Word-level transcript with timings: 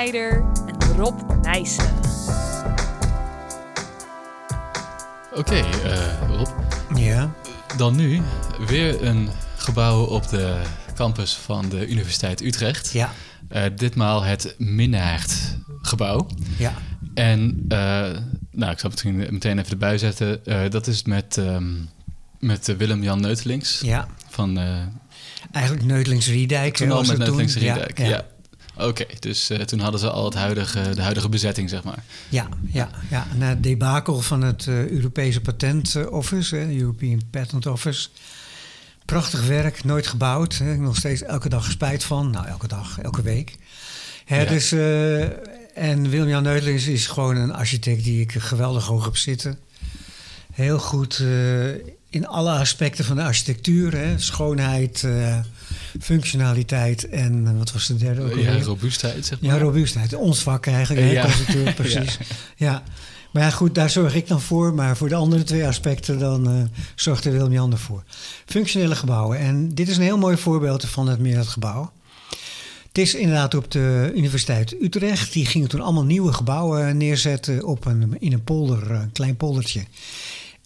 Snijder 0.00 0.44
en 0.66 0.96
Rob 0.96 1.20
Nijssen. 1.42 1.94
Oké, 5.34 5.54
eh, 5.54 6.28
Rob. 6.28 6.48
Ja. 6.94 7.34
Dan 7.76 7.96
nu 7.96 8.22
weer 8.66 9.02
een 9.02 9.28
gebouw 9.56 10.04
op 10.04 10.28
de 10.28 10.62
campus 10.94 11.34
van 11.34 11.68
de 11.68 11.88
Universiteit 11.88 12.40
Utrecht. 12.40 12.92
Ja. 12.92 13.12
Uh, 13.52 13.62
ditmaal 13.76 14.22
het 14.22 14.54
Minnaert 14.58 15.56
gebouw. 15.82 16.26
Ja. 16.58 16.74
En 17.14 17.64
uh, 17.68 17.78
nou, 18.50 18.72
ik 18.72 18.78
zal 18.78 18.90
het 18.90 19.04
misschien 19.04 19.16
meteen 19.16 19.58
even 19.58 19.70
erbij 19.70 19.98
zetten. 19.98 20.40
Uh, 20.44 20.60
dat 20.68 20.86
is 20.86 21.02
met, 21.02 21.36
um, 21.36 21.88
met 22.38 22.76
Willem-Jan 22.76 23.20
Neutelings. 23.20 23.80
Ja. 23.80 24.08
Van, 24.28 24.58
Eigenlijk 25.52 25.86
Neutelings-Riedijk. 25.86 26.76
Toen 26.76 26.90
al 26.90 27.04
met 27.04 27.18
Neutelings-Riedijk, 27.18 27.98
ja. 27.98 28.04
ja. 28.04 28.10
ja. 28.10 28.24
Oké, 28.80 29.02
okay, 29.02 29.16
dus 29.18 29.50
uh, 29.50 29.58
toen 29.58 29.80
hadden 29.80 30.00
ze 30.00 30.10
al 30.10 30.24
het 30.24 30.34
huidige, 30.34 30.94
de 30.94 31.02
huidige 31.02 31.28
bezetting, 31.28 31.70
zeg 31.70 31.82
maar. 31.82 32.04
Ja, 32.28 32.48
ja, 32.72 32.90
ja. 33.10 33.26
na 33.36 33.48
het 33.48 33.62
debakel 33.62 34.20
van 34.20 34.42
het 34.42 34.66
uh, 34.66 34.88
Europese 34.88 35.40
Patent 35.40 36.08
Office, 36.10 36.56
uh, 36.56 36.78
European 36.78 37.22
Patent 37.30 37.66
Office. 37.66 38.08
Prachtig 39.04 39.46
werk, 39.46 39.84
nooit 39.84 40.06
gebouwd. 40.06 40.56
Hè. 40.56 40.76
Nog 40.76 40.96
steeds 40.96 41.22
elke 41.22 41.48
dag 41.48 41.70
spijt 41.70 42.04
van. 42.04 42.30
Nou, 42.30 42.46
elke 42.46 42.68
dag, 42.68 42.98
elke 43.00 43.22
week. 43.22 43.56
Hè, 44.24 44.42
ja. 44.42 44.48
dus, 44.48 44.72
en 45.74 46.10
William 46.10 46.42
Neutelings 46.42 46.86
is 46.86 47.06
gewoon 47.06 47.36
een 47.36 47.52
architect 47.52 48.04
die 48.04 48.20
ik 48.20 48.32
geweldig 48.32 48.86
hoog 48.86 49.04
heb 49.04 49.16
zitten. 49.16 49.58
Heel 50.52 50.78
goed 50.78 51.22
in 52.10 52.26
alle 52.26 52.50
aspecten 52.50 53.04
van 53.04 53.16
de 53.16 53.22
architectuur. 53.22 53.96
Hè. 53.96 54.18
Schoonheid, 54.18 55.06
functionaliteit 56.00 57.08
en 57.08 57.58
wat 57.58 57.72
was 57.72 57.86
de 57.86 57.96
derde 57.96 58.22
ook 58.22 58.38
Ja, 58.38 58.62
robuustheid, 58.62 59.26
zeg 59.26 59.40
maar. 59.40 59.54
Ja, 59.54 59.58
robuustheid. 59.62 60.14
Ons 60.14 60.42
vak 60.42 60.66
eigenlijk, 60.66 61.06
hè, 61.06 61.12
Ja. 61.12 61.22
constructeur, 61.24 61.72
precies. 61.82 62.18
ja. 62.56 62.70
ja. 62.70 62.82
Maar 63.32 63.42
ja, 63.42 63.50
goed, 63.50 63.74
daar 63.74 63.90
zorg 63.90 64.14
ik 64.14 64.28
dan 64.28 64.40
voor. 64.40 64.74
Maar 64.74 64.96
voor 64.96 65.08
de 65.08 65.14
andere 65.14 65.42
twee 65.42 65.66
aspecten, 65.66 66.18
dan 66.18 66.56
uh, 66.56 66.62
zorgt 66.94 67.24
er 67.24 67.32
Willem-Jan 67.32 67.78
voor. 67.78 68.02
Functionele 68.46 68.94
gebouwen. 68.96 69.38
En 69.38 69.74
dit 69.74 69.88
is 69.88 69.96
een 69.96 70.02
heel 70.02 70.18
mooi 70.18 70.36
voorbeeld 70.36 70.84
van 70.84 71.08
het 71.08 71.18
Meerdergebouw. 71.18 71.92
Het 72.88 72.98
is 72.98 73.14
inderdaad 73.14 73.54
op 73.54 73.70
de 73.70 74.12
Universiteit 74.14 74.82
Utrecht. 74.82 75.32
Die 75.32 75.46
gingen 75.46 75.68
toen 75.68 75.80
allemaal 75.80 76.04
nieuwe 76.04 76.32
gebouwen 76.32 76.96
neerzetten 76.96 77.64
op 77.66 77.84
een, 77.84 78.16
in 78.20 78.32
een 78.32 78.44
polder, 78.44 78.90
een 78.90 79.12
klein 79.12 79.36
poldertje. 79.36 79.80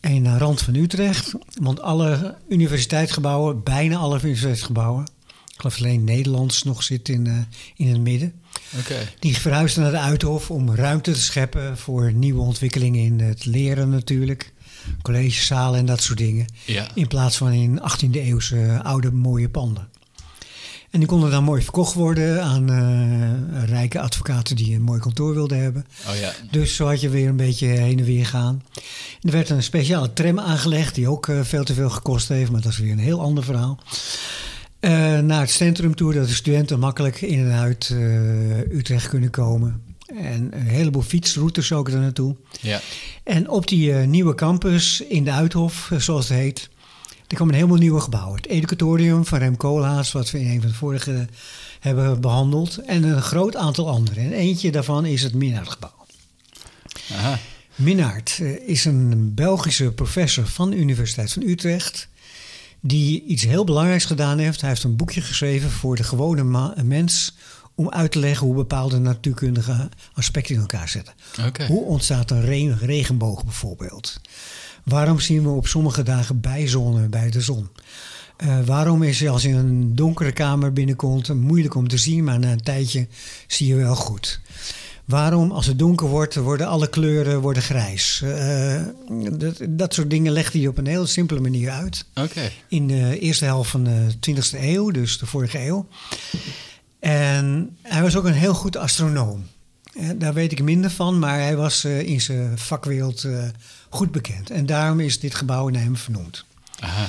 En 0.00 0.16
aan 0.16 0.22
de 0.32 0.38
rand 0.38 0.62
van 0.62 0.74
Utrecht. 0.74 1.32
Want 1.60 1.80
alle 1.80 2.34
universiteitsgebouwen, 2.48 3.62
bijna 3.62 3.96
alle 3.96 4.16
universiteitsgebouwen, 4.22 5.06
ik 5.54 5.60
geloof 5.60 5.78
alleen 5.78 6.04
Nederlands 6.04 6.62
nog 6.62 6.82
zit 6.82 7.08
in, 7.08 7.26
uh, 7.26 7.38
in 7.76 7.88
het 7.88 8.00
midden. 8.00 8.32
Okay. 8.78 9.08
Die 9.18 9.36
verhuisden 9.36 9.82
naar 9.82 9.92
de 9.92 9.98
Uithof 9.98 10.50
om 10.50 10.74
ruimte 10.74 11.12
te 11.12 11.20
scheppen 11.20 11.78
voor 11.78 12.12
nieuwe 12.12 12.40
ontwikkelingen 12.40 13.00
in 13.00 13.20
het 13.20 13.44
leren 13.44 13.88
natuurlijk. 13.88 14.52
Collegezalen 15.02 15.78
en 15.78 15.86
dat 15.86 16.02
soort 16.02 16.18
dingen. 16.18 16.46
Ja. 16.64 16.88
In 16.94 17.06
plaats 17.06 17.36
van 17.36 17.52
in 17.52 17.80
18e 17.80 18.10
eeuwse 18.10 18.80
oude 18.82 19.12
mooie 19.12 19.48
panden. 19.48 19.88
En 20.90 21.00
die 21.00 21.08
konden 21.08 21.30
dan 21.30 21.44
mooi 21.44 21.62
verkocht 21.62 21.94
worden 21.94 22.42
aan 22.42 22.70
uh, 22.70 23.64
rijke 23.64 24.00
advocaten 24.00 24.56
die 24.56 24.74
een 24.74 24.82
mooi 24.82 25.00
kantoor 25.00 25.34
wilden 25.34 25.58
hebben. 25.58 25.86
Oh 26.08 26.16
ja. 26.16 26.32
Dus 26.50 26.74
zo 26.76 26.86
had 26.86 27.00
je 27.00 27.08
weer 27.08 27.28
een 27.28 27.36
beetje 27.36 27.66
heen 27.66 27.98
en 27.98 28.04
weer 28.04 28.26
gaan. 28.26 28.62
En 29.20 29.28
er 29.28 29.30
werd 29.30 29.50
een 29.50 29.62
speciale 29.62 30.12
tram 30.12 30.40
aangelegd 30.40 30.94
die 30.94 31.08
ook 31.08 31.26
uh, 31.26 31.40
veel 31.42 31.64
te 31.64 31.74
veel 31.74 31.90
gekost 31.90 32.28
heeft, 32.28 32.50
maar 32.50 32.60
dat 32.60 32.72
is 32.72 32.78
weer 32.78 32.92
een 32.92 32.98
heel 32.98 33.20
ander 33.20 33.44
verhaal. 33.44 33.78
Uh, 34.84 35.18
naar 35.18 35.40
het 35.40 35.50
centrum 35.50 35.94
toe, 35.94 36.12
dat 36.12 36.28
de 36.28 36.34
studenten 36.34 36.78
makkelijk 36.78 37.20
in 37.20 37.38
en 37.38 37.52
uit 37.52 37.90
uh, 37.92 38.58
Utrecht 38.58 39.08
kunnen 39.08 39.30
komen. 39.30 39.82
En 40.06 40.48
een 40.52 40.66
heleboel 40.66 41.02
fietsroutes 41.02 41.72
ook 41.72 41.88
er 41.88 41.98
naartoe. 41.98 42.36
Ja. 42.60 42.80
En 43.22 43.48
op 43.48 43.68
die 43.68 43.90
uh, 43.90 44.06
nieuwe 44.06 44.34
campus 44.34 45.00
in 45.00 45.24
de 45.24 45.30
Uithof, 45.30 45.90
zoals 45.98 46.28
het 46.28 46.38
heet, 46.38 46.68
er 47.28 47.36
kwam 47.36 47.48
een 47.48 47.54
helemaal 47.54 47.76
nieuwe 47.76 48.00
gebouw. 48.00 48.34
Het 48.34 48.46
educatorium 48.46 49.24
van 49.24 49.38
Rem 49.38 49.56
Koolhaas, 49.56 50.12
wat 50.12 50.30
we 50.30 50.40
in 50.40 50.50
een 50.50 50.60
van 50.60 50.70
de 50.70 50.76
vorige 50.76 51.26
hebben 51.80 52.20
behandeld. 52.20 52.78
En 52.78 53.02
een 53.02 53.22
groot 53.22 53.56
aantal 53.56 53.88
andere. 53.88 54.20
En 54.20 54.32
eentje 54.32 54.70
daarvan 54.70 55.06
is 55.06 55.22
het 55.22 55.34
Minnaertgebouw. 55.34 56.06
Aha. 57.12 57.38
Minnaert 57.74 58.40
is 58.66 58.84
een 58.84 59.34
Belgische 59.34 59.92
professor 59.92 60.46
van 60.46 60.70
de 60.70 60.76
Universiteit 60.76 61.32
van 61.32 61.42
Utrecht 61.42 62.08
die 62.86 63.24
iets 63.24 63.42
heel 63.42 63.64
belangrijks 63.64 64.04
gedaan 64.04 64.38
heeft. 64.38 64.60
Hij 64.60 64.70
heeft 64.70 64.84
een 64.84 64.96
boekje 64.96 65.20
geschreven 65.20 65.70
voor 65.70 65.96
de 65.96 66.02
gewone 66.02 66.74
mens 66.84 67.34
om 67.74 67.90
uit 67.90 68.12
te 68.12 68.18
leggen 68.18 68.46
hoe 68.46 68.54
bepaalde 68.54 68.98
natuurkundige 68.98 69.88
aspecten 70.12 70.54
in 70.54 70.60
elkaar 70.60 70.88
zitten. 70.88 71.14
Okay. 71.46 71.66
Hoe 71.66 71.84
ontstaat 71.84 72.30
een 72.30 72.40
re 72.40 72.74
regenboog 72.74 73.44
bijvoorbeeld? 73.44 74.20
Waarom 74.82 75.20
zien 75.20 75.42
we 75.42 75.48
op 75.48 75.66
sommige 75.66 76.02
dagen 76.02 76.40
bijzonnen 76.40 77.10
bij 77.10 77.30
de 77.30 77.40
zon? 77.40 77.68
Uh, 78.44 78.60
waarom 78.64 79.02
is 79.02 79.28
als 79.28 79.42
je 79.42 79.48
een 79.48 79.94
donkere 79.94 80.32
kamer 80.32 80.72
binnenkomt 80.72 81.34
moeilijk 81.34 81.74
om 81.74 81.88
te 81.88 81.98
zien, 81.98 82.24
maar 82.24 82.38
na 82.38 82.52
een 82.52 82.62
tijdje 82.62 83.06
zie 83.46 83.66
je 83.66 83.74
wel 83.74 83.96
goed? 83.96 84.40
Waarom, 85.04 85.50
als 85.50 85.66
het 85.66 85.78
donker 85.78 86.06
wordt, 86.06 86.34
worden 86.34 86.66
alle 86.66 86.88
kleuren 86.88 87.40
worden 87.40 87.62
grijs? 87.62 88.22
Uh, 88.24 88.82
dat, 89.32 89.60
dat, 89.68 89.94
soort 89.94 90.10
dingen 90.10 90.32
legde 90.32 90.58
hij 90.58 90.66
op 90.66 90.78
een 90.78 90.86
heel 90.86 91.06
simpele 91.06 91.40
manier 91.40 91.70
uit. 91.70 92.04
Okay. 92.14 92.52
In 92.68 92.86
de 92.86 93.18
eerste 93.18 93.44
helft 93.44 93.70
van 93.70 93.84
de 93.84 94.14
20e 94.30 94.60
eeuw, 94.60 94.90
dus 94.90 95.18
de 95.18 95.26
vorige 95.26 95.66
eeuw. 95.66 95.86
En 97.00 97.76
hij 97.82 98.02
was 98.02 98.16
ook 98.16 98.24
een 98.24 98.32
heel 98.32 98.54
goed 98.54 98.76
astronoom. 98.76 99.46
Daar 100.16 100.34
weet 100.34 100.52
ik 100.52 100.62
minder 100.62 100.90
van, 100.90 101.18
maar 101.18 101.38
hij 101.38 101.56
was 101.56 101.84
uh, 101.84 102.00
in 102.00 102.20
zijn 102.20 102.58
vakwereld 102.58 103.26
goed 103.88 104.12
bekend. 104.12 104.50
En 104.50 104.66
daarom 104.66 105.00
is 105.00 105.20
dit 105.20 105.34
gebouw 105.34 105.68
naar 105.68 105.82
hem 105.82 105.96
vernoemd. 105.96 106.44
Aha. 106.78 107.08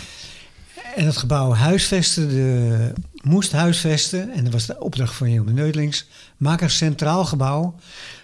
En 0.95 1.05
het 1.05 1.17
gebouw 1.17 1.53
huisvesten, 1.53 2.29
de, 2.29 2.93
moest 3.21 3.51
huisvesten, 3.51 4.31
en 4.31 4.43
dat 4.43 4.53
was 4.53 4.65
de 4.65 4.79
opdracht 4.79 5.15
van 5.15 5.27
Hilme 5.27 5.51
Neutelings, 5.51 6.07
maak 6.37 6.61
een 6.61 6.69
centraal 6.69 7.25
gebouw 7.25 7.75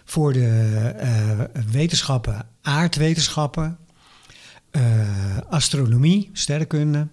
voor 0.06 0.34
de 0.34 0.94
uh, 1.02 1.62
wetenschappen, 1.72 2.46
aardwetenschappen, 2.62 3.78
uh, 4.72 4.81
astronomie, 5.50 6.30
sterrenkunde 6.34 7.08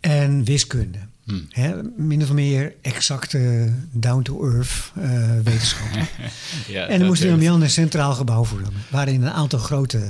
en 0.00 0.44
wiskunde. 0.44 0.98
Hmm. 1.24 1.48
Min 1.96 2.22
of 2.22 2.32
meer 2.32 2.74
exacte 2.82 3.72
down-to-earth 3.92 4.92
uh, 4.98 5.40
wetenschappen. 5.44 6.06
ja, 6.74 6.86
en 6.86 7.00
er 7.00 7.06
moest 7.06 7.22
Willem-Jan 7.22 7.62
een 7.62 7.70
centraal 7.70 8.12
gebouw 8.12 8.44
voor 8.44 8.60
waarin 8.90 9.22
een 9.22 9.32
aantal 9.32 9.58
grote 9.58 10.08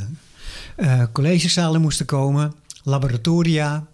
collegezalen 1.13 1.81
moesten 1.81 2.07
komen, 2.07 2.55
laboratoria, 2.83 3.87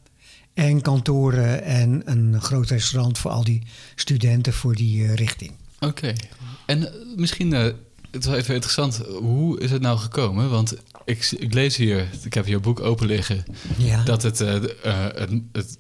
en 0.61 0.81
kantoren 0.81 1.63
en 1.63 2.03
een 2.05 2.41
groot 2.41 2.69
restaurant 2.69 3.19
voor 3.19 3.31
al 3.31 3.45
die 3.45 3.63
studenten 3.95 4.53
voor 4.53 4.75
die 4.75 5.03
uh, 5.03 5.15
richting. 5.15 5.53
Oké. 5.75 5.87
Okay. 5.87 6.17
En 6.67 6.81
uh, 6.81 6.89
misschien, 7.17 7.53
uh, 7.53 7.63
het 8.11 8.21
is 8.21 8.27
wel 8.27 8.37
even 8.37 8.55
interessant, 8.55 9.01
hoe 9.07 9.61
is 9.61 9.71
het 9.71 9.83
nou 9.83 9.99
gekomen? 9.99 10.51
Want 10.51 10.77
ik, 11.05 11.31
ik 11.39 11.55
lees 11.55 11.77
hier, 11.77 12.09
ik 12.23 12.35
heb 12.35 12.45
hier 12.45 12.55
een 12.55 12.61
boek 12.61 12.81
open 12.81 13.07
liggen, 13.07 13.45
ja. 13.77 14.03
dat 14.03 14.23
het, 14.23 14.39
het, 14.39 14.75
het, 14.83 15.31
het, 15.53 15.79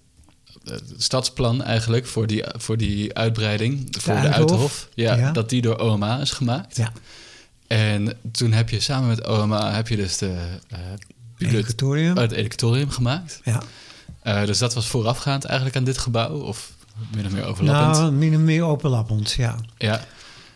stadsplan 0.96 1.62
eigenlijk 1.62 2.06
voor 2.06 2.26
die, 2.26 2.44
voor 2.56 2.76
die 2.76 3.14
uitbreiding, 3.14 3.88
voor 3.98 4.14
de, 4.14 4.20
de 4.20 4.28
Uithof, 4.28 4.88
ja, 4.94 5.16
ja, 5.16 5.32
dat 5.32 5.48
die 5.48 5.62
door 5.62 5.78
OMA 5.78 6.20
is 6.20 6.30
gemaakt. 6.30 6.76
Ja. 6.76 6.92
En 7.66 8.18
toen 8.32 8.52
heb 8.52 8.68
je 8.68 8.80
samen 8.80 9.08
met 9.08 9.26
OMA, 9.26 9.74
heb 9.74 9.88
je 9.88 9.96
dus 9.96 10.18
de, 10.18 10.36
educatorium. 11.38 12.16
het 12.16 12.32
educatorium 12.32 12.90
gemaakt. 12.90 13.40
Ja. 13.44 13.62
Uh, 14.24 14.44
dus 14.44 14.58
dat 14.58 14.74
was 14.74 14.86
voorafgaand 14.86 15.44
eigenlijk 15.44 15.76
aan 15.76 15.84
dit 15.84 15.98
gebouw? 15.98 16.40
Of 16.40 16.72
min 17.14 17.26
of 17.26 17.32
meer 17.32 17.44
overlappend? 17.44 17.96
Nou, 17.96 18.12
min 18.12 18.34
of 18.34 18.40
meer 18.40 18.64
overlappend, 18.64 19.32
ja. 19.32 19.56
Ja. 19.76 20.04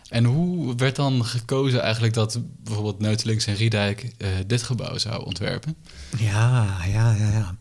En 0.09 0.23
hoe 0.23 0.75
werd 0.75 0.95
dan 0.95 1.25
gekozen 1.25 1.81
eigenlijk 1.81 2.13
dat 2.13 2.39
bijvoorbeeld 2.63 2.99
Neutelings 2.99 3.45
en 3.45 3.55
Riedijk 3.55 4.13
uh, 4.17 4.27
dit 4.47 4.63
gebouw 4.63 4.97
zou 4.97 5.25
ontwerpen? 5.25 5.75
Ja, 6.17 6.77
ja, 6.87 7.13
ja, 7.13 7.31
ja. 7.31 7.55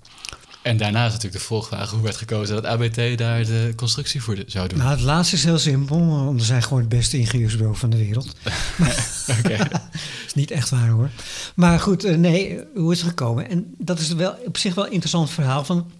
En 0.65 0.77
daarna 0.77 1.07
is 1.07 1.13
natuurlijk 1.13 1.41
de 1.41 1.49
volgvraag, 1.49 1.91
hoe 1.91 2.03
werd 2.03 2.17
gekozen 2.17 2.55
dat 2.55 2.65
ABT 2.65 3.19
daar 3.19 3.45
de 3.45 3.73
constructie 3.77 4.23
voor 4.23 4.35
de, 4.35 4.45
zou 4.47 4.69
doen? 4.69 4.79
Nou, 4.79 4.91
het 4.91 5.01
laatste 5.01 5.37
is 5.37 5.45
heel 5.45 5.59
simpel, 5.59 6.07
want 6.07 6.41
we 6.41 6.47
zijn 6.47 6.63
gewoon 6.63 6.79
het 6.79 6.89
beste 6.89 7.19
ingenieursbureau 7.19 7.77
van 7.77 7.91
de 7.91 7.97
wereld. 7.97 8.37
Oké. 9.39 9.69
is 10.27 10.35
niet 10.35 10.51
echt 10.51 10.71
waar 10.71 10.89
hoor. 10.89 11.11
Maar 11.55 11.81
goed, 11.81 12.05
uh, 12.05 12.17
nee, 12.17 12.61
hoe 12.75 12.93
is 12.93 12.99
het 12.99 13.09
gekomen? 13.09 13.49
En 13.49 13.75
dat 13.79 13.99
is 13.99 14.13
wel 14.13 14.37
op 14.47 14.57
zich 14.57 14.75
wel 14.75 14.85
een 14.87 14.93
interessant 14.93 15.31
verhaal 15.31 15.65
van 15.65 15.91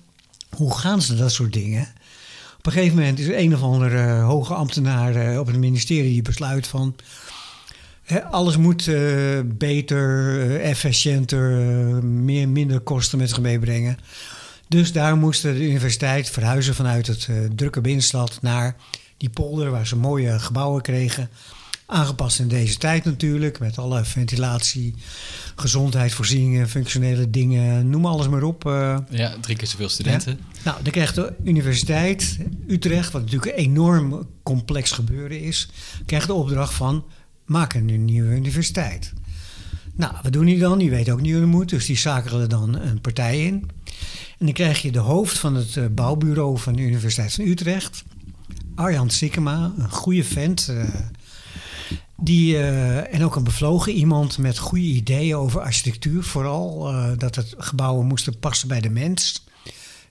hoe 0.51 0.79
gaan 0.79 1.03
ze 1.03 1.15
dat 1.15 1.33
soort 1.33 1.53
dingen? 1.53 1.89
Op 2.59 2.67
een 2.67 2.73
gegeven 2.73 2.97
moment 2.97 3.19
is 3.19 3.27
er 3.27 3.39
een 3.39 3.55
of 3.55 3.63
andere 3.63 4.07
uh, 4.07 4.27
hoge 4.27 4.55
ambtenaar 4.55 5.33
uh, 5.33 5.39
op 5.39 5.47
het 5.47 5.57
ministerie 5.57 6.13
die 6.13 6.23
besluit 6.23 6.67
van 6.67 6.97
alles 8.31 8.57
moet 8.57 8.87
uh, 8.87 9.41
beter, 9.45 10.61
efficiënter, 10.61 11.51
meer, 12.05 12.49
minder 12.49 12.81
kosten 12.81 13.19
met 13.19 13.29
zich 13.29 13.41
meebrengen. 13.41 13.99
Dus 14.69 14.93
daar 14.93 15.17
moest 15.17 15.43
de 15.43 15.69
universiteit 15.69 16.31
verhuizen 16.31 16.75
vanuit 16.75 17.07
het 17.07 17.29
drukke 17.57 17.81
binnenstad 17.81 18.39
naar 18.41 18.77
die 19.17 19.31
polder 19.31 19.71
waar 19.71 19.87
ze 19.87 19.97
mooie 19.97 20.39
gebouwen 20.39 20.83
kregen. 20.83 21.29
Aangepast 21.87 22.39
in 22.39 22.49
deze 22.49 22.79
tijd 22.79 23.05
natuurlijk, 23.05 23.59
met 23.59 23.79
alle 23.79 24.05
ventilatie, 24.05 24.95
gezondheidsvoorzieningen, 25.55 26.69
functionele 26.69 27.31
dingen, 27.31 27.91
noem 27.91 28.07
alles 28.07 28.29
maar 28.29 28.43
op. 28.43 28.67
Uh, 28.67 28.99
ja, 29.11 29.37
drie 29.41 29.57
keer 29.57 29.67
zoveel 29.67 29.89
studenten. 29.89 30.41
Nou, 30.65 30.83
dan 30.83 30.93
krijgt 30.93 31.15
de 31.15 31.33
Universiteit 31.45 32.39
Utrecht, 32.69 33.13
wat 33.13 33.23
natuurlijk 33.23 33.53
een 33.53 33.65
enorm 33.65 34.29
complex 34.43 34.91
gebeuren 34.91 35.41
is, 35.41 35.69
krijgt 36.07 36.27
de 36.27 36.33
opdracht 36.33 36.75
van 36.75 37.05
maak 37.47 37.75
een 37.75 38.05
nieuwe 38.05 38.35
universiteit. 38.35 39.13
Nou, 39.97 40.15
wat 40.23 40.33
doen 40.33 40.45
die 40.45 40.59
dan? 40.59 40.79
Die 40.79 40.91
weten 40.91 41.13
ook 41.13 41.21
niet 41.21 41.33
hoe 41.33 41.41
het 41.41 41.51
moet, 41.51 41.69
dus 41.69 41.87
die 41.87 41.97
zakelen 41.97 42.49
dan 42.49 42.79
een 42.79 43.01
partij 43.01 43.45
in. 43.45 43.71
En 44.39 44.47
dan 44.47 44.53
krijg 44.53 44.83
je 44.83 44.93
de 44.93 44.99
hoofd 44.99 45.39
van 45.39 45.55
het 45.55 45.77
uh, 45.77 45.85
bouwbureau 45.91 46.59
van 46.59 46.77
de 46.77 46.83
Universiteit 46.83 47.35
van 47.35 47.45
Utrecht, 47.45 48.05
Arjan 48.75 49.11
Sikkema, 49.11 49.73
een 49.79 49.91
goede 49.91 50.25
vent. 50.25 50.69
Uh, 50.71 50.85
die, 52.17 52.55
uh, 52.55 53.15
en 53.15 53.25
ook 53.25 53.37
een 53.37 53.45
bevlogen 53.45 53.93
iemand 53.93 54.39
met 54.39 54.59
goede 54.59 54.85
ideeën 54.85 55.37
over 55.37 55.61
architectuur. 55.61 56.23
Vooral 56.23 56.93
dat 57.17 57.35
het 57.35 57.55
gebouwen 57.59 58.07
moesten 58.07 58.39
passen 58.39 58.69
bij 58.69 58.81
de 58.81 58.91
mens. 58.91 59.45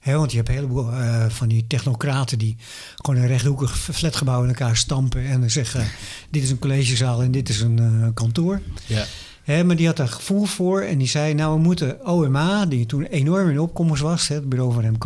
Want 0.04 0.32
je 0.32 0.38
hebt 0.38 0.50
een 0.50 0.56
heleboel 0.56 0.90
van 1.30 1.48
die 1.48 1.68
technocraten 1.68 2.38
die 2.38 2.56
gewoon 2.96 3.22
een 3.22 3.28
rechthoekig 3.28 3.78
flatgebouw 3.78 4.42
in 4.42 4.48
elkaar 4.48 4.78
stampen 4.78 5.26
en 5.26 5.52
zeggen: 5.52 5.88
Dit 6.30 6.44
is 6.44 6.50
een 6.50 6.60
collegezaal 6.60 7.22
en 7.22 7.32
dit 7.32 7.50
is 7.50 7.62
een 7.62 8.12
kantoor. 8.14 8.62
Ja. 8.86 9.06
Maar 9.45 9.75
die 9.75 9.88
had 9.88 9.98
daar 9.98 10.07
gevoel 10.07 10.45
voor 10.45 10.81
en 10.81 10.98
die 10.98 11.07
zei: 11.07 11.34
Nou, 11.34 11.56
we 11.56 11.62
moeten 11.62 12.06
OMA, 12.06 12.66
die 12.66 12.86
toen 12.86 13.04
enorm 13.04 13.50
in 13.50 13.60
opkomst 13.60 14.01
was, 14.01 14.28
het 14.28 14.50
bureau 14.50 14.74
van 14.74 14.81
Rem 14.81 14.98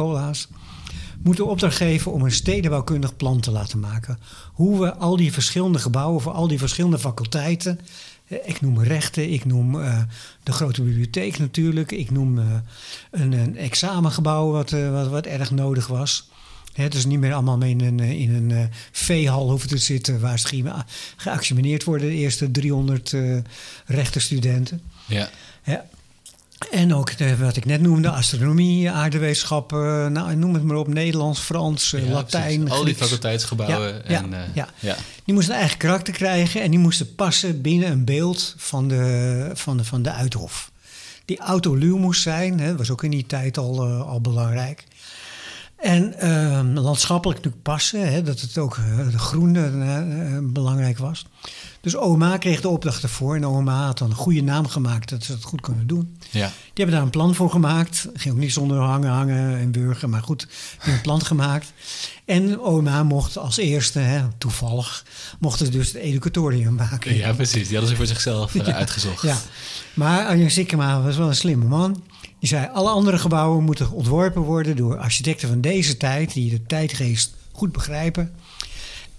moeten 1.23 1.47
opdracht 1.47 1.75
geven 1.75 2.11
om 2.11 2.21
een 2.21 2.31
stedenbouwkundig 2.31 3.15
plan 3.15 3.39
te 3.39 3.51
laten 3.51 3.79
maken. 3.79 4.19
Hoe 4.53 4.79
we 4.79 4.95
al 4.95 5.17
die 5.17 5.33
verschillende 5.33 5.79
gebouwen 5.79 6.21
voor 6.21 6.31
al 6.31 6.47
die 6.47 6.59
verschillende 6.59 6.99
faculteiten. 6.99 7.79
Eh, 8.27 8.37
ik 8.43 8.61
noem 8.61 8.81
rechten, 8.81 9.31
ik 9.31 9.45
noem 9.45 9.75
uh, 9.75 9.99
de 10.43 10.51
grote 10.51 10.83
bibliotheek 10.83 11.39
natuurlijk. 11.39 11.91
Ik 11.91 12.11
noem 12.11 12.37
uh, 12.37 12.45
een, 13.11 13.31
een, 13.31 13.57
examengebouw 13.57 14.51
wat, 14.51 14.71
uh, 14.71 14.91
wat, 14.91 15.07
wat, 15.07 15.25
erg 15.25 15.51
nodig 15.51 15.87
was. 15.87 16.29
He, 16.77 16.87
dus 16.87 17.05
niet 17.05 17.19
meer 17.19 17.33
allemaal 17.33 17.61
in 17.61 17.81
een, 17.81 17.99
in 17.99 18.33
een 18.33 18.69
veehal 18.91 19.49
hoeven 19.49 19.69
te 19.69 19.77
zitten 19.77 20.19
waar 20.19 20.39
ze 20.39 20.73
geactioneerd 21.15 21.83
worden, 21.83 22.07
de 22.07 22.15
eerste 22.15 22.51
300 22.51 23.13
rechtenstudenten. 23.85 24.81
Ja. 25.05 25.29
ja. 25.63 25.85
En 26.71 26.93
ook 26.93 27.17
de, 27.17 27.37
wat 27.37 27.55
ik 27.55 27.65
net 27.65 27.81
noemde, 27.81 28.09
astronomie, 28.09 28.91
aardewetenschappen, 28.91 30.11
nou, 30.11 30.35
noem 30.35 30.53
het 30.53 30.63
maar 30.63 30.77
op, 30.77 30.87
Nederlands, 30.87 31.39
Frans, 31.39 31.89
ja, 31.89 31.99
Latijn. 31.99 32.59
Precies. 32.59 32.79
Al 32.79 32.85
die 32.85 32.95
faculteitsgebouwen. 32.95 33.93
Ja, 34.07 34.23
en, 34.23 34.29
ja, 34.29 34.37
uh, 34.37 34.55
ja, 34.55 34.69
ja. 34.79 34.95
Die 35.25 35.33
moesten 35.33 35.53
een 35.53 35.59
eigen 35.59 35.77
karakter 35.77 36.13
krijgen 36.13 36.61
en 36.61 36.69
die 36.69 36.79
moesten 36.79 37.15
passen 37.15 37.61
binnen 37.61 37.91
een 37.91 38.05
beeld 38.05 38.55
van 38.57 38.87
de, 38.87 39.51
van 39.53 39.77
de, 39.77 39.83
van 39.83 40.01
de 40.01 40.11
Uithof. 40.11 40.71
Die 41.25 41.39
autoluw 41.39 41.97
moest 41.97 42.21
zijn, 42.21 42.59
hè, 42.59 42.75
was 42.75 42.89
ook 42.89 43.03
in 43.03 43.11
die 43.11 43.25
tijd 43.25 43.57
al, 43.57 43.87
uh, 43.87 44.01
al 44.07 44.21
belangrijk. 44.21 44.83
En 45.77 46.13
uh, 46.23 46.83
landschappelijk 46.83 47.37
natuurlijk 47.37 47.63
passen, 47.63 48.11
hè, 48.11 48.23
dat 48.23 48.39
het 48.39 48.57
ook 48.57 48.77
uh, 48.77 49.11
de 49.11 49.19
groene 49.19 50.41
belangrijk 50.41 50.97
was. 50.97 51.25
Dus 51.81 51.95
OMA 51.95 52.37
kreeg 52.37 52.61
de 52.61 52.69
opdracht 52.69 53.03
ervoor. 53.03 53.35
En 53.35 53.45
OMA 53.45 53.85
had 53.85 53.97
dan 53.97 54.09
een 54.09 54.15
goede 54.15 54.41
naam 54.41 54.67
gemaakt 54.67 55.09
dat 55.09 55.23
ze 55.23 55.31
het 55.31 55.43
goed 55.43 55.61
kunnen 55.61 55.87
doen. 55.87 56.17
Ja. 56.29 56.47
Die 56.47 56.53
hebben 56.73 56.95
daar 56.95 57.03
een 57.03 57.09
plan 57.09 57.35
voor 57.35 57.49
gemaakt. 57.49 58.07
Ging 58.13 58.33
ook 58.33 58.39
niet 58.39 58.53
zonder 58.53 58.77
hangen, 58.77 59.09
hangen 59.09 59.57
en 59.57 59.71
burger. 59.71 60.09
Maar 60.09 60.21
goed, 60.21 60.47
een 60.81 61.01
plan 61.01 61.21
gemaakt. 61.21 61.73
En 62.25 62.59
OMA 62.59 63.03
mocht 63.03 63.37
als 63.37 63.57
eerste, 63.57 63.99
hè, 63.99 64.27
toevallig, 64.37 65.05
mochten 65.39 65.65
ze 65.65 65.71
dus 65.71 65.87
het 65.87 65.95
educatorium 65.95 66.75
maken. 66.75 67.15
Ja, 67.15 67.33
precies. 67.33 67.67
Die 67.67 67.77
hadden 67.77 67.89
ze 67.89 67.95
voor 67.95 68.05
zichzelf 68.05 68.59
uitgezocht. 68.59 69.21
Ja. 69.21 69.37
Maar 69.93 70.25
Arjen 70.25 70.51
Sikkema 70.51 71.01
was 71.01 71.17
wel 71.17 71.27
een 71.27 71.35
slimme 71.35 71.65
man. 71.65 72.03
Die 72.39 72.49
zei, 72.49 72.67
alle 72.73 72.89
andere 72.89 73.17
gebouwen 73.17 73.63
moeten 73.63 73.91
ontworpen 73.91 74.41
worden 74.41 74.75
door 74.75 74.97
architecten 74.97 75.47
van 75.47 75.61
deze 75.61 75.97
tijd... 75.97 76.33
die 76.33 76.49
de 76.49 76.65
tijdgeest 76.65 77.33
goed 77.51 77.71
begrijpen... 77.71 78.33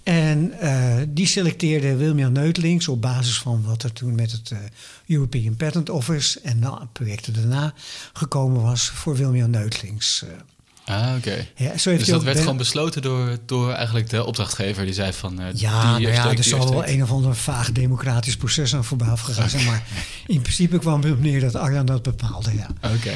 En 0.03 0.53
uh, 0.63 0.95
die 1.07 1.27
selecteerde 1.27 1.95
Wilmian 1.95 2.31
Neutelings 2.31 2.87
op 2.87 3.01
basis 3.01 3.39
van 3.39 3.63
wat 3.63 3.83
er 3.83 3.93
toen 3.93 4.15
met 4.15 4.31
het 4.31 4.49
uh, 4.51 4.59
European 5.07 5.55
Patent 5.55 5.89
Office 5.89 6.39
en 6.41 6.59
nou, 6.59 6.85
projecten 6.91 7.33
daarna 7.33 7.73
gekomen 8.13 8.61
was 8.61 8.89
voor 8.89 9.15
Wilmian 9.15 9.49
Neutelings. 9.49 10.25
Uh. 10.89 10.95
Ah, 10.95 11.15
oké. 11.17 11.47
Ja, 11.55 11.71
dus 11.83 12.07
dat 12.07 12.23
werd 12.23 12.39
gewoon 12.39 12.57
besloten 12.57 13.01
door, 13.01 13.37
door 13.45 13.71
eigenlijk 13.71 14.09
de 14.09 14.25
opdrachtgever 14.25 14.85
die 14.85 14.93
zei 14.93 15.13
van... 15.13 15.39
ja, 15.53 15.97
die 15.97 16.07
nou 16.07 16.13
ja, 16.15 16.31
er 16.31 16.43
zal 16.43 16.69
wel 16.69 16.87
een 16.87 17.03
of 17.03 17.11
ander 17.11 17.35
vaag 17.35 17.71
democratisch 17.71 18.37
proces 18.37 18.75
aan 18.75 18.85
voorbij 18.85 19.07
afgegaan 19.07 19.49
zijn. 19.49 19.65
Maar 19.65 19.83
in 20.27 20.41
principe 20.41 20.79
kwam 20.79 21.01
het 21.01 21.11
op 21.11 21.21
neer 21.21 21.39
dat 21.39 21.55
Arjan 21.55 21.85
dat 21.85 22.03
bepaalde, 22.03 22.55
ja. 22.55 22.67
Oké. 22.95 23.11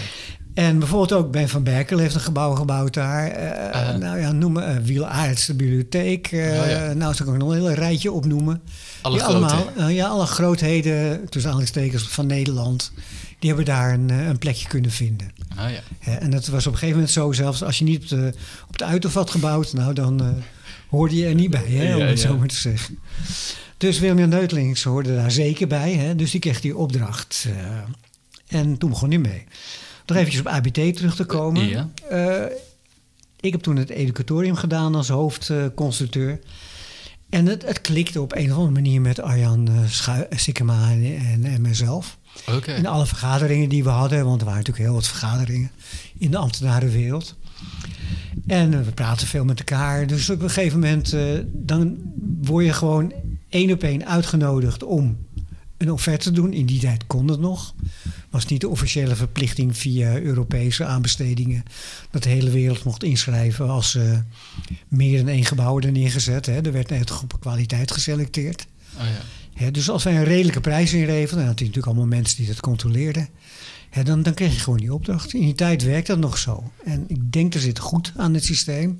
En 0.53 0.79
bijvoorbeeld 0.79 1.13
ook 1.13 1.31
Ben 1.31 1.49
van 1.49 1.63
Berkel 1.63 1.97
heeft 1.97 2.15
een 2.15 2.21
gebouw 2.21 2.55
gebouwd 2.55 2.93
daar. 2.93 3.27
Uh, 3.27 3.95
nou 3.95 4.19
ja, 4.19 4.31
noemen 4.31 4.69
uh, 4.69 4.85
Wiel 4.85 5.07
de 5.45 5.53
bibliotheek. 5.55 6.31
Uh, 6.31 6.61
oh, 6.61 6.69
ja. 6.69 6.93
Nou, 6.93 7.13
zou 7.13 7.31
ik 7.31 7.37
nog 7.37 7.49
een 7.49 7.55
hele 7.55 7.73
rijtje 7.73 8.11
opnoemen. 8.11 8.61
Alle 9.01 9.23
allemaal, 9.23 9.89
ja, 9.89 10.07
alle 10.07 10.25
grootheden, 10.25 11.29
tussen 11.29 11.51
aanhalingstekens, 11.51 12.07
van 12.07 12.27
Nederland... 12.27 12.91
die 13.43 13.53
hebben 13.53 13.73
daar 13.73 13.93
een, 13.93 14.09
een 14.09 14.37
plekje 14.37 14.67
kunnen 14.67 14.91
vinden. 14.91 15.31
Oh, 15.57 15.69
ja. 15.69 16.19
en 16.19 16.29
dat 16.29 16.47
was 16.47 16.67
op 16.67 16.71
een 16.73 16.79
gegeven 16.79 16.95
moment 16.95 17.13
zo 17.13 17.31
zelfs... 17.31 17.63
als 17.63 17.77
je 17.77 17.83
niet 17.83 18.01
op 18.01 18.07
de, 18.07 18.33
op 18.67 18.77
de 18.77 18.85
Uithof 18.85 19.13
had 19.13 19.31
gebouwd... 19.31 19.73
nou, 19.73 19.93
dan 19.93 20.43
hoorde 20.89 21.15
je 21.15 21.25
er 21.25 21.35
niet 21.35 21.49
bij, 21.49 21.65
hè, 21.65 21.95
om 21.95 22.01
het 22.01 22.19
zo 22.19 22.37
maar 22.37 22.47
te 22.47 22.55
zeggen. 22.55 22.99
Dus 23.77 23.99
William 23.99 24.29
Neutelings 24.29 24.83
hoorde 24.83 25.15
daar 25.15 25.31
zeker 25.31 25.67
bij. 25.67 25.93
Hè, 25.93 26.15
dus 26.15 26.31
die 26.31 26.39
kreeg 26.39 26.61
die 26.61 26.77
opdracht. 26.77 27.47
en 28.47 28.77
toen 28.77 28.89
begon 28.89 29.09
hij 29.09 29.17
mee. 29.17 29.43
Nog 30.05 30.17
eventjes 30.17 30.41
op 30.41 30.47
ABT 30.47 30.95
terug 30.95 31.15
te 31.15 31.25
komen. 31.25 31.67
Ja. 31.67 31.89
Uh, 32.11 32.45
ik 33.39 33.51
heb 33.51 33.61
toen 33.61 33.75
het 33.75 33.89
educatorium 33.89 34.55
gedaan 34.55 34.95
als 34.95 35.09
hoofdconstructeur. 35.09 36.39
en 37.29 37.45
het, 37.45 37.65
het, 37.65 37.81
klikte 37.81 38.21
op 38.21 38.35
een 38.35 38.51
of 38.51 38.57
andere 38.57 38.73
manier 38.73 39.01
met 39.01 39.21
Arjan 39.21 39.69
uh, 39.69 40.19
Sikkema 40.29 40.91
en, 40.91 41.43
en, 41.43 41.61
mezelf. 41.61 42.17
Okay. 42.49 42.77
In 42.77 42.85
alle 42.85 43.05
vergaderingen 43.05 43.69
die 43.69 43.83
we 43.83 43.89
hadden, 43.89 44.25
want 44.25 44.39
er 44.39 44.45
waren 44.45 44.59
natuurlijk 44.59 44.85
heel 44.85 44.95
wat 44.95 45.07
vergaderingen 45.07 45.71
in 46.17 46.31
de 46.31 46.37
ambtenarenwereld. 46.37 47.35
En 48.47 48.85
we 48.85 48.91
praten 48.91 49.27
veel 49.27 49.45
met 49.45 49.59
elkaar. 49.59 50.07
Dus 50.07 50.29
op 50.29 50.41
een 50.41 50.49
gegeven 50.49 50.79
moment 50.79 51.13
uh, 51.13 51.39
dan 51.51 51.97
word 52.41 52.65
je 52.65 52.73
gewoon 52.73 53.13
één 53.49 53.71
op 53.71 53.83
één 53.83 54.07
uitgenodigd 54.07 54.83
om 54.83 55.17
een 55.77 55.91
offerte 55.91 56.23
te 56.23 56.31
doen. 56.31 56.53
In 56.53 56.65
die 56.65 56.79
tijd 56.79 57.07
kon 57.07 57.27
het 57.27 57.39
nog 57.39 57.73
was 58.33 58.45
niet 58.45 58.61
de 58.61 58.69
officiële 58.69 59.15
verplichting 59.15 59.77
via 59.77 60.19
Europese 60.19 60.85
aanbestedingen 60.85 61.63
dat 62.11 62.23
de 62.23 62.29
hele 62.29 62.49
wereld 62.49 62.83
mocht 62.83 63.03
inschrijven 63.03 63.69
als 63.69 63.95
uh, 63.95 64.17
meer 64.87 65.17
dan 65.17 65.27
één 65.27 65.45
gebouw 65.45 65.79
er 65.79 65.91
neergezet. 65.91 66.45
Hè. 66.45 66.61
Er 66.61 66.71
werd 66.71 66.89
net 66.89 67.21
op 67.21 67.39
kwaliteit 67.39 67.91
geselecteerd. 67.91 68.65
Oh 68.97 69.03
ja. 69.03 69.21
Dus 69.71 69.89
als 69.89 70.03
wij 70.03 70.15
een 70.15 70.23
redelijke 70.23 70.61
prijs 70.61 70.93
inreven, 70.93 71.37
dan 71.37 71.45
had 71.45 71.59
hij 71.59 71.67
natuurlijk 71.67 71.85
allemaal 71.85 72.17
mensen 72.17 72.37
die 72.37 72.47
dat 72.47 72.59
controleerden. 72.59 73.29
dan, 74.03 74.23
dan 74.23 74.33
kreeg 74.33 74.53
je 74.53 74.59
gewoon 74.59 74.79
die 74.79 74.93
opdracht. 74.93 75.33
In 75.33 75.41
die 75.41 75.55
tijd 75.55 75.83
werkt 75.83 76.07
dat 76.07 76.17
nog 76.17 76.37
zo. 76.37 76.71
En 76.85 77.05
ik 77.07 77.31
denk 77.31 77.53
er 77.53 77.59
zit 77.59 77.79
goed 77.79 78.11
aan 78.15 78.33
het 78.33 78.43
systeem. 78.43 78.99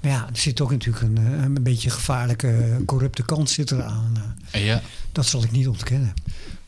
Maar 0.00 0.10
ja, 0.10 0.28
er 0.32 0.38
zit 0.38 0.60
ook 0.60 0.70
natuurlijk 0.70 1.04
een, 1.04 1.16
eh, 1.16 1.42
een 1.42 1.62
beetje 1.62 1.90
gevaarlijke, 1.90 2.82
corrupte 2.86 3.24
kant 3.24 3.50
zit 3.50 3.70
eraan. 3.70 4.36
Uh, 4.54 4.66
ja. 4.66 4.82
Dat 5.12 5.26
zal 5.26 5.42
ik 5.42 5.50
niet 5.50 5.68
ontkennen. 5.68 6.14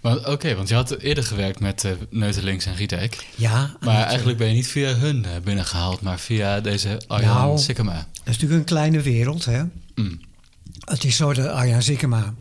Oké, 0.01 0.55
want 0.55 0.69
je 0.69 0.75
had 0.75 0.99
eerder 0.99 1.25
gewerkt 1.25 1.61
met 1.61 1.85
uh, 1.85 1.93
Neutelings 2.11 2.67
en 2.67 2.75
Rietek. 2.75 3.27
Ja. 3.35 3.77
Maar 3.81 4.05
eigenlijk 4.05 4.39
ben 4.39 4.49
je 4.49 4.55
niet 4.55 4.67
via 4.67 4.95
hun 4.95 5.25
binnengehaald, 5.45 6.01
maar 6.01 6.19
via 6.19 6.61
deze 6.61 7.01
Arjan 7.07 7.35
nou, 7.35 7.59
Sikkema. 7.59 7.95
Dat 7.95 8.07
is 8.25 8.33
natuurlijk 8.33 8.61
een 8.61 8.65
kleine 8.65 9.01
wereld, 9.01 9.45
hè. 9.45 9.63
Mm. 9.95 10.21
Het 10.85 11.05
is 11.05 11.17
zo 11.17 11.33
dat 11.33 11.47
Arjan 11.47 11.83
Sikkema 11.83 12.35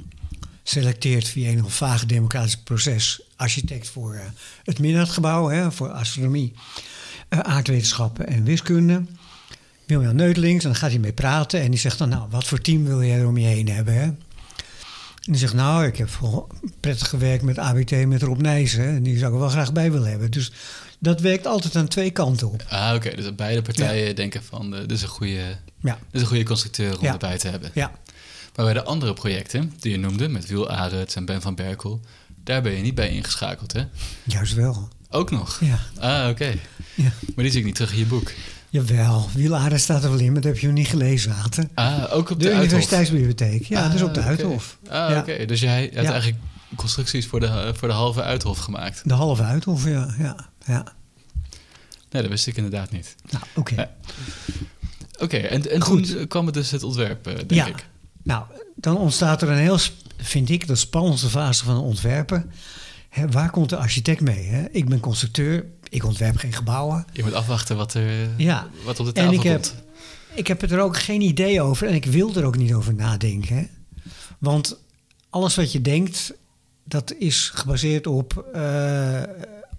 selecteert 0.64 1.28
via 1.28 1.50
een 1.50 1.70
vage 1.70 2.06
democratisch 2.06 2.58
proces 2.58 3.22
architect 3.36 3.90
voor 3.90 4.14
uh, 4.16 4.22
het 4.64 4.80
Minnaertgebouw, 4.80 5.48
hè, 5.48 5.72
voor 5.72 5.90
astronomie, 5.90 6.54
aardwetenschappen 7.30 8.28
en 8.28 8.44
wiskunde. 8.44 9.04
William 9.86 10.16
Neutelings, 10.16 10.64
en 10.64 10.70
dan 10.70 10.80
gaat 10.80 10.90
hij 10.90 11.00
mee 11.00 11.14
praten 11.14 11.62
en 11.62 11.72
die 11.72 11.80
zegt 11.80 11.98
dan, 11.98 12.10
nou, 12.10 12.28
wat 12.30 12.48
voor 12.48 12.62
team 12.62 12.86
wil 12.86 13.04
jij 13.04 13.20
er 13.20 13.28
om 13.28 13.38
je 13.38 13.48
heen 13.48 13.70
hebben, 13.70 13.94
hè? 13.94 14.12
En 15.24 15.32
die 15.32 15.42
zegt, 15.42 15.54
nou, 15.54 15.86
ik 15.86 15.98
heb 15.98 16.10
prettig 16.80 17.10
gewerkt 17.10 17.44
met 17.44 17.58
ABT, 17.58 18.06
met 18.06 18.22
Rob 18.22 18.42
Nijssen. 18.42 18.88
En 18.88 19.04
die 19.04 19.18
zou 19.18 19.28
ik 19.28 19.34
er 19.34 19.40
wel 19.40 19.50
graag 19.50 19.74
bij 19.74 19.92
willen 19.92 20.10
hebben. 20.10 20.32
Dus 20.32 20.52
dat 21.00 21.22
werkt 21.22 21.48
altijd 21.48 21.76
aan 21.76 21.88
twee 21.88 22.12
kanten 22.12 22.52
op. 22.52 22.64
Ah, 22.70 22.96
oké. 22.96 23.16
Dus 23.16 23.36
beide 23.36 23.62
partijen 23.62 24.16
denken 24.16 24.44
van, 24.44 24.74
uh, 24.74 24.80
dit, 24.80 24.92
is 24.92 25.02
een 25.02 25.08
goede, 25.08 25.58
ja. 25.80 25.94
dit 25.94 26.12
is 26.12 26.22
een 26.22 26.28
goede 26.28 26.44
constructeur 26.44 27.00
om 27.00 27.06
erbij 27.06 27.38
te 27.38 27.48
hebben. 27.48 27.72
Ja. 27.74 27.92
Maar 28.56 28.66
bij 28.66 28.74
de 28.74 28.84
andere 28.84 29.14
projecten 29.14 29.74
die 29.80 29.92
je 29.92 29.98
noemde, 29.98 30.28
met 30.28 30.48
Wiel 30.48 30.70
en 30.70 31.26
Ben 31.26 31.42
van 31.42 31.56
Berkel... 31.56 32.00
daar 32.44 32.62
ben 32.62 32.72
je 32.72 32.82
niet 32.82 32.96
bij 32.96 33.10
ingeschakeld, 33.10 33.74
hè? 33.74 33.84
Juist 34.24 34.54
wel. 34.54 34.90
Ook 35.10 35.32
nog? 35.32 35.60
Ja. 35.60 35.80
Ah, 36.00 36.30
oké. 36.30 36.56
Ja. 36.96 37.12
Maar 37.36 37.44
die 37.44 37.50
zie 37.50 37.60
ik 37.60 37.66
niet 37.66 37.76
terug 37.76 37.92
in 37.92 37.98
je 37.98 38.06
boek. 38.06 38.32
Jawel, 38.70 39.30
wielaarde 39.34 39.78
staat 39.78 40.04
er 40.04 40.10
wel 40.10 40.20
in, 40.20 40.32
maar 40.32 40.42
dat 40.42 40.52
heb 40.52 40.62
je 40.62 40.68
nog 40.68 40.76
niet 40.76 40.88
gelezen, 40.88 41.36
Water. 41.36 41.68
Ah, 41.74 42.16
ook 42.16 42.30
op 42.30 42.40
de? 42.40 42.52
Universiteitsbibliotheek. 42.52 43.64
Ja, 43.64 43.86
ah, 43.86 43.92
dus 43.92 44.02
op 44.02 44.14
de 44.14 44.20
okay. 44.20 44.32
Uithof. 44.32 44.78
Ah, 44.90 45.18
oké. 45.18 45.46
Dus 45.46 45.60
jij 45.60 45.90
hebt 45.94 46.10
eigenlijk 46.10 46.42
constructies 46.76 47.28
voor 47.28 47.40
de, 47.40 47.72
voor 47.76 47.88
de 47.88 47.94
halve 47.94 48.22
Uithof 48.22 48.60
gemaakt? 48.60 49.02
De 49.06 49.14
halve 49.14 49.44
Uithof, 49.44 49.86
ja. 49.86 50.16
ja, 50.18 50.50
ja. 50.66 50.94
Nee, 52.10 52.22
dat 52.22 52.32
wist 52.32 52.48
ik 52.48 52.56
inderdaad 52.56 52.92
niet. 52.92 53.16
Nou, 53.30 53.44
oké. 53.56 53.74
Okay. 53.74 53.90
Oké, 55.20 55.38
en, 55.38 55.72
en 55.72 55.80
toen 55.80 56.28
kwam 56.28 56.46
het 56.46 56.54
dus 56.54 56.72
het 56.72 56.84
ontwerp, 56.84 57.24
denk 57.24 57.52
ja. 57.52 57.66
ik. 57.66 57.86
Nou, 58.24 58.46
dan 58.76 58.98
ontstaat 58.98 59.42
er 59.42 59.50
een 59.50 59.58
heel, 59.58 59.78
vind 60.18 60.50
ik, 60.50 60.68
de 60.68 60.76
spannendste 60.76 61.30
fase 61.30 61.64
van 61.64 61.78
ontwerpen. 61.78 62.52
Waar 63.30 63.50
komt 63.50 63.70
de 63.70 63.78
architect 63.78 64.22
mee? 64.22 64.68
Ik 64.72 64.90
ben 64.90 65.00
constructeur, 65.00 65.66
ik 65.90 66.06
ontwerp 66.06 66.38
geen 66.38 66.54
gebouwen. 66.54 67.06
Je 67.12 67.24
moet 67.24 67.34
afwachten 67.34 67.78
wat, 67.78 67.94
er, 67.94 68.30
ja. 68.38 68.68
wat 68.84 69.00
op 69.00 69.06
de 69.06 69.12
tafel 69.12 69.30
en 69.30 69.36
ik 69.36 69.52
komt. 69.52 69.74
Heb, 69.76 69.84
ik 70.36 70.48
heb 70.48 70.62
er 70.62 70.80
ook 70.80 70.98
geen 70.98 71.22
idee 71.22 71.62
over 71.62 71.88
en 71.88 71.94
ik 71.94 72.06
wil 72.06 72.36
er 72.36 72.46
ook 72.46 72.58
niet 72.58 72.74
over 72.74 72.94
nadenken. 72.94 73.70
Want 74.40 74.78
alles 75.30 75.56
wat 75.56 75.72
je 75.72 75.82
denkt, 75.82 76.34
dat 76.84 77.14
is 77.18 77.52
gebaseerd 77.54 78.08
op 78.08 78.46
uh, 78.56 79.22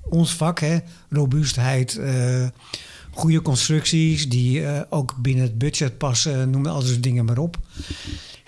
ons 0.02 0.32
vak, 0.34 0.60
hè? 0.60 0.78
robuustheid, 1.08 1.94
uh, 1.94 2.46
goede 3.10 3.42
constructies 3.42 4.28
die 4.28 4.60
uh, 4.60 4.80
ook 4.90 5.16
binnen 5.16 5.44
het 5.44 5.58
budget 5.58 5.98
passen, 5.98 6.50
noem 6.50 6.66
al 6.66 6.82
dat 6.82 7.02
dingen 7.02 7.24
maar 7.24 7.38
op. 7.38 7.58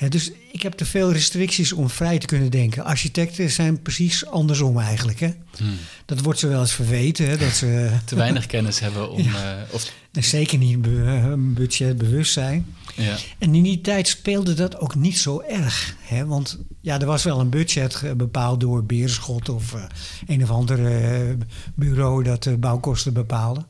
Dus 0.08 0.30
ik 0.52 0.62
heb 0.62 0.72
te 0.72 0.84
veel 0.84 1.12
restricties 1.12 1.72
om 1.72 1.90
vrij 1.90 2.18
te 2.18 2.26
kunnen 2.26 2.50
denken. 2.50 2.84
Architecten 2.84 3.50
zijn 3.50 3.82
precies 3.82 4.26
andersom 4.26 4.78
eigenlijk. 4.78 5.20
Hè? 5.20 5.30
Hmm. 5.56 5.78
Dat 6.04 6.20
wordt 6.20 6.38
ze 6.38 6.46
wel 6.46 6.60
eens 6.60 6.72
verweten. 6.72 7.28
Hè, 7.28 7.36
dat 7.36 7.52
ze 7.52 7.90
te 8.04 8.14
weinig 8.14 8.46
kennis 8.46 8.80
hebben 8.80 9.10
om. 9.10 9.22
ja. 9.32 9.56
uh, 9.56 9.62
of... 9.74 9.92
Zeker 10.12 10.58
niet 10.58 10.82
be 10.82 11.34
budgetbewust 11.54 12.32
zijn. 12.32 12.74
Ja. 12.94 13.16
En 13.38 13.54
in 13.54 13.62
die 13.62 13.80
tijd 13.80 14.08
speelde 14.08 14.54
dat 14.54 14.78
ook 14.78 14.94
niet 14.94 15.18
zo 15.18 15.40
erg. 15.40 15.94
Hè? 16.00 16.26
Want 16.26 16.58
ja, 16.80 17.00
er 17.00 17.06
was 17.06 17.22
wel 17.22 17.40
een 17.40 17.50
budget 17.50 18.02
bepaald 18.16 18.60
door 18.60 18.84
Beerschot 18.84 19.48
of 19.48 19.72
uh, 19.72 19.84
een 20.26 20.42
of 20.42 20.50
ander 20.50 20.78
uh, 20.78 21.34
bureau 21.74 22.22
dat 22.22 22.42
de 22.42 22.56
bouwkosten 22.56 23.12
bepaalde. 23.12 23.64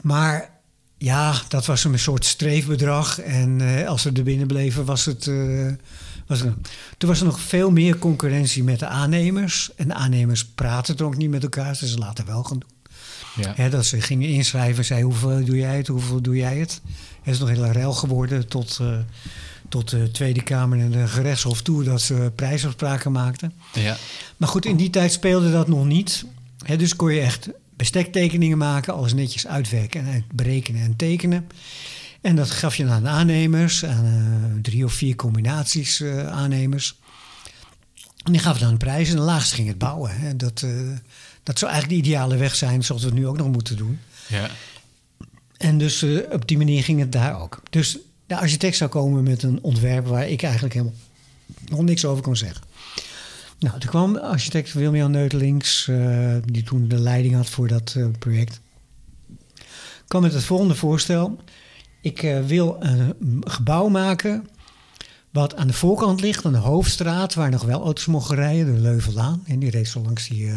Maar 0.00 0.55
ja, 0.98 1.42
dat 1.48 1.66
was 1.66 1.84
een 1.84 1.98
soort 1.98 2.24
streefbedrag. 2.24 3.20
En 3.20 3.60
uh, 3.60 3.88
als 3.88 4.02
we 4.02 4.12
er 4.12 4.22
binnen 4.22 4.46
bleven, 4.46 4.84
was 4.84 5.04
het. 5.04 5.26
Uh, 5.26 5.72
was 6.26 6.40
er, 6.40 6.54
toen 6.98 7.08
was 7.08 7.20
er 7.20 7.26
nog 7.26 7.40
veel 7.40 7.70
meer 7.70 7.98
concurrentie 7.98 8.64
met 8.64 8.78
de 8.78 8.86
aannemers. 8.86 9.70
En 9.76 9.88
de 9.88 9.94
aannemers 9.94 10.44
praten 10.44 10.96
er 10.96 11.04
ook 11.04 11.16
niet 11.16 11.30
met 11.30 11.42
elkaar, 11.42 11.78
dus 11.78 11.90
ze 11.90 11.98
laten 11.98 12.26
wel 12.26 12.42
gaan 12.42 12.58
doen. 12.58 12.70
Ja. 13.44 13.52
Hè, 13.56 13.70
dat 13.70 13.86
ze 13.86 14.00
gingen 14.00 14.28
inschrijven, 14.28 14.84
zei 14.84 15.02
hoeveel 15.02 15.44
doe 15.44 15.56
jij 15.56 15.76
het, 15.76 15.86
hoeveel 15.86 16.20
doe 16.20 16.36
jij 16.36 16.56
het. 16.56 16.80
Het 17.22 17.34
is 17.34 17.40
nog 17.40 17.48
heel 17.48 17.64
rel 17.64 17.92
geworden 17.92 18.48
tot, 18.48 18.78
uh, 18.82 18.96
tot 19.68 19.90
de 19.90 20.10
Tweede 20.10 20.42
Kamer 20.42 20.78
en 20.78 20.90
de 20.90 21.08
gerechtshof 21.08 21.62
toe 21.62 21.84
dat 21.84 22.00
ze 22.00 22.32
prijsafspraken 22.34 23.12
maakten. 23.12 23.52
Ja. 23.72 23.96
Maar 24.36 24.48
goed, 24.48 24.64
in 24.64 24.76
die 24.76 24.90
tijd 24.90 25.12
speelde 25.12 25.50
dat 25.50 25.68
nog 25.68 25.84
niet. 25.84 26.24
Hè, 26.64 26.76
dus 26.76 26.96
kon 26.96 27.12
je 27.12 27.20
echt 27.20 27.48
bestektekeningen 27.76 28.58
maken, 28.58 28.94
alles 28.94 29.14
netjes 29.14 29.46
uitwerken 29.46 30.06
en 30.06 30.24
berekenen 30.34 30.82
en 30.82 30.96
tekenen. 30.96 31.46
En 32.20 32.36
dat 32.36 32.50
gaf 32.50 32.76
je 32.76 32.86
aan 32.86 33.02
de 33.02 33.08
aannemers, 33.08 33.84
aan 33.84 34.04
uh, 34.04 34.60
drie 34.62 34.84
of 34.84 34.92
vier 34.92 35.16
combinaties 35.16 36.00
uh, 36.00 36.26
aannemers. 36.28 36.98
En 38.24 38.32
die 38.32 38.40
gaven 38.40 38.60
dan 38.60 38.70
een 38.70 38.76
prijs 38.76 39.10
en 39.10 39.16
de 39.16 39.22
laagste 39.22 39.54
ging 39.54 39.68
het 39.68 39.78
bouwen. 39.78 40.10
Hè. 40.18 40.36
Dat, 40.36 40.62
uh, 40.64 40.96
dat 41.42 41.58
zou 41.58 41.72
eigenlijk 41.72 42.02
de 42.02 42.08
ideale 42.08 42.36
weg 42.36 42.54
zijn, 42.54 42.84
zoals 42.84 43.02
we 43.02 43.08
het 43.08 43.18
nu 43.18 43.26
ook 43.26 43.36
nog 43.36 43.52
moeten 43.52 43.76
doen. 43.76 43.98
Ja. 44.28 44.50
En 45.56 45.78
dus 45.78 46.04
op 46.30 46.48
die 46.48 46.56
manier 46.56 46.82
ging 46.82 47.00
het 47.00 47.12
daar 47.12 47.40
ook. 47.40 47.62
Dus 47.70 47.98
de 48.26 48.36
architect 48.36 48.76
zou 48.76 48.90
komen 48.90 49.22
met 49.22 49.42
een 49.42 49.62
ontwerp 49.62 50.06
waar 50.06 50.28
ik 50.28 50.42
eigenlijk 50.42 50.74
helemaal 50.74 50.96
nog 51.68 51.82
niks 51.82 52.04
over 52.04 52.22
kon 52.22 52.36
zeggen. 52.36 52.62
Nou, 53.58 53.78
toen 53.78 53.90
kwam 53.90 54.16
architect 54.16 54.72
Wilmian 54.72 55.10
Neutelings, 55.10 55.86
uh, 55.86 56.34
die 56.44 56.62
toen 56.62 56.88
de 56.88 56.98
leiding 56.98 57.34
had 57.34 57.48
voor 57.48 57.68
dat 57.68 57.94
uh, 57.96 58.06
project, 58.18 58.60
kwam 60.06 60.22
met 60.22 60.32
het 60.32 60.44
volgende 60.44 60.74
voorstel. 60.74 61.40
Ik 62.00 62.22
uh, 62.22 62.44
wil 62.44 62.76
een 62.80 63.14
gebouw 63.40 63.88
maken 63.88 64.48
wat 65.30 65.56
aan 65.56 65.66
de 65.66 65.72
voorkant 65.72 66.20
ligt, 66.20 66.44
aan 66.44 66.52
de 66.52 66.58
hoofdstraat, 66.58 67.34
waar 67.34 67.50
nog 67.50 67.62
wel 67.62 67.82
auto's 67.82 68.06
mogen 68.06 68.36
rijden, 68.36 68.74
de 68.74 68.80
Leuvenlaan. 68.80 69.42
En 69.46 69.58
die 69.58 69.70
reed 69.70 69.88
zo 69.88 70.00
langs, 70.00 70.28
die, 70.28 70.52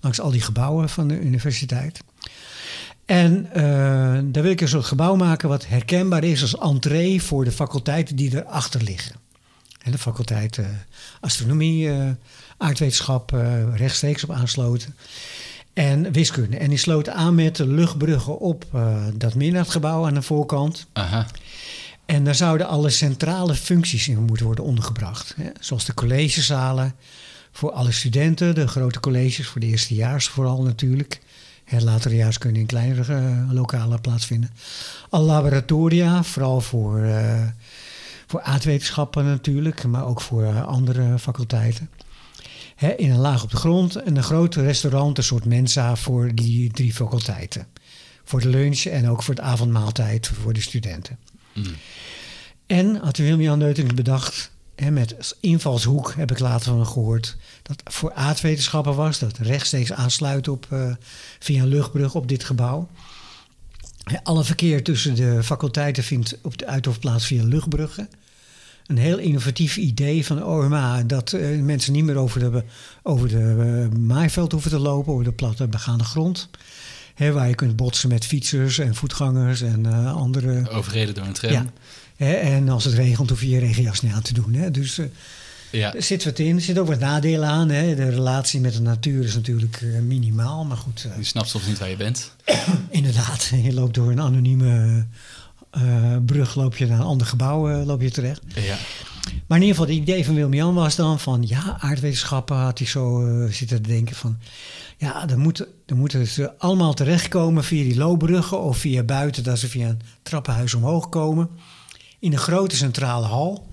langs 0.00 0.20
al 0.20 0.30
die 0.30 0.40
gebouwen 0.40 0.88
van 0.88 1.08
de 1.08 1.20
universiteit. 1.20 2.00
En 3.04 3.48
daar 4.32 4.42
wil 4.42 4.50
ik 4.50 4.60
een 4.60 4.68
soort 4.68 4.84
gebouw 4.84 5.16
maken 5.16 5.48
wat 5.48 5.66
herkenbaar 5.66 6.24
is 6.24 6.42
als 6.42 6.58
entree 6.58 7.22
voor 7.22 7.44
de 7.44 7.52
faculteiten 7.52 8.16
die 8.16 8.36
erachter 8.36 8.82
liggen. 8.82 9.25
De 9.90 9.98
faculteit 9.98 10.56
uh, 10.56 10.66
astronomie, 11.20 11.86
uh, 11.86 12.08
aardwetenschap 12.56 13.32
uh, 13.32 13.76
rechtstreeks 13.76 14.24
op 14.24 14.30
aansloten. 14.30 14.94
En 15.72 16.12
wiskunde. 16.12 16.56
En 16.56 16.68
die 16.68 16.78
sloten 16.78 17.14
aan 17.14 17.34
met 17.34 17.56
de 17.56 17.66
luchtbruggen 17.66 18.38
op 18.38 18.64
dat 19.14 19.34
Minnachtgebouw 19.34 20.06
aan 20.06 20.14
de 20.14 20.22
voorkant. 20.22 20.86
Aha. 20.92 21.26
En 22.06 22.24
daar 22.24 22.34
zouden 22.34 22.66
alle 22.66 22.90
centrale 22.90 23.54
functies 23.54 24.08
in 24.08 24.22
moeten 24.22 24.46
worden 24.46 24.64
ondergebracht. 24.64 25.34
Hè? 25.36 25.50
Zoals 25.60 25.84
de 25.84 25.94
collegezalen 25.94 26.94
voor 27.52 27.72
alle 27.72 27.92
studenten, 27.92 28.54
de 28.54 28.68
grote 28.68 29.00
colleges 29.00 29.46
voor 29.46 29.60
de 29.60 29.66
eerstejaars 29.66 30.28
vooral 30.28 30.62
natuurlijk. 30.62 31.20
En 31.64 31.84
laterjaars 31.84 32.38
kunnen 32.38 32.60
in 32.60 32.66
kleinere 32.66 33.44
lokalen 33.50 34.00
plaatsvinden. 34.00 34.50
Al 35.10 35.22
laboratoria, 35.22 36.22
vooral 36.22 36.60
voor 36.60 37.00
voor 38.26 38.42
aardwetenschappen 38.42 39.24
natuurlijk, 39.24 39.84
maar 39.84 40.06
ook 40.06 40.20
voor 40.20 40.42
uh, 40.42 40.66
andere 40.66 41.18
faculteiten. 41.18 41.90
In 42.96 43.10
een 43.10 43.18
laag 43.18 43.42
op 43.42 43.50
de 43.50 43.56
grond 43.56 43.96
en 43.96 44.16
een 44.16 44.22
groot 44.22 44.54
restaurant, 44.54 45.18
een 45.18 45.24
soort 45.24 45.44
mensa 45.44 45.96
voor 45.96 46.34
die 46.34 46.70
drie 46.70 46.94
faculteiten. 46.94 47.66
Voor 48.24 48.40
de 48.40 48.48
lunch 48.48 48.84
en 48.84 49.08
ook 49.08 49.22
voor 49.22 49.34
de 49.34 49.42
avondmaaltijd 49.42 50.26
voor 50.26 50.52
de 50.52 50.60
studenten. 50.60 51.18
Mm. 51.52 51.64
En 52.66 52.96
had 52.96 53.16
Wilmian 53.16 53.58
Neuting 53.58 53.94
bedacht, 53.94 54.50
hè, 54.74 54.90
met 54.90 55.16
als 55.16 55.34
invalshoek 55.40 56.14
heb 56.16 56.30
ik 56.30 56.38
later 56.38 56.72
van 56.72 56.86
gehoord, 56.86 57.36
dat 57.62 57.82
voor 57.84 58.12
aardwetenschappen 58.12 58.94
was, 58.94 59.18
dat 59.18 59.38
rechtstreeks 59.38 59.92
aansluit 59.92 60.48
op, 60.48 60.66
uh, 60.72 60.94
via 61.38 61.62
een 61.62 61.68
luchtbrug 61.68 62.14
op 62.14 62.28
dit 62.28 62.44
gebouw. 62.44 62.88
Alle 64.22 64.44
verkeer 64.44 64.82
tussen 64.82 65.14
de 65.14 65.42
faculteiten 65.42 66.02
vindt 66.02 66.38
op 66.42 66.58
de 66.58 66.66
Uithof 66.66 66.98
plaats 66.98 67.26
via 67.26 67.44
luchtbruggen. 67.44 68.08
Een 68.86 68.98
heel 68.98 69.18
innovatief 69.18 69.76
idee 69.76 70.26
van 70.26 70.36
de 70.36 70.44
OMA 70.44 71.02
dat 71.02 71.32
uh, 71.32 71.60
mensen 71.60 71.92
niet 71.92 72.04
meer 72.04 72.16
over 72.16 72.40
de, 72.40 72.64
over 73.02 73.28
de 73.28 73.88
uh, 73.92 73.98
maaiveld 73.98 74.52
hoeven 74.52 74.70
te 74.70 74.78
lopen, 74.78 75.12
over 75.12 75.24
de 75.24 75.32
platte 75.32 75.66
begaande 75.66 76.04
grond. 76.04 76.48
Hè, 77.14 77.32
waar 77.32 77.48
je 77.48 77.54
kunt 77.54 77.76
botsen 77.76 78.08
met 78.08 78.24
fietsers 78.24 78.78
en 78.78 78.94
voetgangers 78.94 79.60
en 79.60 79.86
uh, 79.86 80.14
andere. 80.14 80.70
Overreden 80.70 81.14
door 81.14 81.24
een 81.24 81.32
tram. 81.32 81.52
Ja. 81.52 81.66
Hè, 82.16 82.32
en 82.32 82.68
als 82.68 82.84
het 82.84 82.94
regent 82.94 83.30
hoef 83.30 83.40
je 83.40 83.48
je 83.48 83.58
regenjas 83.58 84.00
niet 84.00 84.12
aan 84.12 84.22
te 84.22 84.34
doen. 84.34 84.54
Hè. 84.54 84.70
Dus 84.70 85.00
ja. 85.70 85.94
er 85.94 86.02
zit 86.02 86.24
wat 86.24 86.38
in. 86.38 86.56
Er 86.56 86.62
zit 86.62 86.78
ook 86.78 86.86
wat 86.86 86.98
nadelen 86.98 87.48
aan. 87.48 87.68
Hè. 87.68 87.94
De 87.94 88.08
relatie 88.08 88.60
met 88.60 88.72
de 88.72 88.80
natuur 88.80 89.24
is 89.24 89.34
natuurlijk 89.34 89.82
minimaal, 90.02 90.64
maar 90.64 90.76
goed. 90.76 91.06
je 91.16 91.24
snapt 91.24 91.48
soms 91.48 91.66
niet 91.66 91.78
waar 91.78 91.88
je 91.88 91.96
bent. 91.96 92.30
Inderdaad, 93.06 93.50
je 93.68 93.74
loopt 93.74 93.94
door 93.94 94.10
een 94.10 94.20
anonieme 94.20 95.04
uh, 95.78 96.16
brug, 96.26 96.54
loop 96.54 96.76
je 96.76 96.86
naar 96.86 96.98
een 96.98 97.04
ander 97.04 97.26
gebouw 97.26 97.70
uh, 97.70 97.86
loop 97.86 98.00
je 98.00 98.10
terecht. 98.10 98.42
Ja. 98.54 98.76
Maar 99.46 99.58
in 99.58 99.64
ieder 99.64 99.76
geval, 99.78 99.94
het 99.94 100.02
idee 100.02 100.24
van 100.24 100.34
Wilmian 100.34 100.74
was 100.74 100.96
dan 100.96 101.20
van, 101.20 101.44
ja, 101.46 101.76
aardwetenschappen 101.80 102.56
had 102.56 102.78
hij 102.78 102.86
zo 102.86 103.26
uh, 103.26 103.52
zitten 103.52 103.82
te 103.82 103.88
denken 103.88 104.16
van, 104.16 104.38
ja, 104.96 105.28
er 105.28 105.38
moeten, 105.38 105.66
er 105.86 105.96
moeten 105.96 106.26
ze 106.26 106.58
allemaal 106.58 106.94
terechtkomen 106.94 107.64
via 107.64 107.82
die 107.82 107.96
loopbruggen 107.96 108.62
of 108.62 108.78
via 108.78 109.02
buiten, 109.02 109.42
dat 109.42 109.58
ze 109.58 109.68
via 109.68 109.88
een 109.88 110.00
trappenhuis 110.22 110.74
omhoog 110.74 111.08
komen, 111.08 111.48
in 112.18 112.32
een 112.32 112.38
grote 112.38 112.76
centrale 112.76 113.26
hal, 113.26 113.68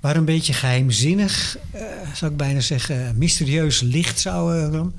waar 0.00 0.16
een 0.16 0.24
beetje 0.24 0.52
geheimzinnig, 0.52 1.56
zou 2.14 2.30
ik 2.30 2.36
bijna 2.36 2.60
zeggen, 2.60 3.18
mysterieus 3.18 3.80
licht 3.80 4.20
zou, 4.20 4.90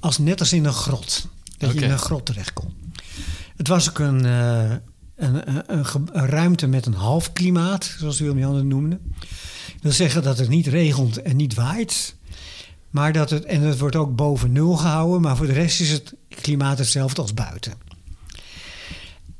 als 0.00 0.18
net 0.18 0.40
als 0.40 0.52
in 0.52 0.64
een 0.64 0.72
grot. 0.72 1.26
Dat 1.58 1.68
okay. 1.68 1.80
je 1.80 1.86
in 1.86 1.92
een 1.92 1.98
grot 1.98 2.26
terechtkomt. 2.26 2.72
Het 3.60 3.68
was 3.68 3.88
ook 3.88 3.98
een, 3.98 4.24
een, 4.24 4.72
een, 5.16 5.62
een, 6.12 6.26
ruimte 6.26 6.66
met 6.66 6.86
een 6.86 6.94
half 6.94 7.32
klimaat, 7.32 7.94
zoals 7.98 8.20
Wilmian 8.20 8.54
het 8.54 8.64
noemde. 8.64 8.98
Dat 9.18 9.82
wil 9.82 9.92
zeggen 9.92 10.22
dat 10.22 10.38
het 10.38 10.48
niet 10.48 10.66
regent 10.66 11.22
en 11.22 11.36
niet 11.36 11.54
waait. 11.54 12.14
Maar 12.90 13.12
dat 13.12 13.30
het, 13.30 13.44
en 13.44 13.60
het 13.60 13.78
wordt 13.78 13.96
ook 13.96 14.16
boven 14.16 14.52
nul 14.52 14.76
gehouden, 14.76 15.20
maar 15.20 15.36
voor 15.36 15.46
de 15.46 15.52
rest 15.52 15.80
is 15.80 15.90
het 15.90 16.14
klimaat 16.28 16.78
hetzelfde 16.78 17.22
als 17.22 17.34
buiten. 17.34 17.72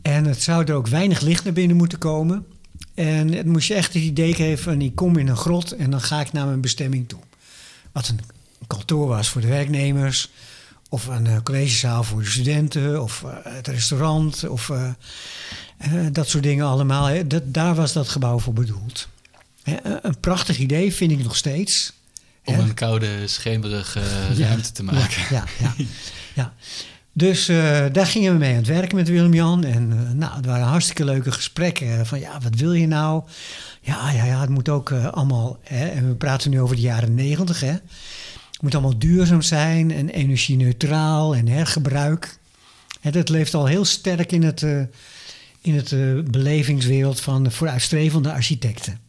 En 0.03 0.25
het 0.25 0.43
zou 0.43 0.65
er 0.65 0.75
ook 0.75 0.87
weinig 0.87 1.21
licht 1.21 1.45
naar 1.45 1.53
binnen 1.53 1.77
moeten 1.77 1.99
komen. 1.99 2.47
En 2.95 3.33
het 3.33 3.47
moest 3.47 3.69
je 3.69 3.75
echt 3.75 3.95
het 3.95 4.03
idee 4.03 4.35
geven 4.35 4.63
van 4.63 4.81
ik 4.81 4.95
kom 4.95 5.17
in 5.17 5.29
een 5.29 5.37
grot 5.37 5.73
en 5.73 5.91
dan 5.91 6.01
ga 6.01 6.21
ik 6.21 6.33
naar 6.33 6.47
mijn 6.47 6.61
bestemming 6.61 7.09
toe. 7.09 7.21
Wat 7.93 8.09
een 8.09 8.21
kantoor 8.67 9.09
was 9.09 9.29
voor 9.29 9.41
de 9.41 9.47
werknemers 9.47 10.31
of 10.93 11.07
een 11.07 11.43
collegezaal 11.43 12.03
voor 12.03 12.21
de 12.21 12.31
studenten, 12.31 13.03
of 13.03 13.25
het 13.45 13.67
restaurant, 13.67 14.49
of 14.49 14.73
dat 16.13 16.29
soort 16.29 16.43
dingen 16.43 16.67
allemaal. 16.67 17.07
Hè. 17.07 17.27
Dat, 17.27 17.43
daar 17.47 17.75
was 17.75 17.93
dat 17.93 18.09
gebouw 18.09 18.39
voor 18.39 18.53
bedoeld. 18.53 19.09
een 20.03 20.21
prachtig 20.21 20.59
idee 20.59 20.95
vind 20.95 21.11
ik 21.11 21.23
nog 21.23 21.37
steeds. 21.37 21.93
Om 22.45 22.59
een 22.59 22.75
koude, 22.75 23.27
schemerige 23.27 24.01
ruimte 24.39 24.73
te 24.73 24.83
maken. 24.83 25.23
Ja, 25.31 25.45
ja, 25.59 25.75
ja. 26.35 26.55
Dus 27.13 27.49
uh, 27.49 27.85
daar 27.93 28.07
gingen 28.07 28.33
we 28.33 28.39
mee 28.39 28.51
aan 28.51 28.57
het 28.57 28.67
werken 28.67 28.97
met 28.97 29.09
Willem-Jan. 29.09 29.65
En 29.65 29.91
uh, 29.93 30.11
nou, 30.11 30.37
het 30.37 30.47
waren 30.47 30.67
hartstikke 30.67 31.05
leuke 31.05 31.33
gesprekken. 31.33 32.07
Van 32.07 32.21
ja, 32.21 32.41
wat 32.41 32.55
wil 32.55 32.73
je 32.73 32.87
nou? 32.87 33.23
Ja, 33.81 34.11
ja, 34.11 34.25
ja 34.25 34.41
het 34.41 34.49
moet 34.49 34.69
ook 34.69 34.91
uh, 34.91 35.07
allemaal... 35.07 35.59
Hè, 35.63 35.87
en 35.87 36.09
we 36.09 36.15
praten 36.15 36.51
nu 36.51 36.61
over 36.61 36.77
de 36.77 36.83
jaren 36.83 37.15
negentig. 37.15 37.63
Het 38.61 38.73
moet 38.73 38.81
allemaal 38.81 38.99
duurzaam 38.99 39.43
zijn 39.43 39.91
en 39.91 40.09
energie-neutraal 40.09 41.35
en 41.35 41.49
hergebruik. 41.49 42.39
En 43.01 43.13
dat 43.13 43.29
leeft 43.29 43.55
al 43.55 43.67
heel 43.67 43.85
sterk 43.85 44.33
in 44.33 44.43
het, 44.43 44.63
in 45.61 45.75
het 45.75 45.91
belevingswereld 46.31 47.21
van 47.21 47.53
vooruitstrevende 47.53 48.33
architecten. 48.33 49.01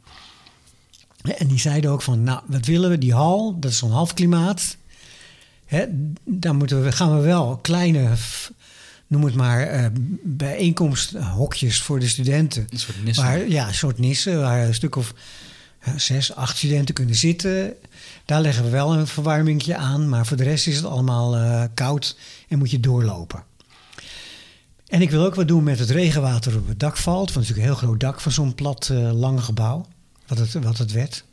En 1.38 1.48
die 1.48 1.60
zeiden 1.60 1.92
ook 1.92 2.02
van, 2.02 2.24
nou, 2.24 2.42
wat 2.46 2.66
willen 2.66 2.90
we? 2.90 2.98
Die 2.98 3.14
hal, 3.14 3.60
dat 3.60 3.72
is 3.72 3.78
zo'n 3.78 3.92
halfklimaat. 3.92 4.78
Hè, 5.66 5.86
dan 6.26 6.56
moeten 6.56 6.84
we, 6.84 6.92
gaan 6.92 7.16
we 7.16 7.22
wel 7.22 7.58
kleine, 7.58 8.14
noem 9.08 9.24
het 9.24 9.36
maar, 9.36 9.80
uh, 9.80 9.86
bijeenkomsthokjes 10.24 11.82
voor 11.82 12.00
de 12.00 12.08
studenten. 12.08 12.68
Een 12.70 12.80
soort 12.80 13.04
nissen. 13.04 13.26
Waar, 13.26 13.48
ja, 13.48 13.68
een 13.68 13.74
soort 13.74 14.00
nissen, 14.00 14.40
waar 14.40 14.66
een 14.66 14.74
stuk 14.74 14.96
of 14.96 15.14
zes, 15.96 16.36
acht 16.36 16.58
studenten 16.58 16.96
kunnen 16.96 17.16
zitten. 17.16 17.74
Daar 18.32 18.42
leggen 18.42 18.64
we 18.64 18.70
wel 18.70 18.94
een 18.94 19.08
verwarmingje 19.08 19.76
aan, 19.76 20.10
maar 20.10 20.26
voor 20.26 20.38
de 20.38 20.44
rest 20.44 20.68
is 20.68 20.76
het 20.76 20.86
allemaal 20.86 21.38
uh, 21.38 21.64
koud 21.74 22.18
en 22.48 22.58
moet 22.58 22.72
je 22.72 22.80
doorlopen. 22.80 23.44
En 24.88 25.02
ik 25.02 25.12
wil 25.12 25.26
ook 25.26 25.36
wat 25.36 25.48
doen 25.48 25.64
met 25.64 25.80
het 25.80 25.90
regenwater 25.90 26.58
op 26.58 26.68
het 26.68 26.80
dak 26.80 26.98
valt. 26.98 27.16
Want 27.16 27.30
het 27.30 27.44
is 27.44 27.50
natuurlijk 27.50 27.68
een 27.68 27.74
heel 27.74 27.88
groot 27.88 28.00
dak 28.00 28.22
van 28.22 28.32
zo'n 28.32 28.56
plat, 28.56 28.90
uh, 28.92 29.12
lange 29.14 29.42
gebouw 29.42 29.86
wat 30.28 30.38
het, 30.38 30.54
wat 30.54 30.78
het 30.78 30.92
werd. 30.92 31.24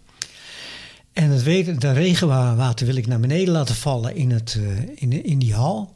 En 1.13 1.31
het, 1.31 1.67
het 1.67 1.85
regenwater 1.85 2.87
wil 2.87 2.97
ik 2.97 3.07
naar 3.07 3.21
beneden 3.21 3.53
laten 3.53 3.75
vallen 3.75 4.15
in, 4.17 4.31
het, 4.31 4.57
uh, 4.59 4.79
in, 4.95 5.25
in 5.25 5.39
die 5.39 5.55
hal. 5.55 5.95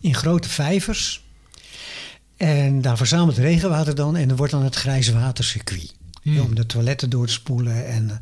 In 0.00 0.14
grote 0.14 0.48
vijvers. 0.48 1.24
En 2.36 2.82
daar 2.82 2.96
verzamelt 2.96 3.36
het 3.36 3.44
regenwater 3.44 3.94
dan. 3.94 4.16
En 4.16 4.30
er 4.30 4.36
wordt 4.36 4.52
dan 4.52 4.64
het 4.64 4.76
grijze 4.76 5.12
watercircuit. 5.12 5.94
Hmm. 6.22 6.40
Om 6.40 6.54
de 6.54 6.66
toiletten 6.66 7.10
door 7.10 7.26
te 7.26 7.32
spoelen 7.32 7.86
en 7.86 8.10
eh, 8.10 8.16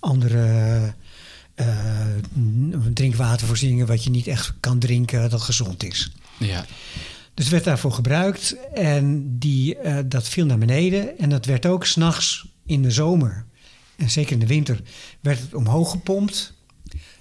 andere 0.00 0.94
drinkwatervoorzieningen... 2.92 3.86
wat 3.86 4.04
je 4.04 4.10
niet 4.10 4.26
echt 4.26 4.52
kan 4.60 4.78
drinken, 4.78 5.30
dat 5.30 5.40
gezond 5.40 5.84
is. 5.84 6.12
Ja. 6.38 6.66
Dus 7.34 7.48
werd 7.48 7.64
daarvoor 7.64 7.92
gebruikt. 7.92 8.56
En 8.74 9.38
die, 9.38 9.76
dat 10.06 10.28
viel 10.28 10.46
naar 10.46 10.58
beneden. 10.58 11.18
En 11.18 11.28
dat 11.28 11.44
werd 11.44 11.66
ook 11.66 11.86
s'nachts 11.86 12.48
in 12.66 12.82
de 12.82 12.90
zomer 12.90 13.44
en 14.00 14.10
zeker 14.10 14.32
in 14.32 14.38
de 14.38 14.46
winter, 14.46 14.80
werd 15.20 15.40
het 15.40 15.54
omhoog 15.54 15.90
gepompt. 15.90 16.52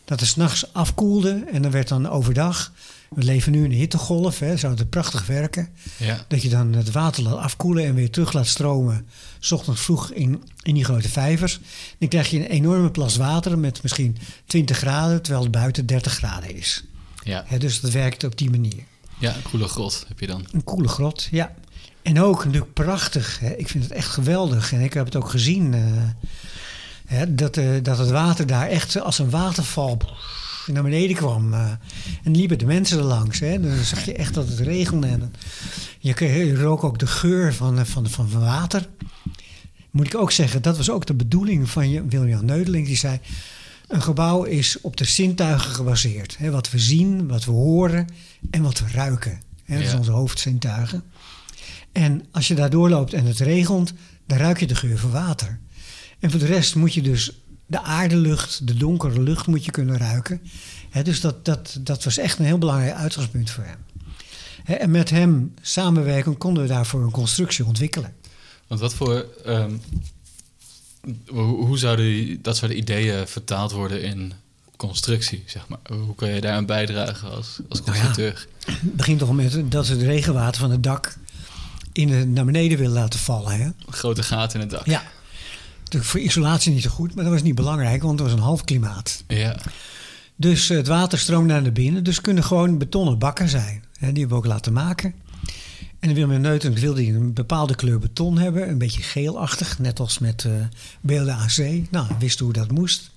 Dat 0.05 0.19
het 0.19 0.29
s'nachts 0.29 0.74
afkoelde 0.74 1.43
en 1.51 1.62
dan 1.62 1.72
werd 1.72 1.88
dan 1.88 2.10
overdag. 2.10 2.74
We 3.09 3.23
leven 3.23 3.51
nu 3.51 3.57
in 3.57 3.71
een 3.71 3.77
hittegolf, 3.77 4.39
hè, 4.39 4.57
zou 4.57 4.75
het 4.75 4.89
prachtig 4.89 5.25
werken. 5.25 5.69
Ja. 5.97 6.25
Dat 6.27 6.41
je 6.41 6.49
dan 6.49 6.73
het 6.73 6.91
water 6.91 7.23
laat 7.23 7.37
afkoelen 7.37 7.85
en 7.85 7.95
weer 7.95 8.09
terug 8.09 8.33
laat 8.33 8.47
stromen. 8.47 9.07
S 9.39 9.51
ochtends 9.51 9.81
vroeg 9.81 10.11
in, 10.11 10.43
in 10.61 10.73
die 10.73 10.83
grote 10.83 11.09
vijvers. 11.09 11.59
Dan 11.97 12.09
krijg 12.09 12.29
je 12.29 12.39
een 12.39 12.45
enorme 12.45 12.91
plas 12.91 13.15
water 13.15 13.59
met 13.59 13.83
misschien 13.83 14.17
20 14.45 14.77
graden, 14.77 15.21
terwijl 15.21 15.43
het 15.43 15.53
buiten 15.53 15.85
30 15.85 16.13
graden 16.13 16.55
is. 16.55 16.83
Ja. 17.24 17.43
Hè, 17.48 17.57
dus 17.57 17.79
dat 17.79 17.91
werkt 17.91 18.24
op 18.24 18.37
die 18.37 18.50
manier. 18.50 18.83
Ja, 19.17 19.35
een 19.35 19.41
koele 19.41 19.67
grot 19.67 20.05
heb 20.07 20.19
je 20.19 20.27
dan. 20.27 20.45
Een 20.51 20.63
koele 20.63 20.87
grot, 20.87 21.27
ja. 21.31 21.53
En 22.01 22.22
ook 22.22 22.45
natuurlijk 22.45 22.74
prachtig. 22.74 23.39
Hè. 23.39 23.50
Ik 23.50 23.67
vind 23.67 23.83
het 23.83 23.93
echt 23.93 24.07
geweldig. 24.07 24.74
En 24.74 24.81
ik 24.81 24.93
heb 24.93 25.05
het 25.05 25.15
ook 25.15 25.29
gezien. 25.29 25.74
Uh, 25.74 27.22
dat, 27.27 27.57
uh, 27.57 27.83
dat 27.83 27.98
het 27.98 28.09
water 28.09 28.48
daar 28.48 28.67
echt 28.67 29.01
als 29.01 29.19
een 29.19 29.29
waterval 29.29 29.98
naar 30.74 30.84
beneden 30.84 31.16
kwam. 31.16 31.53
Uh, 31.53 31.72
en 32.24 32.36
liepen 32.36 32.58
de 32.58 32.66
mensen 32.66 32.98
er 32.98 33.03
langs. 33.03 33.40
Hè. 33.40 33.60
Dan 33.60 33.84
zag 33.84 34.05
je 34.05 34.14
echt 34.14 34.34
dat 34.34 34.48
het 34.48 34.60
regende. 34.60 35.08
En 35.08 35.32
je, 36.00 36.25
je 36.25 36.55
rook 36.55 36.84
ook 36.84 37.00
de 37.00 37.08
geur 37.08 37.53
van, 37.53 37.86
van, 37.86 38.10
van, 38.10 38.29
van 38.29 38.42
water. 38.42 38.88
Moet 39.92 40.05
ik 40.05 40.16
ook 40.16 40.32
zeggen, 40.32 40.62
dat 40.62 40.77
was 40.77 40.90
ook 40.90 41.05
de 41.05 41.14
bedoeling 41.14 41.70
van 41.70 42.10
William 42.10 42.46
Neudeling. 42.46 42.88
Die 42.88 42.98
zei, 42.98 43.20
een 43.88 44.01
gebouw 44.01 44.44
is 44.44 44.82
op 44.82 44.98
de 44.98 45.05
zintuigen 45.05 45.72
gebaseerd. 45.72 46.38
Hè. 46.38 46.51
Wat 46.51 46.72
we 46.72 46.79
zien, 46.79 47.27
wat 47.27 47.46
we 47.46 47.51
horen 47.51 48.08
en 48.51 48.62
wat 48.62 48.79
we 48.79 48.86
ruiken. 48.94 49.40
Hè. 49.64 49.74
Dat 49.74 49.84
ja. 49.84 49.88
zijn 49.88 50.00
onze 50.00 50.12
hoofdzintuigen. 50.12 51.03
En 51.92 52.25
als 52.32 52.48
je 52.48 52.55
daar 52.55 52.70
doorloopt 52.70 53.14
en 53.14 53.25
het 53.25 53.40
regent, 53.40 53.94
dan 54.25 54.38
ruik 54.38 54.60
je 54.60 54.68
de 54.68 54.75
geur 54.75 54.98
van 54.98 55.12
water. 55.12 55.60
En 56.20 56.32
voor 56.32 56.40
de 56.40 56.46
rest 56.46 56.75
moet 56.75 56.94
je 56.94 57.01
dus 57.01 57.42
de 57.70 57.82
aardelucht, 57.82 58.68
de 58.68 58.74
donkere 58.74 59.22
lucht 59.22 59.48
moet 59.48 59.66
je 59.66 59.72
kunnen 59.72 59.98
ruiken. 59.98 60.42
dus 61.03 61.22
dat, 61.22 61.46
dat, 61.46 61.77
dat 61.82 62.03
was 62.03 62.18
echt 62.18 62.40
een 62.40 62.46
heel 62.46 62.58
belangrijk 62.58 62.96
uitgangspunt 62.96 63.50
voor 63.50 63.64
hem. 63.64 63.77
en 64.79 64.92
met 64.92 65.10
hem 65.10 65.53
samenwerken 65.62 66.38
konden 66.38 66.64
we 66.64 66.70
daarvoor 66.70 67.03
een 67.03 67.12
constructie 67.12 67.66
ontwikkelen. 67.66 68.14
Want 68.68 68.82
wat 68.82 68.94
voor. 68.94 69.25
Um, 69.48 69.82
hoe, 71.27 71.66
hoe 71.66 71.77
zouden 71.77 72.42
dat 72.42 72.58
soort 72.58 72.72
ideeën 72.72 73.27
vertaald 73.27 73.72
worden 73.72 74.03
in 74.03 74.34
constructie, 74.75 75.44
zeg 75.46 75.68
maar? 75.68 75.79
Hoe 75.98 76.16
kan 76.16 76.29
je 76.29 76.42
daar 76.42 76.53
aan 76.53 76.66
bijdragen 76.66 77.32
als, 77.32 77.60
als 77.70 77.82
constructeur? 77.82 78.48
Nou 78.66 78.77
ja, 78.77 78.88
het 78.88 78.96
begint 78.96 79.20
toch 79.20 79.34
met 79.34 79.72
dat 79.72 79.86
ze 79.86 79.92
het 79.92 80.01
regenwater 80.01 80.62
van 80.62 80.72
het 80.72 80.84
dak 80.84 81.18
in 81.92 82.08
de, 82.08 82.25
naar 82.25 82.46
beneden 82.46 82.77
willen 82.77 82.94
laten 82.94 83.20
vallen. 83.20 83.60
Hè? 83.60 83.70
Grote 83.90 84.24
gaten 84.24 84.62
in 84.62 84.68
het 84.68 84.75
dak. 84.75 84.86
Ja, 84.86 85.03
voor 85.89 86.19
isolatie 86.19 86.73
niet 86.73 86.83
zo 86.83 86.89
goed, 86.89 87.15
maar 87.15 87.23
dat 87.23 87.33
was 87.33 87.43
niet 87.43 87.55
belangrijk, 87.55 88.01
want 88.01 88.19
het 88.19 88.29
was 88.29 88.37
een 88.37 88.43
half 88.43 88.63
klimaat. 88.63 89.23
Ja. 89.27 89.57
Dus 90.35 90.67
het 90.67 90.87
water 90.87 91.19
stroomde 91.19 91.59
naar 91.61 91.71
binnen. 91.71 92.03
Dus 92.03 92.21
kunnen 92.21 92.43
gewoon 92.43 92.77
betonnen 92.77 93.17
bakken 93.17 93.49
zijn. 93.49 93.83
die 93.99 94.07
hebben 94.07 94.29
we 94.29 94.35
ook 94.35 94.45
laten 94.45 94.73
maken. 94.73 95.13
En 95.99 96.13
Willem 96.13 96.41
Neuten 96.41 96.73
wilde 96.73 97.07
een 97.07 97.33
bepaalde 97.33 97.75
kleur 97.75 97.99
beton 97.99 98.37
hebben. 98.37 98.69
Een 98.69 98.77
beetje 98.77 99.01
geelachtig, 99.01 99.79
net 99.79 99.99
als 99.99 100.19
met 100.19 100.43
uh, 100.43 100.53
beelden 101.01 101.35
AC. 101.35 101.57
Nou, 101.91 102.07
wist 102.19 102.39
hoe 102.39 102.53
dat 102.53 102.71
moest. 102.71 103.11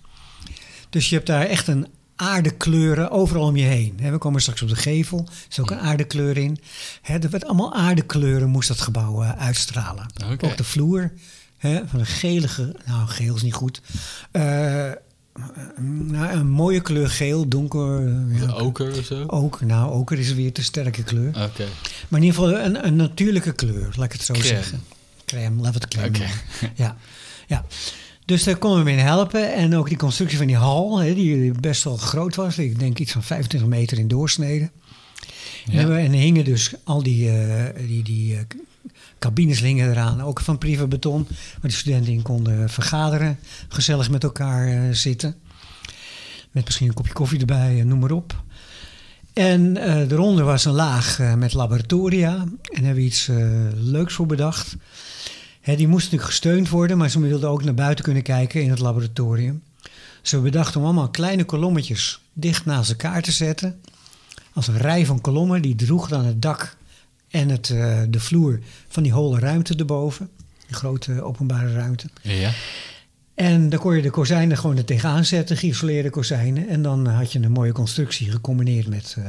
Dus 0.90 1.08
je 1.08 1.14
hebt 1.14 1.26
daar 1.26 1.46
echt 1.46 1.68
een 1.68 1.86
aardekleuren 2.16 3.10
overal 3.10 3.46
om 3.46 3.56
je 3.56 3.64
heen. 3.64 3.96
We 3.96 4.18
komen 4.18 4.40
straks 4.40 4.62
op 4.62 4.68
de 4.68 4.76
gevel, 4.76 5.18
er 5.18 5.46
is 5.50 5.60
ook 5.60 5.70
een 5.70 5.78
aardekleur 5.78 6.36
in. 6.36 6.58
Er 7.02 7.30
werd 7.30 7.44
allemaal 7.44 7.74
aardekleuren 7.74 8.48
moest 8.48 8.68
dat 8.68 8.80
gebouw 8.80 9.22
uh, 9.22 9.32
uitstralen. 9.32 10.06
Okay. 10.24 10.50
Ook 10.50 10.56
de 10.56 10.64
vloer 10.64 11.12
Hè, 11.62 11.80
van 11.86 12.00
een 12.00 12.06
gelige, 12.06 12.76
nou 12.86 13.08
geel 13.08 13.34
is 13.34 13.42
niet 13.42 13.54
goed. 13.54 13.80
Uh, 14.32 14.42
nou, 15.80 16.32
een 16.32 16.50
mooie 16.50 16.80
kleur 16.80 17.08
geel, 17.08 17.48
donker. 17.48 18.08
Ja, 18.28 18.52
oker 18.52 18.98
of 18.98 19.04
zo? 19.04 19.24
Oker, 19.26 19.66
nou 19.66 19.92
oker 19.92 20.18
is 20.18 20.34
weer 20.34 20.52
te 20.52 20.62
sterke 20.62 21.02
kleur. 21.02 21.28
Oké. 21.28 21.66
Maar 22.08 22.20
in 22.20 22.26
ieder 22.26 22.40
geval 22.40 22.58
een, 22.58 22.86
een 22.86 22.96
natuurlijke 22.96 23.52
kleur, 23.52 23.92
laat 23.96 24.04
ik 24.04 24.12
het 24.12 24.22
zo 24.22 24.34
zeggen. 24.34 24.82
Crème, 25.24 25.62
we 25.62 25.68
het 25.68 25.88
crème 25.88 26.06
okay. 26.06 26.30
Ja, 26.74 26.96
ja. 27.46 27.64
Dus 28.24 28.44
daar 28.44 28.56
konden 28.56 28.78
we 28.78 28.84
mee 28.84 28.96
helpen. 28.98 29.54
En 29.54 29.76
ook 29.76 29.88
die 29.88 29.98
constructie 29.98 30.38
van 30.38 30.46
die 30.46 30.56
hal, 30.56 30.98
hè, 30.98 31.14
die 31.14 31.52
best 31.60 31.84
wel 31.84 31.96
groot 31.96 32.34
was. 32.34 32.58
Ik 32.58 32.78
denk 32.78 32.98
iets 32.98 33.12
van 33.12 33.22
25 33.22 33.68
meter 33.68 33.98
in 33.98 34.08
doorsnede. 34.08 34.70
Ja. 35.64 35.80
En, 35.80 35.96
en 35.96 36.12
hingen 36.12 36.44
dus 36.44 36.74
al 36.84 37.02
die, 37.02 37.30
uh, 37.30 37.64
die, 37.86 38.02
die 38.02 38.34
uh, 38.34 38.40
cabines 39.22 39.60
hingen 39.60 39.90
eraan, 39.90 40.22
ook 40.22 40.40
van 40.40 40.58
privé 40.58 40.86
beton. 40.86 41.26
Waar 41.28 41.70
de 41.70 41.76
studenten 41.76 42.12
in 42.12 42.22
konden 42.22 42.70
vergaderen, 42.70 43.38
gezellig 43.68 44.10
met 44.10 44.24
elkaar 44.24 44.68
uh, 44.68 44.94
zitten. 44.94 45.34
Met 46.50 46.64
misschien 46.64 46.88
een 46.88 46.94
kopje 46.94 47.12
koffie 47.12 47.40
erbij, 47.40 47.76
uh, 47.76 47.84
noem 47.84 47.98
maar 47.98 48.10
op. 48.10 48.42
En 49.32 49.76
eronder 50.12 50.44
was 50.44 50.64
een 50.64 50.72
laag 50.72 51.18
met 51.36 51.52
laboratoria. 51.52 52.32
En 52.32 52.58
daar 52.62 52.82
hebben 52.84 52.94
we 52.94 53.00
iets 53.00 53.30
leuks 53.74 54.14
voor 54.14 54.26
bedacht. 54.26 54.76
Hè, 55.60 55.76
die 55.76 55.88
moest 55.88 56.04
natuurlijk 56.04 56.30
gesteund 56.30 56.68
worden, 56.68 56.98
maar 56.98 57.10
ze 57.10 57.20
wilden 57.20 57.48
ook 57.48 57.64
naar 57.64 57.74
buiten 57.74 58.04
kunnen 58.04 58.22
kijken 58.22 58.62
in 58.62 58.70
het 58.70 58.78
laboratorium. 58.78 59.62
Ze 60.22 60.38
bedachten 60.38 60.80
om 60.80 60.86
allemaal 60.86 61.10
kleine 61.10 61.44
kolommetjes 61.44 62.20
dicht 62.32 62.64
naast 62.64 62.90
elkaar 62.90 63.22
te 63.22 63.32
zetten. 63.32 63.80
Als 64.52 64.68
een 64.68 64.78
rij 64.78 65.06
van 65.06 65.20
kolommen, 65.20 65.62
die 65.62 65.74
droeg 65.74 66.08
dan 66.08 66.24
het 66.24 66.42
dak 66.42 66.76
en 67.32 67.48
het, 67.48 67.68
uh, 67.68 68.02
de 68.08 68.20
vloer 68.20 68.58
van 68.88 69.02
die 69.02 69.12
holle 69.12 69.38
ruimte 69.38 69.74
erboven. 69.74 70.28
Een 70.68 70.74
grote 70.74 71.22
openbare 71.22 71.72
ruimte. 71.72 72.06
Ja. 72.22 72.50
En 73.34 73.68
dan 73.68 73.78
kon 73.78 73.96
je 73.96 74.02
de 74.02 74.10
kozijnen 74.10 74.58
gewoon 74.58 74.76
er 74.76 74.84
tegenaan 74.84 75.24
zetten, 75.24 75.56
geïsoleerde 75.56 76.10
kozijnen. 76.10 76.68
En 76.68 76.82
dan 76.82 77.06
had 77.06 77.32
je 77.32 77.38
een 77.38 77.52
mooie 77.52 77.72
constructie 77.72 78.30
gecombineerd 78.30 78.86
met, 78.86 79.16
uh, 79.18 79.24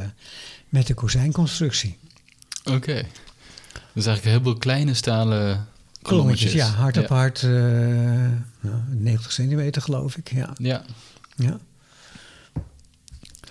met 0.70 0.88
de 0.88 0.94
kozijnconstructie. 0.94 1.98
Oké. 2.64 2.76
Okay. 2.76 3.06
Dus 3.94 4.06
eigenlijk 4.06 4.24
heel 4.24 4.44
veel 4.44 4.60
kleine 4.60 4.94
stalen 4.94 5.68
kolommetjes. 6.02 6.52
Ja, 6.52 6.68
hard 6.68 6.98
op 6.98 7.08
hard. 7.08 7.42
Uh, 7.42 7.52
nou, 8.60 8.82
90 8.90 9.32
centimeter 9.32 9.82
geloof 9.82 10.18
ik. 10.18 10.32
Ja. 10.34 10.54
Ja. 10.58 10.84
ja. 11.36 11.60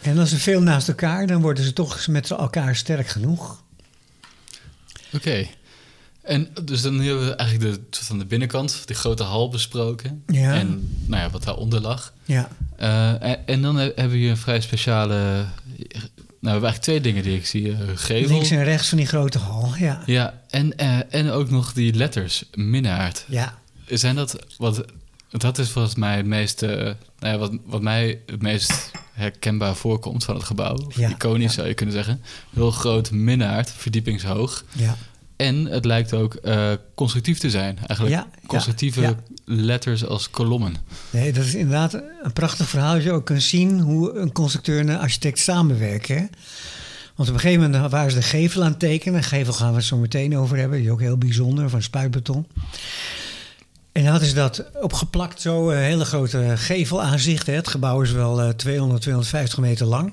En 0.02 0.18
als 0.18 0.28
ze 0.28 0.38
veel 0.38 0.62
naast 0.62 0.88
elkaar, 0.88 1.26
dan 1.26 1.40
worden 1.40 1.64
ze 1.64 1.72
toch 1.72 2.06
met 2.06 2.30
elkaar 2.30 2.76
sterk 2.76 3.06
genoeg. 3.06 3.61
Oké. 5.14 5.46
En 6.22 6.48
dus 6.64 6.82
dan 6.82 7.00
hebben 7.00 7.26
we 7.26 7.34
eigenlijk 7.34 7.74
de, 7.90 7.98
van 8.04 8.18
de 8.18 8.24
binnenkant, 8.24 8.82
die 8.86 8.96
grote 8.96 9.22
hal 9.22 9.48
besproken. 9.48 10.22
Ja. 10.26 10.54
En 10.54 10.96
nou 11.06 11.22
ja, 11.22 11.30
wat 11.30 11.44
daaronder 11.44 11.80
lag. 11.80 12.12
Ja, 12.24 12.48
Eh, 12.76 13.22
en, 13.22 13.46
en 13.46 13.62
dan 13.62 13.76
he- 13.76 13.82
hebben 13.94 14.10
we 14.10 14.16
hier 14.16 14.30
een 14.30 14.36
vrij 14.36 14.60
speciale... 14.60 15.14
Nou, 15.14 15.44
we 16.40 16.66
hebben 16.66 16.70
eigenlijk 16.70 16.82
twee 16.82 17.00
dingen 17.00 17.22
die 17.22 17.36
ik 17.36 17.46
zie. 17.46 17.72
eh, 17.72 17.78
gevel. 17.94 18.28
links 18.34 18.50
en 18.50 18.64
rechts 18.64 18.88
van 18.88 18.98
die 18.98 19.06
grote 19.06 19.38
hal. 19.38 19.74
Ja, 19.78 20.02
Ja, 20.06 20.40
en, 20.50 20.76
eh, 20.76 20.98
en 21.14 21.30
ook 21.30 21.50
nog 21.50 21.72
die 21.72 21.94
letters, 21.94 22.44
minnaard. 22.54 23.24
ja, 23.28 23.58
Zijn 23.86 24.14
dat... 24.14 24.36
Wat, 24.58 24.84
dat 25.40 25.58
is 25.58 25.70
volgens 25.70 25.94
mij 25.94 26.16
het 26.16 26.26
meest... 26.26 26.62
eh, 26.62 26.70
nou 26.78 26.94
ja, 27.18 27.38
wat, 27.38 27.52
wat 27.64 27.82
mij 27.82 28.20
het 28.26 28.42
meest 28.42 28.90
herkenbaar 29.12 29.74
voorkomt 29.76 30.24
van 30.24 30.34
het 30.34 30.44
gebouw. 30.44 30.90
Ja, 30.94 31.08
iconisch 31.08 31.44
ja. 31.44 31.52
zou 31.52 31.68
je 31.68 31.74
kunnen 31.74 31.94
zeggen. 31.94 32.22
Heel 32.54 32.70
groot 32.70 33.10
minnaard, 33.10 33.70
verdiepingshoog. 33.70 34.64
ja. 34.72 34.96
En 35.36 35.64
het 35.66 35.84
lijkt 35.84 36.12
ook 36.14 36.34
eh, 36.34 36.70
constructief 36.94 37.38
te 37.38 37.50
zijn. 37.50 37.78
Eigenlijk 37.86 38.10
Ja, 38.10 38.28
constructieve 38.46 39.00
ja. 39.00 39.16
letters 39.44 40.06
als 40.06 40.30
kolommen. 40.30 40.74
Nee, 41.10 41.32
dat 41.32 41.44
is 41.44 41.54
inderdaad 41.54 41.94
een 42.22 42.32
prachtig 42.32 42.68
verhaal. 42.68 42.94
Dat 42.94 43.02
je 43.02 43.12
ook 43.12 43.24
kunt 43.24 43.42
zien 43.42 43.80
hoe 43.80 44.12
een 44.18 44.32
constructeur 44.32 44.80
en 44.80 44.88
een 44.88 44.98
architect 44.98 45.38
samenwerken. 45.38 46.16
hè. 46.16 46.24
Want 47.16 47.28
op 47.28 47.34
een 47.34 47.40
gegeven 47.40 47.70
moment 47.70 47.90
waren 47.90 48.10
ze 48.10 48.16
de 48.16 48.22
gevel 48.22 48.62
aan 48.62 48.70
het 48.70 48.78
tekenen. 48.78 49.20
De 49.20 49.26
gevel 49.26 49.52
gaan 49.52 49.70
we 49.70 49.76
het 49.76 49.84
zo 49.84 49.96
meteen 49.96 50.36
over 50.36 50.56
hebben. 50.56 50.78
Die 50.78 50.86
is 50.86 50.92
ook 50.92 51.00
heel 51.00 51.18
bijzonder, 51.18 51.70
van 51.70 51.82
spuitbeton. 51.82 52.46
En 53.92 54.02
dan 54.02 54.10
hadden 54.10 54.28
ze 54.28 54.34
dat 54.34 54.64
opgeplakt, 54.80 55.40
zo 55.40 55.70
een 55.70 55.78
hele 55.82 56.04
grote 56.04 56.52
gevelaanzicht. 56.56 57.46
Hè. 57.46 57.52
Het 57.52 57.68
gebouw 57.68 58.02
is 58.02 58.10
wel 58.12 58.40
eh, 58.42 58.48
200, 58.48 59.00
250 59.02 59.58
meter 59.58 59.86
lang. 59.86 60.12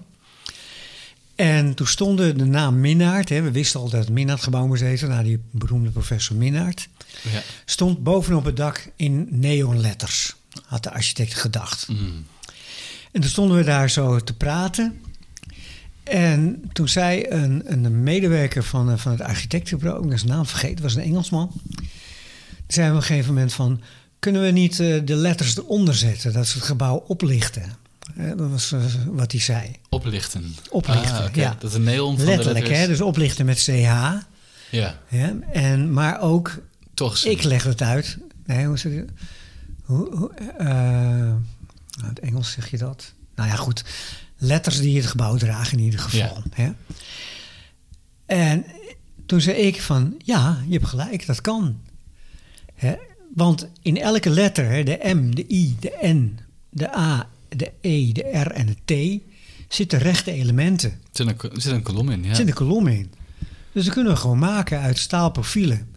En 1.36 1.74
toen 1.74 1.88
stonden 1.88 2.38
de 2.38 2.46
naam 2.46 2.80
Minnaert. 2.80 3.30
Hè. 3.30 3.42
We 3.42 3.52
wisten 3.52 3.80
al 3.80 3.90
dat 3.90 4.00
het 4.00 4.10
Minnaert-gebouw 4.10 4.68
moest 4.68 4.82
heten. 4.82 5.10
naar 5.10 5.24
die 5.24 5.40
beroemde 5.52 5.90
professor 5.90 6.36
Minnaert 6.36 6.88
Ja. 7.32 7.42
stond 7.66 8.04
bovenop 8.04 8.46
het 8.46 8.58
dak 8.58 8.92
in 8.96 9.28
neonletters, 9.32 10.36
had 10.66 10.84
de 10.84 10.92
architect 10.92 11.34
gedacht. 11.34 11.88
Mm. 11.88 12.26
En 13.12 13.22
toen 13.22 13.30
stonden 13.30 13.58
we 13.58 13.64
daar 13.64 13.90
zo 13.90 14.20
te 14.20 14.34
praten. 14.34 15.02
En 16.04 16.70
toen 16.74 16.88
zei 16.88 17.26
een, 17.30 17.62
een 17.66 18.04
medewerker 18.04 18.64
van, 18.64 18.92
eh, 18.92 18.98
van 18.98 19.12
het 19.12 19.22
architectenbureau, 19.22 20.04
ik 20.04 20.10
ben 20.10 20.20
zijn 20.20 20.32
naam 20.32 20.46
vergeten, 20.46 20.84
was 20.84 20.96
een 20.96 21.02
Engelsman. 21.04 21.52
Zei 22.74 22.90
op 22.90 22.96
een 22.96 23.04
gegeven 23.04 23.34
moment 23.34 23.54
van, 23.54 23.82
kunnen 24.20 24.42
we 24.42 24.50
niet 24.52 24.80
eh, 24.80 25.02
de 25.06 25.16
letters 25.16 25.58
eronder 25.58 25.96
zetten, 25.96 26.34
dat 26.34 26.48
ze 26.48 26.58
het 26.58 26.68
gebouw 26.68 26.96
oplichten? 27.08 27.64
Eh, 28.16 28.28
dat 28.38 28.50
was 28.50 28.72
eh, 28.72 28.80
wat 29.08 29.32
hij 29.32 29.42
zei. 29.42 29.76
Oplichten. 29.90 30.56
Oplichten, 30.70 31.24
Ah, 31.24 31.34
ja. 31.34 31.56
Dat 31.60 31.72
de 31.72 31.80
neon 31.80 32.18
van 32.18 32.26
Letterlijk, 32.26 32.56
de 32.56 32.62
letters... 32.62 32.80
hè? 32.80 32.88
dus 32.88 33.02
oplichten 33.02 33.46
met 33.46 33.58
CH. 33.58 34.14
Ja? 34.70 35.00
En, 35.52 35.94
maar 35.94 36.22
ook 36.22 36.62
toch. 36.94 37.18
Ik 37.18 37.44
leg 37.44 37.64
het 37.64 37.82
uit. 37.82 38.18
Nee, 38.46 38.66
hoe 38.66 38.78
zeg 38.78 38.92
je 38.92 39.06
hoe, 39.84 40.16
hoe, 40.16 40.32
eh, 40.58 40.68
nou, 40.68 41.40
in 42.02 42.06
het 42.06 42.20
Engels 42.20 42.52
zeg 42.52 42.72
je 42.72 42.78
dat? 42.78 43.14
Nou 43.36 43.50
ja, 43.50 43.56
goed. 43.56 43.84
Letters 44.38 44.80
die 44.80 44.98
het 44.98 45.06
gebouw 45.06 45.36
dragen 45.38 45.78
in 45.78 45.84
ieder 45.84 46.00
geval. 46.00 46.44
Hè? 46.54 46.72
En 48.26 48.66
toen 49.26 49.42
zei 49.42 49.58
ik 49.58 49.82
van, 49.82 50.16
ja, 50.18 50.64
je 50.68 50.74
hebt 50.74 50.88
gelijk, 50.88 51.26
dat 51.26 51.42
kan. 51.42 51.80
Hè? 52.80 52.94
Want 53.36 53.68
in 53.82 53.98
elke 53.98 54.30
letter, 54.30 54.66
hè, 54.70 54.84
de 54.84 55.00
M, 55.16 55.36
de 55.36 55.46
I, 55.54 55.76
de 55.80 55.98
N, 56.04 56.40
de 56.70 56.96
A, 56.98 57.30
de 57.50 57.72
E, 57.82 58.12
de 58.12 58.22
R 58.22 58.52
en 58.52 58.66
de 58.86 59.20
T, 59.20 59.22
zitten 59.68 60.00
rechte 60.00 60.32
elementen. 60.32 60.90
Er 60.92 60.98
zit 61.12 61.28
een, 61.28 61.52
er 61.52 61.62
zit 61.62 61.72
een 61.74 61.82
kolom 61.82 62.10
in, 62.10 62.24
ja. 62.24 62.30
Er 62.30 62.36
zit 62.36 62.48
een 62.48 62.54
kolom 62.54 62.88
in. 62.88 63.12
Dus 63.72 63.86
dat 63.86 63.94
kunnen 63.94 64.14
we 64.14 64.20
gewoon 64.20 64.40
maken 64.40 64.80
uit 64.80 64.98
staalprofielen. 64.98 65.88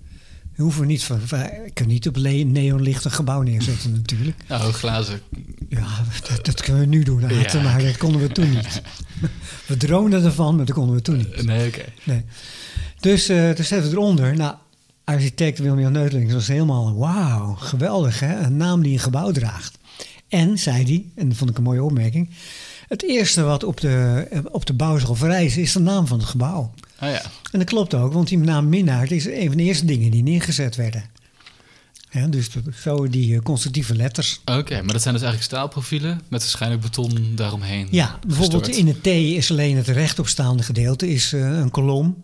We 0.57 0.63
hoeven 0.63 0.87
niet 0.87 1.05
van, 1.05 1.21
ik 1.67 1.75
kan 1.75 1.87
niet 1.87 2.09
op 2.09 2.17
neonlicht 2.17 3.05
een 3.05 3.11
gebouw 3.11 3.43
neerzetten 3.43 3.93
natuurlijk. 3.93 4.37
Nou, 4.49 4.73
glazen. 4.73 5.21
Ja, 5.69 5.87
dat, 6.29 6.45
dat 6.45 6.63
kunnen 6.63 6.81
we 6.83 6.89
nu 6.89 7.03
doen, 7.03 7.21
Ja. 7.21 7.63
maar 7.63 7.83
dat 7.83 7.97
konden 7.97 8.21
we 8.21 8.29
toen 8.29 8.51
niet. 8.51 8.83
We 9.67 9.77
droomden 9.77 10.25
ervan, 10.25 10.57
maar 10.57 10.65
dat 10.65 10.75
konden 10.75 10.95
we 10.97 11.03
toen 11.03 11.17
niet. 11.17 11.43
Nee, 11.45 11.67
oké. 11.69 11.85
Nee. 12.05 12.23
Dus 13.01 13.29
eh 13.29 13.51
toen 13.51 13.65
zetten 13.65 13.91
we 13.91 13.97
eronder, 13.97 14.37
nou, 14.37 14.57
architect 15.13 15.59
Wilmian 15.59 15.93
Neutelings 15.93 16.33
was 16.33 16.49
helemaal, 16.49 16.97
wauw, 16.97 17.55
geweldig 17.55 18.21
hè, 18.21 18.39
een 18.39 18.57
naam 18.57 18.83
die 18.83 18.93
een 18.93 18.99
gebouw 18.99 19.31
draagt. 19.31 19.79
En, 20.29 20.59
zei 20.59 20.85
hij, 20.85 21.05
en 21.15 21.29
dat 21.29 21.37
vond 21.37 21.51
ik 21.51 21.57
een 21.57 21.63
mooie 21.63 21.83
opmerking, 21.83 22.31
het 22.89 23.03
eerste 23.03 23.43
wat 23.43 23.65
op 23.65 23.81
de, 23.81 24.27
op 24.51 24.67
de 24.67 24.73
bouw 24.73 24.99
zal 24.99 25.15
verrijzen 25.15 25.63
is 25.63 25.73
de 25.73 25.81
naam 25.81 26.07
van 26.07 26.19
het 26.19 26.29
gebouw. 26.29 26.75
Ah 26.99 27.11
ja. 27.11 27.23
En 27.51 27.59
dat 27.59 27.69
klopt 27.69 27.95
ook, 27.95 28.13
want 28.13 28.29
die 28.29 28.39
naam 28.39 28.69
Minnaert 28.69 29.11
is 29.11 29.27
een 29.27 29.47
van 29.47 29.57
de 29.57 29.63
eerste 29.63 29.85
dingen 29.85 30.11
die 30.11 30.23
neergezet 30.23 30.77
werden. 30.77 31.05
Ja, 32.11 32.27
dus 32.27 32.51
zo 32.83 33.09
die 33.09 33.35
eh, 33.35 33.43
constructieve 33.43 33.95
letters. 33.95 34.41
Oké, 34.45 34.83
maar 34.83 34.93
dat 34.93 35.03
zijn 35.03 35.15
dus 35.15 35.23
eigenlijk 35.23 35.43
staalprofielen 35.43 36.21
met 36.29 36.41
waarschijnlijk 36.41 36.83
beton 36.83 37.33
daaromheen. 37.35 37.89
Ja, 37.91 38.19
bijvoorbeeld 38.27 38.69
in 38.69 38.87
het 38.87 39.03
T 39.03 39.07
is 39.07 39.51
alleen 39.51 39.77
het 39.77 39.89
rechtopstaande 39.89 40.63
gedeelte 40.63 41.09
is, 41.09 41.33
eh, 41.33 41.41
een 41.41 41.71
kolom. 41.71 42.23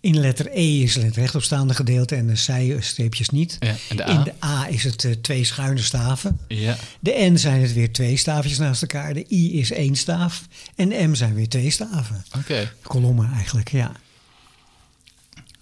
In 0.00 0.20
letter 0.20 0.46
E 0.52 0.82
is 0.82 0.94
het 0.94 1.16
rechtopstaande 1.16 1.74
gedeelte 1.74 2.14
en 2.14 2.26
de 2.26 2.36
zijstreepjes 2.36 3.28
niet. 3.28 3.56
Ja, 3.60 3.74
en 3.88 3.96
de 3.96 4.08
A? 4.08 4.12
In 4.12 4.22
de 4.24 4.32
A 4.44 4.68
is 4.68 4.84
het 4.84 5.04
eh, 5.04 5.12
twee 5.12 5.44
schuine 5.44 5.80
staven. 5.82 6.38
Ja, 6.48 6.76
De 7.00 7.30
N 7.30 7.36
zijn 7.36 7.60
het 7.62 7.72
weer 7.72 7.92
twee 7.92 8.16
staafjes 8.16 8.58
naast 8.58 8.82
elkaar. 8.82 9.14
De 9.14 9.24
I 9.28 9.58
is 9.58 9.72
één 9.72 9.96
staaf. 9.96 10.42
En 10.74 10.88
de 10.88 11.06
M 11.06 11.14
zijn 11.14 11.34
weer 11.34 11.48
twee 11.48 11.70
staven. 11.70 12.24
oké. 12.38 12.72
Kolommen 12.82 13.30
eigenlijk, 13.32 13.70
ja. 13.70 13.92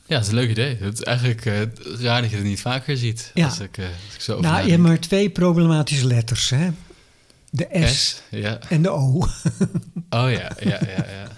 Ja, 0.06 0.14
dat 0.16 0.22
is 0.22 0.28
een 0.28 0.34
leuk 0.34 0.50
idee. 0.50 0.76
Het 0.80 0.92
is 0.98 1.02
eigenlijk 1.04 1.46
eh, 1.46 1.60
raar 2.00 2.20
dat 2.22 2.30
je 2.30 2.36
het 2.36 2.44
niet 2.44 2.60
vaker 2.60 2.96
ziet. 2.96 3.30
Ja. 3.34 3.44
Als, 3.44 3.58
ik, 3.60 3.78
eh, 3.78 3.84
als 3.84 4.14
ik 4.14 4.20
zo 4.20 4.32
over 4.32 4.44
Nou, 4.50 4.64
je 4.64 4.70
hebt 4.70 4.82
maar 4.82 4.98
twee 5.00 5.30
problematische 5.30 6.06
letters. 6.06 6.50
Hè? 6.50 6.68
De 7.50 7.68
S, 7.86 8.06
S, 8.08 8.22
ja. 8.30 8.58
en 8.68 8.82
de 8.82 8.88
O. 8.90 9.26
Oh 10.10 10.30
ja, 10.30 10.30
ja, 10.30 10.50
ja, 10.60 10.80
ja. 10.86 11.36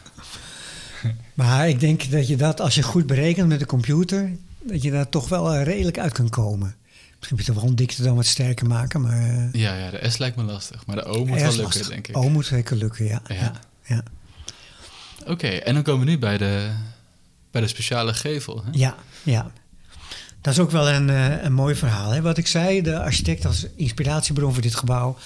Maar 1.41 1.69
ik 1.69 1.81
denk 1.81 2.11
dat 2.11 2.29
je 2.29 2.37
dat, 2.37 2.61
als 2.61 2.75
je 2.75 2.83
goed 2.83 3.07
berekent 3.07 3.49
met 3.49 3.59
de 3.59 3.67
computer, 3.67 4.31
dat 4.63 4.83
je 4.83 4.91
daar 4.91 5.09
toch 5.09 5.29
wel 5.29 5.55
eh, 5.55 5.63
redelijk 5.65 5.99
uit 5.99 6.13
kan 6.13 6.29
komen. 6.29 6.75
Misschien 7.17 7.37
moet 7.37 7.47
je 7.47 7.53
het 7.53 7.61
wel 7.61 7.71
een 7.71 7.77
dikte 7.77 8.03
dan 8.03 8.17
wat 8.17 8.27
sterker 8.27 8.67
maken, 8.67 9.01
maar... 9.01 9.19
eh, 9.21 9.53
Ja, 9.53 9.75
ja, 9.75 9.91
de 9.91 10.11
S 10.11 10.17
lijkt 10.19 10.37
me 10.37 10.43
lastig. 10.43 10.87
Maar 10.87 10.97
de 10.97 11.05
O 11.05 11.19
moet 11.25 11.29
wel 11.41 11.47
lukken, 11.47 11.63
lastig. 11.63 11.89
denk 11.89 12.09
ik. 12.09 12.17
O 12.17 12.29
moet 12.29 12.47
zeker 12.47 12.77
lukken, 12.77 13.05
ja. 13.05 13.23
Ja. 13.29 13.35
ja. 13.35 13.53
ja. 13.85 14.03
Oké, 15.27 15.47
en 15.49 15.75
dan 15.75 15.83
komen 15.83 16.05
we 16.05 16.11
nu 16.11 16.19
bij 16.19 16.39
de, 16.39 16.71
bij 17.51 17.61
de 17.61 17.69
speciale 17.69 18.15
gevel. 18.15 18.63
Hè? 18.65 18.71
Ja, 18.73 18.95
ja. 19.23 19.51
Dat 20.41 20.53
is 20.53 20.59
ook 20.59 20.71
wel 20.71 20.89
een, 20.89 21.11
eh, 21.11 21.43
een 21.43 21.53
mooi 21.53 21.75
verhaal. 21.75 22.11
Hè? 22.11 22.21
Wat 22.21 22.39
ik 22.39 22.47
zei, 22.47 22.83
de 22.83 23.01
architect 23.03 23.45
als 23.47 23.67
inspiratiebron 23.77 24.53
voor 24.53 24.63
dit 24.63 24.75
gebouw. 24.75 25.17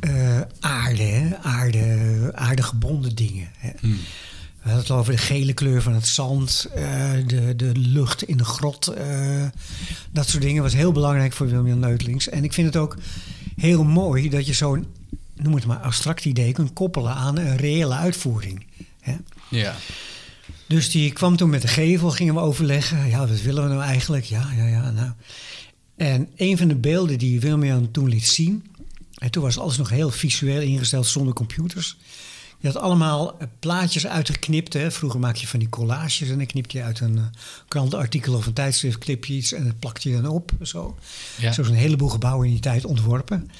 eh, 0.00 0.40
aarde, 0.60 1.02
hè? 1.02 1.36
aarde, 1.42 2.30
aardegebonden 2.34 3.14
dingen. 3.14 3.48
Hè? 3.56 3.70
Hmm. 3.80 3.98
We 4.62 4.68
hadden 4.68 4.86
het 4.86 4.90
over 4.90 5.12
de 5.12 5.18
gele 5.18 5.52
kleur 5.52 5.82
van 5.82 5.92
het 5.92 6.06
zand, 6.06 6.66
eh, 6.74 7.10
de, 7.26 7.56
de 7.56 7.72
lucht 7.74 8.22
in 8.22 8.36
de 8.36 8.44
grot. 8.44 8.88
eh, 8.88 9.46
dat 10.10 10.28
soort 10.28 10.42
dingen 10.42 10.62
was 10.62 10.72
heel 10.72 10.92
belangrijk 10.92 11.32
voor 11.32 11.48
William 11.48 11.78
Neutelings. 11.78 12.28
En 12.28 12.44
ik 12.44 12.52
vind 12.52 12.66
het 12.66 12.76
ook 12.76 12.96
heel 13.56 13.84
mooi 13.84 14.28
dat 14.28 14.46
je 14.46 14.52
zo'n, 14.52 14.86
noem 15.36 15.54
het 15.54 15.66
maar, 15.66 15.76
abstract 15.76 16.24
idee 16.24 16.52
kunt 16.52 16.72
koppelen 16.72 17.14
aan 17.14 17.38
een 17.38 17.56
reële 17.56 17.94
uitvoering. 17.94 18.66
Hè? 19.00 19.16
Ja. 19.50 19.74
Dus 20.68 20.90
die 20.90 21.12
kwam 21.12 21.36
toen 21.36 21.50
met 21.50 21.62
de 21.62 21.68
gevel, 21.68 22.10
gingen 22.10 22.34
we 22.34 22.40
overleggen. 22.40 23.08
Ja, 23.08 23.26
wat 23.26 23.40
willen 23.40 23.62
we 23.62 23.68
nou 23.68 23.82
eigenlijk? 23.82 24.24
Ja, 24.24 24.48
ja, 24.56 24.66
ja. 24.66 24.90
Nou. 24.90 25.10
En 25.96 26.28
een 26.36 26.58
van 26.58 26.68
de 26.68 26.76
beelden 26.76 27.18
die 27.18 27.40
Wilmian 27.40 27.90
toen 27.90 28.08
liet 28.08 28.26
zien... 28.26 28.64
en 29.18 29.30
toen 29.30 29.42
was 29.42 29.58
alles 29.58 29.76
nog 29.76 29.90
heel 29.90 30.10
visueel 30.10 30.60
ingesteld 30.60 31.06
zonder 31.06 31.34
computers... 31.34 31.96
Je 32.62 32.68
had 32.68 32.76
allemaal 32.76 33.38
eh, 33.38 33.46
plaatjes 33.58 34.06
uitgeknipt. 34.06 34.72
Hè. 34.72 34.90
Vroeger 34.90 35.20
maak 35.20 35.36
je 35.36 35.46
van 35.46 35.58
die 35.58 35.68
collages 35.68 36.28
en 36.30 36.36
dan 36.36 36.46
knip 36.46 36.70
je 36.70 36.82
uit 36.82 37.00
een 37.00 37.18
eh, 37.18 37.24
krantenartikel 37.68 38.34
of 38.34 38.46
een 38.46 38.52
tijdschrift 38.52 38.98
knip 38.98 39.24
je 39.24 39.34
iets 39.34 39.52
en 39.52 39.64
dat 39.64 39.78
plakt 39.78 40.02
je 40.02 40.20
dan 40.20 40.30
op. 40.30 40.52
Zo. 40.60 40.98
Ja. 41.38 41.52
Zo 41.52 41.60
is 41.60 41.68
een 41.68 41.74
heleboel 41.74 42.08
gebouwen 42.08 42.46
in 42.46 42.52
die 42.52 42.60
tijd 42.60 42.84
ontworpen. 42.84 43.50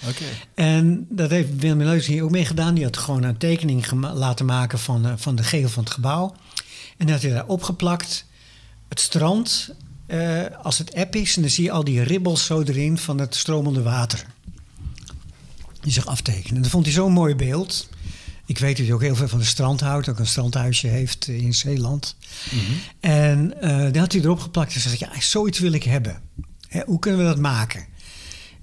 En 0.55 1.07
dat 1.11 1.31
heeft 1.31 1.49
Willem 1.57 1.83
Leus 1.83 2.07
hier 2.07 2.23
ook 2.23 2.31
mee 2.31 2.45
gedaan. 2.45 2.75
Die 2.75 2.85
had 2.85 2.97
gewoon 2.97 3.23
een 3.23 3.37
tekening 3.37 3.91
laten 3.93 4.47
maken 4.47 4.79
van, 4.79 5.07
eh, 5.07 5.13
van 5.17 5.37
de 5.37 5.43
gevel 5.43 5.69
van 5.69 5.85
het 5.85 5.93
gebouw. 5.93 6.35
En 6.97 7.07
dat 7.07 7.11
had 7.15 7.23
hij 7.23 7.33
daar 7.33 7.47
opgeplakt. 7.47 8.27
Het 8.89 9.01
strand, 9.01 9.75
als 10.63 10.79
het 10.79 10.95
app 10.95 11.17
is, 11.17 11.37
en 11.37 11.43
dan 11.43 11.51
zie 11.51 11.65
je 11.65 11.71
al 11.71 11.85
die 11.85 12.03
ribbels 12.03 12.45
zo 12.45 12.63
erin 12.63 12.99
van 12.99 13.19
het 13.19 13.35
stromende 13.35 13.83
water. 13.83 14.27
Die 15.81 15.93
zich 15.93 16.07
aftekenen. 16.07 16.63
Dat 16.63 16.71
vond 16.71 16.85
hij 16.85 16.95
zo'n 16.95 17.13
mooi 17.13 17.35
beeld. 17.35 17.89
Ik 18.47 18.59
weet 18.59 18.77
dat 18.77 18.87
hij 18.87 18.95
ook 18.95 19.01
heel 19.01 19.17
veel 19.17 19.29
van 19.29 19.39
het 19.39 19.49
strand 19.49 19.81
houdt. 19.81 20.09
Ook 20.09 20.19
een 20.19 20.27
strandhuisje 20.27 20.87
heeft 20.87 21.29
eh, 21.29 21.41
in 21.41 21.55
Zeeland. 21.55 22.17
Mhm. 22.51 22.73
En 23.01 23.49
daar 23.61 23.99
had 23.99 24.13
hij 24.13 24.23
erop 24.23 24.41
geplakt 24.41 24.75
en 24.75 24.81
zei: 24.81 24.97
Ja, 24.99 25.21
zoiets 25.21 25.59
wil 25.59 25.73
ik 25.73 25.83
hebben. 25.83 26.21
Hè, 26.69 26.83
hoe 26.87 26.99
kunnen 26.99 27.21
we 27.21 27.27
dat 27.27 27.39
maken? 27.39 27.85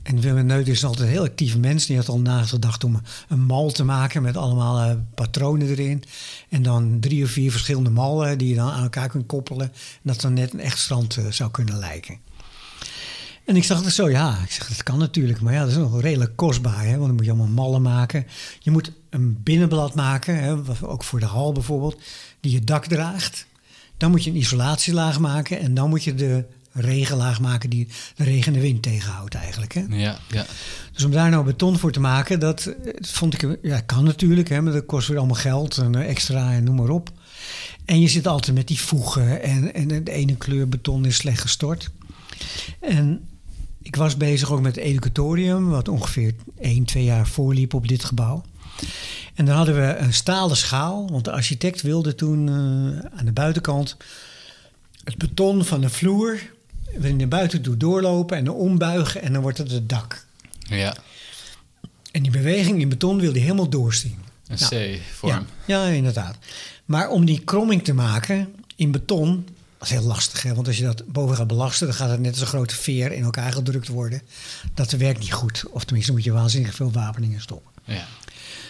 En 0.04 0.20
Willem 0.20 0.46
Neut 0.46 0.68
is 0.68 0.84
altijd 0.84 1.08
een 1.08 1.14
heel 1.14 1.24
actieve 1.24 1.60
mens. 1.60 1.86
Die 1.86 1.98
had 1.98 2.10
al 2.10 2.20
nagedacht 2.20 2.84
om 2.84 3.02
een 3.28 3.46
mal 3.46 3.72
te 3.72 3.84
maken 3.84 4.22
met 4.22 4.38
allemaal 4.38 4.80
eh, 4.80 4.96
patronen 5.16 5.68
erin. 5.68 6.04
En 6.50 6.64
dan 6.64 6.98
drie 7.00 7.24
of 7.24 7.30
vier 7.30 7.52
verschillende 7.52 7.90
mallen 7.90 8.38
die 8.38 8.50
je 8.50 8.56
dan 8.56 8.72
aan 8.72 8.84
elkaar 8.84 9.10
kunt 9.10 9.26
koppelen. 9.26 9.68
En 9.68 10.02
dat 10.02 10.22
dan 10.22 10.34
net 10.34 10.54
een 10.54 10.60
echt 10.60 10.78
strand 10.80 11.18
zou 11.30 11.52
kunnen 11.52 11.78
lijken. 11.78 12.18
En 13.50 13.56
ik 13.56 13.64
zag 13.64 13.84
het 13.84 13.94
zo, 13.94 14.10
ja, 14.10 14.40
ik 14.44 14.52
zeg, 14.52 14.68
dat 14.68 14.84
kan 14.84 15.00
natuurlijk. 15.00 15.42
Maar 15.42 15.54
ja, 15.54 15.60
dat 15.60 15.70
is 15.70 15.76
nog 15.76 16.02
redelijk 16.02 16.36
kostbaar. 16.36 16.84
Hè? 16.84 16.92
Want 16.92 17.06
dan 17.06 17.16
moet 17.16 17.26
je 17.26 17.32
allemaal 17.32 17.48
mallen 17.48 17.82
maken. 17.82 18.26
Je 18.60 18.72
moet 18.72 18.92
een 19.10 19.44
binnenblad 19.44 19.96
maken, 19.96 20.44
hè? 20.44 20.56
ook 20.82 21.04
voor 21.04 21.20
de 21.20 21.26
hal 21.26 21.52
bijvoorbeeld, 21.52 22.02
die 22.40 22.52
je 22.52 22.64
dak 22.64 22.86
draagt. 22.86 23.46
Dan 23.98 24.12
moet 24.12 24.24
je 24.24 24.30
een 24.30 24.36
isolatielaag 24.36 25.20
maken 25.20 25.60
en 25.60 25.74
dan 25.74 25.90
moet 25.90 26.04
je 26.04 26.16
de 26.16 26.46
regenlaag 26.72 27.40
maken 27.40 27.70
die 27.70 27.88
de 28.16 28.24
regen 28.24 28.48
en 28.48 28.54
de 28.54 28.66
wind 28.66 28.82
tegenhoudt 28.82 29.36
eigenlijk. 29.36 29.74
Hè? 29.74 29.84
Ja, 29.90 30.20
ja. 30.28 30.46
Dus 30.94 31.04
om 31.04 31.12
daar 31.12 31.30
nou 31.30 31.46
beton 31.46 31.78
voor 31.78 31.92
te 31.92 32.00
maken, 32.00 32.40
dat, 32.40 32.76
vond 33.02 33.34
ik, 33.34 33.58
ja, 33.62 33.80
kan 33.80 34.04
natuurlijk, 34.04 34.50
hè, 34.50 34.62
maar 34.62 34.74
dat 34.74 34.86
kost 34.86 35.08
weer 35.08 35.18
allemaal 35.18 35.36
geld 35.36 35.78
en 35.78 35.96
eh, 35.96 36.10
extra 36.10 36.52
en 36.52 36.64
noem 36.64 36.76
maar 36.76 36.90
op. 36.90 37.12
En 37.86 38.00
je 38.00 38.08
zit 38.08 38.28
altijd 38.28 38.56
met 38.56 38.68
die 38.68 38.80
voegen 38.80 39.42
en, 39.42 39.74
en 39.74 40.04
de 40.04 40.12
ene 40.12 40.36
kleur 40.36 40.70
beton 40.70 41.06
is 41.06 41.16
slecht 41.16 41.42
gestort. 41.42 41.90
En 42.80 43.29
ik 43.90 43.96
was 43.96 44.18
bezig 44.18 44.52
ook 44.52 44.62
met 44.62 44.76
het 44.76 44.84
educatorium, 44.84 45.70
wat 45.70 45.88
ongeveer 45.88 46.34
1, 46.60 46.84
2 46.84 47.04
jaar 47.04 47.28
voorliep 47.28 47.74
op 47.74 47.88
dit 47.88 48.04
gebouw. 48.04 48.44
En 49.36 49.46
dan 49.46 49.56
hadden 49.56 49.76
we 49.76 49.96
een 49.96 50.14
stalen 50.14 50.58
schaal, 50.58 51.08
want 51.12 51.26
de 51.26 51.32
architect 51.32 51.82
wilde 51.82 52.16
toen 52.16 52.48
uh, 52.48 52.56
aan 53.20 53.26
de 53.26 53.32
buitenkant 53.32 53.98
het 55.04 55.18
beton 55.18 55.66
van 55.66 55.82
de 55.82 55.90
vloer 55.90 56.40
weer 56.98 57.14
naar 57.14 57.28
buiten 57.28 57.62
toe 57.62 57.78
doorlopen 57.78 58.38
en 58.38 58.46
dan 58.46 58.56
ombuigen 58.56 59.22
en 59.22 59.34
dan 59.34 59.42
wordt 59.42 59.58
het 59.58 59.72
het 59.72 59.90
dak. 59.90 60.26
Ja. 60.60 60.98
En 62.12 62.24
die 62.24 62.32
beweging 62.32 62.82
in 62.82 62.90
beton 62.90 63.20
wil 63.20 63.32
hij 63.32 63.42
helemaal 63.42 63.70
doorzien. 63.70 64.18
Een 64.48 64.58
Nou, 64.70 65.00
C-vorm. 65.00 65.46
Ja, 65.66 65.86
ja, 65.86 65.92
inderdaad. 65.92 66.38
Maar 66.86 67.10
om 67.10 67.26
die 67.26 67.40
kromming 67.40 67.84
te 67.84 67.94
maken 67.94 68.54
in 68.76 68.92
beton, 68.92 69.48
dat 69.80 69.88
is 69.88 69.94
heel 69.94 70.08
lastig. 70.08 70.44
Hè? 70.44 70.54
Want 70.54 70.68
als 70.68 70.78
je 70.78 70.84
dat 70.84 71.08
boven 71.08 71.36
gaat 71.36 71.48
belasten, 71.48 71.88
dan 71.88 71.96
gaat 71.96 72.10
het 72.10 72.20
net 72.20 72.32
als 72.32 72.42
een 72.42 72.48
grote 72.48 72.76
veer 72.76 73.12
in 73.12 73.24
elkaar 73.24 73.52
gedrukt 73.52 73.88
worden. 73.88 74.22
Dat 74.74 74.92
werkt 74.92 75.20
niet 75.20 75.34
goed. 75.34 75.64
Of 75.72 75.84
tenminste 75.84 76.12
moet 76.12 76.24
je 76.24 76.32
waanzinnig 76.32 76.76
veel 76.76 76.92
wapeningen 76.92 77.42
stoppen. 77.42 77.72
Ja. 77.84 78.08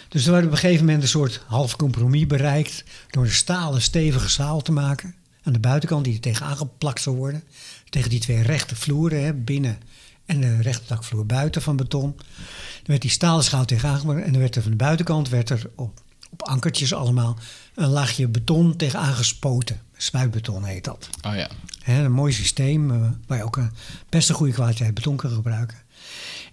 Dus 0.09 0.25
er 0.25 0.31
werd 0.31 0.45
op 0.45 0.51
een 0.51 0.57
gegeven 0.57 0.85
moment 0.85 1.03
een 1.03 1.09
soort 1.09 1.41
half 1.47 1.75
compromis 1.75 2.27
bereikt... 2.27 2.83
door 3.09 3.23
een 3.23 3.31
stalen 3.31 3.81
stevige 3.81 4.29
zaal 4.29 4.61
te 4.61 4.71
maken 4.71 5.15
aan 5.43 5.53
de 5.53 5.59
buitenkant... 5.59 6.03
die 6.03 6.13
er 6.13 6.19
tegenaan 6.19 6.57
geplakt 6.57 7.01
zou 7.01 7.15
worden. 7.15 7.43
Tegen 7.89 8.09
die 8.09 8.19
twee 8.19 8.41
rechte 8.41 8.75
vloeren, 8.75 9.23
hè, 9.23 9.33
binnen 9.33 9.77
en 10.25 10.41
de 10.41 10.61
rechte 10.61 10.87
dakvloer 10.87 11.25
buiten 11.25 11.61
van 11.61 11.75
beton. 11.75 12.13
Dan 12.15 12.85
werd 12.85 13.01
die 13.01 13.11
stalen 13.11 13.43
schaal 13.43 13.65
tegenaan 13.65 13.99
gemaakt... 13.99 14.25
en 14.25 14.31
dan 14.31 14.41
werd 14.41 14.55
er 14.55 14.61
van 14.61 14.71
de 14.71 14.77
buitenkant 14.77 15.29
werd 15.29 15.49
er 15.49 15.69
op, 15.75 16.01
op 16.29 16.41
ankertjes 16.41 16.93
allemaal... 16.93 17.37
een 17.75 17.89
laagje 17.89 18.27
beton 18.27 18.75
tegenaan 18.75 19.13
gespoten. 19.13 19.81
Spuitbeton 20.01 20.63
heet 20.63 20.83
dat. 20.83 21.09
Oh 21.27 21.35
ja. 21.35 21.49
Een 21.85 22.11
mooi 22.11 22.33
systeem 22.33 22.91
eh, 22.91 23.01
waar 23.27 23.37
je 23.37 23.43
ook 23.43 23.57
een 23.57 23.71
best 24.09 24.29
een 24.29 24.35
goede 24.35 24.53
kwaliteit 24.53 24.93
beton 24.93 25.15
kan 25.15 25.31
gebruiken. 25.31 25.77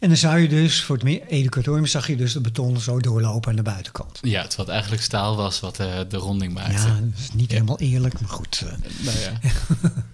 En 0.01 0.09
dan 0.09 0.17
zou 0.17 0.39
je 0.39 0.49
dus, 0.49 0.83
voor 0.83 0.97
het 0.97 1.23
educatorium 1.29 1.87
zag 1.87 2.07
je 2.07 2.17
dus 2.17 2.33
de 2.33 2.41
beton 2.41 2.81
zo 2.81 3.01
doorlopen 3.01 3.51
aan 3.51 3.57
de 3.57 3.63
buitenkant. 3.63 4.19
Ja, 4.23 4.43
het 4.43 4.55
wat 4.57 4.69
eigenlijk 4.69 5.03
staal 5.03 5.37
was 5.37 5.61
wat 5.61 5.79
eh, 5.79 6.01
de 6.09 6.17
ronding 6.17 6.55
maakte. 6.55 6.73
Ja, 6.73 6.87
dat 7.01 7.19
is 7.19 7.33
niet 7.33 7.51
helemaal 7.51 7.79
eerlijk, 7.79 8.21
maar 8.21 8.31
goed. 8.31 8.65
eh. 8.67 9.05
Nou 9.05 9.19
ja. 9.19 9.33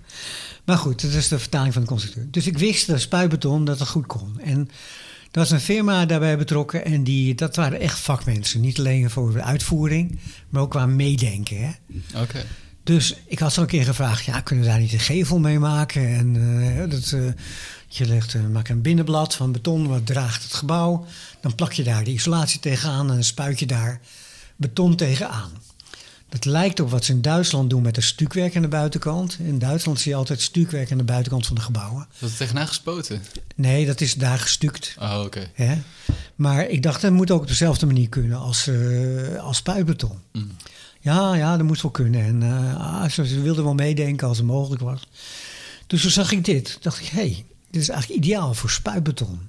Maar 0.64 0.79
goed, 0.79 1.03
dat 1.03 1.12
is 1.12 1.29
de 1.29 1.38
vertaling 1.38 1.73
van 1.73 1.83
de 1.83 1.88
constructeur. 1.88 2.27
Dus 2.31 2.47
ik 2.47 2.59
wist 2.59 2.87
dat 2.87 3.01
spuitbeton 3.01 3.64
dat 3.64 3.79
het 3.79 3.88
goed 3.88 4.07
kon. 4.07 4.40
En 4.40 4.59
er 5.31 5.38
was 5.40 5.51
een 5.51 5.61
firma 5.61 6.07
daarbij 6.07 6.38
betrokken 6.38 6.85
en 6.85 7.05
die, 7.05 7.35
dat 7.35 7.57
waren 7.57 7.81
echt 7.81 7.99
vakmensen. 7.99 8.61
Niet 8.61 8.79
alleen 8.79 9.11
voor 9.11 9.33
de 9.33 9.42
uitvoering, 9.42 10.18
maar 10.49 10.62
ook 10.62 10.71
qua 10.71 10.87
meedenken. 10.87 11.77
Oké. 12.16 12.45
Dus 12.85 13.14
ik 13.27 13.38
had 13.38 13.53
zo 13.53 13.61
een 13.61 13.66
keer 13.66 13.85
gevraagd, 13.85 14.25
ja, 14.25 14.40
kunnen 14.40 14.64
we 14.64 14.71
daar 14.71 14.81
niet 14.81 14.92
een 14.92 15.01
gevel 15.01 15.38
mee 15.38 15.59
maken? 15.59 16.07
En 16.07 16.37
eh, 16.37 16.90
dat, 16.90 17.12
eh, 17.12 17.21
je 17.88 18.07
legt, 18.07 18.35
eh, 18.35 18.47
maak 18.47 18.68
een 18.68 18.83
binnenblad 18.83 19.35
van 19.35 19.53
beton, 19.53 19.88
wat 19.88 20.07
draagt 20.07 20.42
het 20.42 20.55
gebouw. 20.55 21.07
Dan 21.40 21.55
plak 21.55 21.73
je 21.73 21.83
daar 21.83 22.05
de 22.05 22.11
isolatie 22.11 22.61
tegenaan 22.61 23.09
en 23.09 23.14
dan 23.14 23.25
spuit 23.25 23.59
je 23.59 23.66
daar 23.66 24.01
beton 24.57 24.97
tegenaan. 24.97 25.51
Dat 26.33 26.45
lijkt 26.45 26.81
op 26.81 26.90
wat 26.90 27.05
ze 27.05 27.12
in 27.12 27.23
Duitsland 27.23 27.71
doen 27.71 27.83
met 27.83 27.95
de 27.95 28.01
stukwerk 28.01 28.57
aan 28.57 28.62
de 28.62 28.68
buitenkant. 28.68 29.38
In 29.38 29.59
Duitsland 29.59 30.01
zie 30.01 30.11
je 30.11 30.16
altijd 30.16 30.40
stukwerk 30.40 30.92
aan 30.92 30.99
de 30.99 31.05
buitenkant 31.05 31.47
van 31.47 31.57
de 31.57 31.62
gebouwen. 31.62 32.07
Dat 32.18 32.29
het 32.29 32.38
tegenaan 32.38 32.66
gespoten. 32.66 33.23
Nee, 33.55 33.87
dat 33.87 34.01
is 34.01 34.14
daar 34.14 34.38
gestuukt. 34.38 34.97
Oh, 35.01 35.23
oké. 35.25 35.51
Maar 36.35 36.68
ik 36.68 36.83
dacht, 36.83 37.01
dat 37.01 37.12
moet 37.12 37.31
ook 37.31 37.40
op 37.40 37.49
dezelfde 37.49 37.87
manier 37.87 38.09
kunnen 38.09 38.38
als, 38.38 38.66
eh, 38.66 39.42
als 39.42 39.57
spuitbeton. 39.57 40.18
Mm. 40.33 40.51
Ja, 41.03 41.35
ja, 41.35 41.57
dat 41.57 41.67
moet 41.67 41.83
wel 41.83 41.91
kunnen. 41.91 42.25
En 42.25 42.43
eh, 42.43 43.03
ah, 43.03 43.11
ze, 43.11 43.41
wilden 43.41 43.65
wel 43.65 43.75
meedenken 43.75 44.29
als 44.29 44.37
het 44.37 44.47
mogelijk 44.47 44.83
was. 44.83 45.09
Dus 45.87 46.03
toen 46.03 46.11
zag 46.11 46.33
ik 46.33 46.45
dit. 46.45 46.79
dacht 46.81 47.01
ik, 47.01 47.07
hé, 47.07 47.21
hey, 47.21 47.45
dit 47.71 47.83
is 47.83 47.88
eigenlijk 47.88 48.25
ideaal 48.25 48.55
voor 48.55 48.71
spuitbeton. 48.71 49.41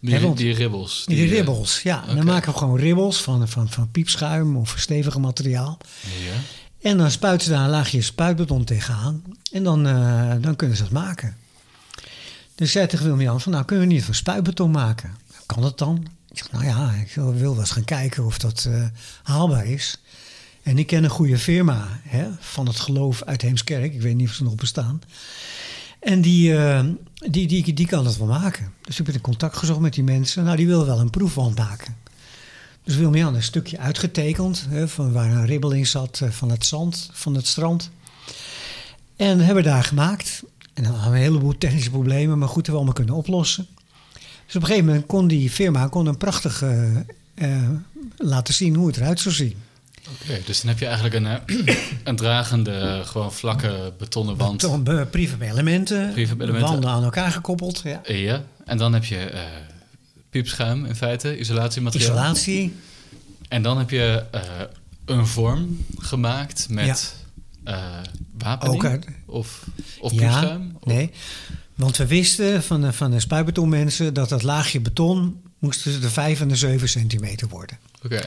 Die, 0.00 0.34
die 0.34 0.54
ribbels. 0.54 1.04
Die, 1.06 1.24
eh, 1.24 1.30
ribbels, 1.30 1.82
ja. 1.82 2.04
Dan 2.06 2.24
maken 2.24 2.52
we 2.52 2.58
gewoon 2.58 2.78
ribbels 2.78 3.22
van, 3.22 3.48
van, 3.48 3.68
van 3.68 3.90
piepschuim 3.90 4.56
of 4.56 4.74
stevige 4.78 5.20
materiaal. 5.20 5.78
Ja. 6.00 6.32
En 6.90 6.98
dan 6.98 7.10
spuiten 7.10 7.46
ze 7.46 7.52
daar 7.52 7.64
een 7.64 7.70
laagje 7.70 8.02
spuitbeton 8.02 8.64
tegenaan. 8.64 9.22
En 9.52 9.62
dan, 9.62 9.86
eh, 9.86 10.32
dan 10.40 10.56
kunnen 10.56 10.76
ze 10.76 10.82
dat 10.82 10.92
maken. 10.92 11.36
Dus 12.54 12.66
ik 12.66 12.72
zei 12.72 12.86
tegen 12.86 13.04
Willem-Jan 13.04 13.40
van, 13.40 13.52
nou 13.52 13.64
kunnen 13.64 13.88
we 13.88 13.92
niet 13.92 14.04
van 14.04 14.14
spuitbeton 14.14 14.70
maken? 14.70 15.16
Kan 15.46 15.62
dat 15.62 15.78
dan? 15.78 16.06
Ik 16.30 16.38
zeg, 16.38 16.52
nou 16.52 16.64
ja, 16.64 16.92
ik 16.92 17.14
wil 17.14 17.38
wel 17.38 17.58
eens 17.58 17.70
gaan 17.70 17.84
kijken 17.84 18.24
of 18.24 18.38
dat 18.38 18.68
haalbaar 19.22 19.66
is. 19.66 19.98
En 20.62 20.78
ik 20.78 20.86
ken 20.86 21.04
een 21.04 21.10
goede 21.10 21.38
firma 21.38 22.00
hè, 22.02 22.28
van 22.40 22.66
het 22.66 22.80
geloof 22.80 23.22
uit 23.22 23.42
Heemskerk. 23.42 23.94
Ik 23.94 24.02
weet 24.02 24.16
niet 24.16 24.28
of 24.28 24.34
ze 24.34 24.42
nog 24.42 24.54
bestaan. 24.54 25.02
En 26.00 26.20
die, 26.20 26.56
eh, 26.56 26.84
die, 27.30 27.46
die, 27.46 27.72
die 27.72 27.86
kan 27.86 28.04
dat 28.04 28.16
wel 28.16 28.26
maken. 28.26 28.72
Dus 28.82 28.98
ik 28.98 29.04
ben 29.04 29.14
in 29.14 29.20
contact 29.20 29.56
gezocht 29.56 29.80
met 29.80 29.94
die 29.94 30.04
mensen. 30.04 30.44
Nou, 30.44 30.56
die 30.56 30.66
willen 30.66 30.86
wel 30.86 31.00
een 31.00 31.10
proefwand 31.10 31.58
maken. 31.58 31.96
Dus 32.84 32.96
Willem-Jan 32.96 33.34
een 33.34 33.42
stukje 33.42 33.78
uitgetekend, 33.78 34.66
hè, 34.68 34.88
van 34.88 35.12
waar 35.12 35.30
een 35.30 35.46
ribbel 35.46 35.72
in 35.72 35.86
zat 35.86 36.20
eh, 36.20 36.30
van 36.30 36.50
het 36.50 36.66
zand, 36.66 37.10
van 37.12 37.34
het 37.34 37.46
strand. 37.46 37.90
En 39.16 39.38
hebben 39.38 39.64
we 39.64 39.70
daar 39.70 39.84
gemaakt. 39.84 40.42
En 40.74 40.82
dan 40.82 40.92
hadden 40.92 41.10
we 41.10 41.16
een 41.16 41.24
heleboel 41.24 41.58
technische 41.58 41.90
problemen, 41.90 42.38
maar 42.38 42.48
goed, 42.48 42.66
hebben 42.66 42.72
we 42.72 42.76
allemaal 42.76 42.94
kunnen 42.94 43.14
oplossen. 43.14 43.66
Dus 44.46 44.56
op 44.56 44.62
een 44.62 44.68
gegeven 44.68 44.86
moment 44.86 45.06
kon 45.06 45.28
die 45.28 45.50
firma 45.50 45.86
kon 45.86 46.06
een 46.06 46.16
prachtig 46.16 46.62
eh, 46.62 46.96
eh, 47.34 47.70
laten 48.16 48.54
zien 48.54 48.74
hoe 48.74 48.86
het 48.86 48.96
eruit 48.96 49.20
zou 49.20 49.34
zien. 49.34 49.56
Oké, 50.10 50.40
dus 50.46 50.60
dan 50.60 50.68
heb 50.70 50.78
je 50.78 50.86
eigenlijk 50.86 51.14
een, 51.14 51.26
eh, 51.26 51.76
een 52.04 52.16
dragende, 52.16 53.02
gewoon 53.04 53.32
vlakke 53.32 53.92
betonnen 53.98 54.36
wand. 54.36 54.60
Beton, 54.60 54.82
Prefab-elementen. 56.12 56.60
wanden 56.70 56.90
aan 56.90 57.02
elkaar 57.04 57.30
gekoppeld. 57.32 57.80
Ja. 57.84 58.00
Ja, 58.06 58.44
en 58.64 58.78
dan 58.78 58.92
heb 58.92 59.04
je 59.04 59.16
eh, 59.18 59.40
piepschuim 60.30 60.84
in 60.84 60.96
feite, 60.96 61.38
isolatiemateriaal. 61.38 62.10
Isolatie, 62.10 62.74
En 63.48 63.62
dan 63.62 63.78
heb 63.78 63.90
je 63.90 64.24
eh, 64.30 64.40
een 65.04 65.26
vorm 65.26 65.86
gemaakt 65.98 66.66
met 66.68 67.14
eh 67.64 67.84
wapening 68.38 68.84
Ook 68.84 68.98
of, 69.26 69.64
of 70.00 70.12
ja, 70.12 70.18
piepschuim. 70.18 70.76
Of- 70.80 70.84
nee. 70.86 71.10
Want 71.74 71.96
we 71.96 72.06
wisten 72.06 72.62
van 72.62 72.80
de, 72.80 72.92
van 72.92 73.10
de 73.10 73.20
spuitbetonmensen 73.20 74.14
dat 74.14 74.28
dat 74.28 74.42
laagje 74.42 74.80
beton 74.80 75.40
moest 75.58 75.82
tussen 75.82 76.02
de 76.02 76.10
5 76.10 76.40
en 76.40 76.48
de 76.48 76.56
7 76.56 76.88
centimeter 76.88 77.48
worden. 77.48 77.78
Oké, 78.04 78.22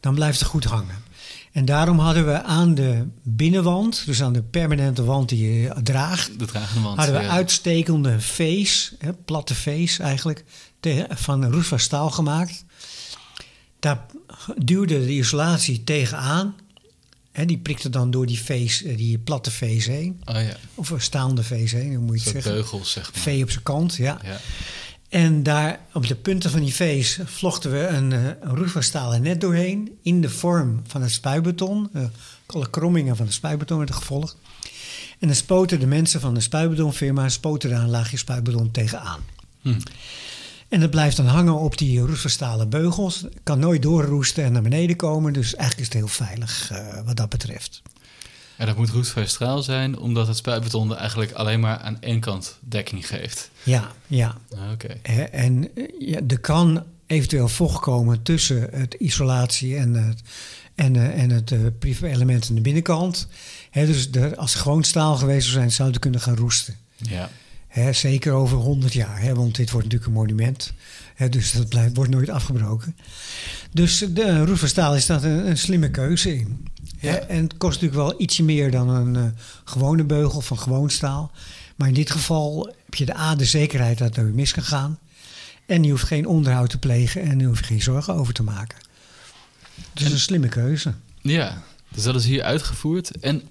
Dan 0.00 0.14
blijft 0.14 0.38
het 0.38 0.48
goed 0.48 0.64
hangen. 0.64 0.96
En 1.58 1.64
daarom 1.64 1.98
hadden 1.98 2.26
we 2.26 2.42
aan 2.42 2.74
de 2.74 3.06
binnenwand, 3.22 4.02
dus 4.06 4.22
aan 4.22 4.32
de 4.32 4.42
permanente 4.42 5.04
wand 5.04 5.28
die 5.28 5.60
je 5.62 5.72
draagt, 5.82 6.38
de 6.38 6.44
dragende 6.44 6.82
wand. 6.82 6.96
hadden 6.96 7.16
we 7.16 7.22
ja. 7.22 7.28
uitstekende 7.28 8.20
vees, 8.20 8.94
hè, 8.98 9.12
platte 9.12 9.54
vees 9.54 9.98
eigenlijk, 9.98 10.44
te- 10.80 11.06
van 11.10 11.52
roest 11.52 11.72
staal 11.76 12.10
gemaakt. 12.10 12.64
Daar 13.80 14.06
duwde 14.56 15.04
de 15.06 15.12
isolatie 15.12 15.84
tegenaan. 15.84 16.54
Hè, 17.32 17.44
die 17.44 17.58
prikte 17.58 17.90
dan 17.90 18.10
door 18.10 18.26
die 18.26 18.38
vees, 18.40 18.82
eh, 18.82 18.96
die 18.96 19.18
platte 19.18 19.50
vees 19.50 19.86
heen. 19.86 20.20
Oh 20.24 20.34
ja, 20.34 20.56
Of 20.74 20.90
een 20.90 21.00
staande 21.00 21.42
vees 21.42 21.72
heen, 21.72 21.94
hoe 21.94 22.04
moet 22.04 22.18
je 22.18 22.24
het 22.24 22.32
zeggen. 22.32 22.52
beugels 22.52 22.90
zeg 22.90 23.12
maar. 23.14 23.22
V 23.22 23.42
op 23.42 23.50
zijn 23.50 23.62
kant, 23.62 23.94
ja. 23.94 24.18
Ja. 24.24 24.40
En 25.08 25.42
daar 25.42 25.80
op 25.92 26.06
de 26.06 26.14
punten 26.14 26.50
van 26.50 26.60
die 26.60 26.74
vees 26.74 27.18
vlochten 27.24 27.70
we 27.70 27.86
een, 27.86 28.12
eh, 28.12 28.20
een 28.40 29.22
net 29.22 29.40
doorheen. 29.40 29.98
In 30.02 30.20
de 30.20 30.30
vorm 30.30 30.82
van 30.86 31.02
het 31.02 31.10
spuitbeton. 31.10 31.88
Eh, 31.92 32.02
alle 32.46 32.70
krommingen 32.70 33.16
van 33.16 33.26
het 33.26 33.34
spuitbeton 33.34 33.76
werden 33.76 33.96
gevolgd. 33.96 34.36
En 35.18 35.26
dan 35.26 35.36
spoten 35.36 35.80
de 35.80 35.86
mensen 35.86 36.20
van 36.20 36.34
de 36.34 36.40
spuitbetonfirma 36.40 37.28
spoten 37.28 37.70
daar 37.70 37.82
een 37.82 37.90
laagje 37.90 38.16
spuitbeton 38.16 38.70
tegenaan. 38.70 39.20
Hm. 39.60 39.80
En 40.68 40.80
dat 40.80 40.90
blijft 40.90 41.16
dan 41.16 41.26
hangen 41.26 41.58
op 41.58 41.78
die 41.78 42.00
roeststalen 42.00 42.68
beugels. 42.68 43.24
Kan 43.42 43.58
nooit 43.58 43.82
doorroesten 43.82 44.44
en 44.44 44.52
naar 44.52 44.62
beneden 44.62 44.96
komen. 44.96 45.32
Dus 45.32 45.54
eigenlijk 45.54 45.80
is 45.88 45.94
het 45.94 46.04
heel 46.04 46.26
veilig 46.26 46.70
eh, 46.70 47.00
wat 47.04 47.16
dat 47.16 47.28
betreft. 47.28 47.82
En 48.58 48.66
dat 48.66 48.76
moet 48.76 48.90
roestvrij 48.90 49.26
straal 49.26 49.62
zijn, 49.62 49.98
omdat 49.98 50.26
het 50.26 50.36
spuitbeton 50.36 50.96
eigenlijk 50.96 51.32
alleen 51.32 51.60
maar 51.60 51.78
aan 51.78 52.00
één 52.00 52.20
kant 52.20 52.56
dekking 52.60 53.06
geeft. 53.06 53.50
Ja, 53.62 53.92
ja. 54.06 54.36
Ah, 54.56 54.72
Oké. 54.72 54.86
En 55.30 55.70
eh, 55.74 55.84
ja, 55.98 56.20
er 56.28 56.40
kan 56.40 56.84
eventueel 57.06 57.48
vocht 57.48 57.80
komen 57.80 58.22
tussen 58.22 58.68
het 58.72 58.94
isolatie 58.94 59.76
en 59.76 59.94
het, 59.94 60.22
en, 60.74 60.96
eh, 60.96 61.22
en 61.22 61.30
het 61.30 61.52
eh, 61.52 61.58
privé-element 61.78 62.46
aan 62.48 62.54
de 62.54 62.60
binnenkant. 62.60 63.28
Dus 63.72 64.10
de, 64.10 64.36
als 64.36 64.52
het 64.52 64.62
gewoon 64.62 64.84
staal 64.84 65.16
geweest 65.16 65.46
zou 65.46 65.58
zijn, 65.58 65.72
zou 65.72 65.88
het 65.90 65.98
kunnen 65.98 66.20
gaan 66.20 66.36
roesten. 66.36 66.74
Ja. 66.96 67.30
Hè, 67.68 67.92
zeker 67.92 68.32
over 68.32 68.56
100 68.56 68.92
jaar, 68.92 69.20
hè, 69.20 69.34
want 69.34 69.56
dit 69.56 69.70
wordt 69.70 69.86
natuurlijk 69.86 70.16
een 70.16 70.20
monument. 70.20 70.72
Hè, 71.14 71.28
dus 71.28 71.52
dat 71.52 71.68
blijft, 71.68 71.96
wordt 71.96 72.10
nooit 72.10 72.28
afgebroken. 72.28 72.96
Dus 73.72 73.98
de 73.98 74.44
roest 74.44 74.60
van 74.60 74.68
staal 74.68 74.96
is 74.96 75.06
dat 75.06 75.22
een, 75.22 75.48
een 75.48 75.58
slimme 75.58 75.90
keuze 75.90 76.36
in. 76.36 76.66
Ja. 77.00 77.14
en 77.16 77.42
het 77.42 77.56
kost 77.56 77.80
natuurlijk 77.80 78.08
wel 78.10 78.20
ietsje 78.20 78.42
meer 78.42 78.70
dan 78.70 78.88
een 78.88 79.16
eh, 79.16 79.24
gewone 79.64 80.04
beugel 80.04 80.40
van 80.40 80.58
gewoon 80.58 80.90
staal. 80.90 81.30
Maar 81.76 81.88
in 81.88 81.94
dit 81.94 82.10
geval 82.10 82.74
heb 82.84 82.94
je 82.94 83.04
de 83.04 83.16
A, 83.16 83.34
de 83.34 83.44
zekerheid 83.44 83.98
dat 83.98 84.08
het 84.08 84.16
nooit 84.24 84.34
mis 84.34 84.52
kan 84.52 84.62
gaan. 84.62 84.98
En 85.66 85.82
je 85.84 85.90
hoeft 85.90 86.04
geen 86.04 86.26
onderhoud 86.26 86.70
te 86.70 86.78
plegen 86.78 87.22
en 87.22 87.38
je 87.38 87.46
hoeft 87.46 87.66
geen 87.66 87.82
zorgen 87.82 88.14
over 88.14 88.34
te 88.34 88.42
maken. 88.42 88.78
Dus 89.92 90.04
En- 90.06 90.12
een 90.12 90.18
slimme 90.18 90.48
keuze. 90.48 90.92
Ja, 91.20 91.62
dus 91.88 92.02
dat 92.02 92.14
is 92.14 92.24
hier 92.24 92.42
uitgevoerd. 92.42 93.10
En 93.20 93.42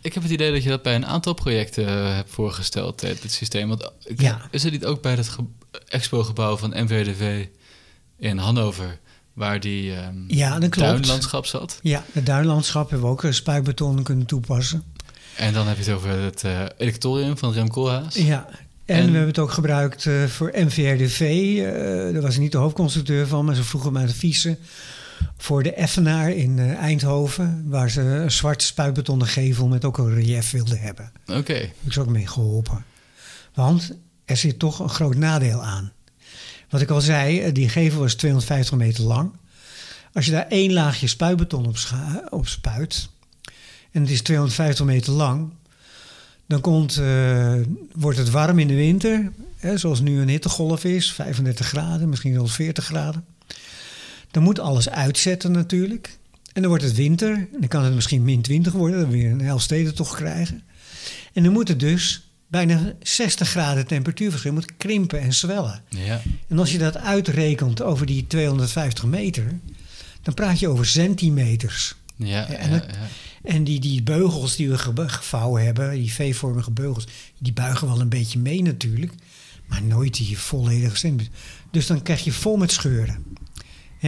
ik 0.00 0.14
heb 0.14 0.22
het 0.22 0.32
idee 0.32 0.52
dat 0.52 0.62
je 0.62 0.68
dat 0.68 0.82
bij 0.82 0.94
een 0.94 1.06
aantal 1.06 1.34
projecten 1.34 1.86
eh, 1.86 2.14
hebt 2.14 2.30
voorgesteld, 2.30 3.02
eh, 3.02 3.10
dit 3.20 3.32
systeem. 3.32 3.68
Want 3.68 3.90
ik- 4.04 4.20
Ja. 4.20 4.48
is 4.50 4.62
het 4.62 4.72
niet 4.72 4.84
ook 4.84 5.02
bij 5.02 5.14
het 5.14 5.28
ge- 5.28 5.44
expo-gebouw 5.88 6.56
van 6.56 6.70
MVDV 6.84 7.46
in 8.18 8.38
Hannover, 8.38 8.98
waar 9.34 9.60
die 9.60 9.92
Ja, 10.26 10.58
klopt. 10.58 10.76
tuinlandschap 10.78 11.46
zat? 11.46 11.78
Ja, 11.82 12.04
het 12.12 12.26
duinlandschap 12.26 12.90
hebben 12.90 13.06
we 13.08 13.12
ook 13.12 13.22
een 13.22 13.34
spuitbeton 13.34 14.02
kunnen 14.02 14.26
toepassen. 14.26 14.82
En 15.36 15.52
dan 15.52 15.66
heb 15.66 15.76
je 15.76 15.82
het 15.82 15.92
over 15.92 16.10
het 16.10 16.44
eh 16.44 16.60
electorium 16.78 17.38
van 17.38 17.52
Rem 17.52 17.68
Koolhaas. 17.68 18.14
Ja, 18.14 18.46
en, 18.48 18.96
En- 18.96 19.04
we 19.04 19.10
hebben 19.10 19.26
het 19.28 19.38
ook 19.38 19.50
gebruikt 19.50 20.06
eh, 20.06 20.24
voor 20.24 20.52
MVRDV. 20.54 21.20
eh 21.20 22.12
daar 22.12 22.22
was 22.22 22.34
ik 22.34 22.40
niet 22.40 22.52
de 22.52 22.58
hoofdconstructeur 22.58 23.26
van, 23.26 23.44
maar 23.44 23.54
ze 23.54 23.64
vroegen 23.64 23.92
mij 23.92 24.02
adviezen 24.04 24.58
voor 25.36 25.62
de 25.62 25.72
Effenaar 25.72 26.30
in 26.30 26.58
eh, 26.58 26.74
Eindhoven, 26.74 27.64
waar 27.68 27.90
ze 27.90 28.00
een 28.00 28.30
zwart 28.30 28.62
spuitbetonnen 28.62 29.26
gevel 29.26 29.68
met 29.68 29.84
ook 29.84 29.98
een 29.98 30.14
relief 30.14 30.50
wilden 30.50 30.78
hebben. 30.78 31.12
Oké, 31.26 31.52
heb 31.54 31.72
ik 31.84 31.92
ze 31.92 32.00
ook 32.00 32.08
mee 32.08 32.26
geholpen. 32.26 32.84
Want 33.54 33.90
er 34.24 34.36
zit 34.36 34.58
toch 34.58 34.78
een 34.78 34.88
groot 34.88 35.16
nadeel 35.16 35.62
aan. 35.62 35.92
Wat 36.74 36.82
ik 36.82 36.90
al 36.90 37.00
zei, 37.00 37.40
eh, 37.40 37.54
die 37.54 37.68
gevel 37.68 38.00
was 38.00 38.14
250 38.14 38.76
meter 38.76 39.04
lang. 39.04 39.30
Als 40.12 40.24
je 40.24 40.30
daar 40.30 40.46
één 40.48 40.72
laagje 40.72 41.06
spuitbeton 41.06 41.66
op, 41.66 41.76
op 42.28 42.48
spuit, 42.48 43.08
en 43.90 44.00
het 44.00 44.10
is 44.10 44.22
250 44.22 44.84
meter 44.84 45.12
lang, 45.12 45.50
dan 46.46 46.60
komt, 46.60 46.96
eh, 46.96 47.54
wordt 47.92 48.18
het 48.18 48.30
warm 48.30 48.58
in 48.58 48.68
de 48.68 48.74
winter, 48.74 49.32
hè, 49.56 49.78
zoals 49.78 50.00
nu 50.00 50.20
een 50.20 50.28
hittegolf 50.28 50.84
is, 50.84 51.12
35 51.12 51.66
graden, 51.66 52.08
misschien 52.08 52.34
wel 52.34 52.46
40 52.46 52.84
graden. 52.84 53.24
Dan 54.30 54.42
moet 54.42 54.58
alles 54.58 54.90
uitzetten 54.90 55.52
natuurlijk. 55.52 56.18
En 56.52 56.60
dan 56.60 56.70
wordt 56.70 56.84
het 56.84 56.94
winter, 56.94 57.32
en 57.32 57.60
dan 57.60 57.68
kan 57.68 57.84
het 57.84 57.94
misschien 57.94 58.24
min 58.24 58.42
20 58.42 58.72
worden, 58.72 59.00
dan 59.00 59.10
weer 59.10 59.30
een 59.30 59.40
Elfstedentocht 59.40 60.14
krijgen. 60.14 60.62
En 61.32 61.42
dan 61.42 61.52
moet 61.52 61.68
het 61.68 61.80
dus 61.80 62.23
bijna 62.54 62.92
60 63.02 63.48
graden 63.48 63.86
temperatuurverschil 63.86 64.52
moet 64.52 64.76
krimpen 64.76 65.20
en 65.20 65.32
zwellen. 65.34 65.82
ja. 65.88 66.20
En 66.48 66.58
als 66.58 66.72
je 66.72 66.78
dat 66.78 66.96
uitrekent 66.96 67.82
over 67.82 68.06
die 68.06 68.26
250 68.26 69.04
meter, 69.04 69.58
dan 70.22 70.34
praat 70.34 70.58
je 70.58 70.68
over 70.68 70.86
centimeters. 70.86 71.94
Ja, 72.16 72.46
En 72.48 72.68
ja, 72.70 72.74
het- 72.74 72.84
ja. 72.90 73.08
En 73.50 73.64
die, 73.64 73.80
die 73.80 74.02
beugels 74.02 74.56
die 74.56 74.68
we 74.70 74.78
ge- 74.78 75.08
gevouwen 75.08 75.64
hebben, 75.64 75.90
die 75.90 76.12
V-vormige 76.12 76.70
beugels, 76.70 77.06
die 77.38 77.52
buigen 77.52 77.88
wel 77.88 78.00
een 78.00 78.08
beetje 78.08 78.38
mee 78.38 78.62
natuurlijk, 78.62 79.12
maar 79.66 79.82
nooit 79.82 80.14
die 80.16 80.38
volledige 80.38 80.96
centimeter. 80.96 81.32
Dus 81.70 81.86
dan 81.86 82.02
krijg 82.02 82.24
je 82.24 82.32
vol 82.32 82.56
met 82.56 82.72
scheuren. 82.72 83.24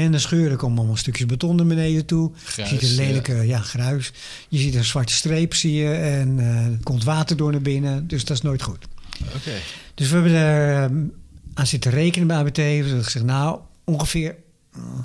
En 0.02 0.12
de 0.12 0.18
scheuren 0.18 0.56
komen 0.56 0.78
allemaal 0.78 0.96
stukjes 0.96 1.26
beton 1.26 1.56
naar 1.56 1.66
beneden 1.66 2.06
toe. 2.06 2.30
Gruis, 2.44 2.70
je 2.70 2.78
ziet 2.78 2.90
een 2.90 2.96
lelijke 2.96 3.46
ja. 3.46 3.58
gruis. 3.58 4.12
Je 4.48 4.58
ziet 4.58 4.74
een 4.74 4.84
zwarte 4.84 5.12
streep 5.12 5.54
zie 5.54 5.74
je 5.74 5.92
en 5.94 6.38
eh, 6.38 6.64
er 6.64 6.78
komt 6.82 7.04
water 7.04 7.36
door 7.36 7.52
naar 7.52 7.60
binnen. 7.60 8.06
Dus 8.08 8.24
dat 8.24 8.36
is 8.36 8.42
nooit 8.42 8.62
goed. 8.62 8.86
Oké. 9.34 9.50
Dus 9.94 10.08
we 10.08 10.14
hebben 10.14 10.32
er 10.32 10.82
ehm, 10.82 11.04
aan 11.54 11.66
zitten 11.66 11.90
rekenen 11.90 12.26
bij 12.26 12.36
ABT. 12.36 12.56
We 12.56 12.62
hebben 12.62 13.04
gezegd, 13.04 13.24
nou, 13.24 13.58
ongeveer 13.84 14.36
mm, 14.76 15.04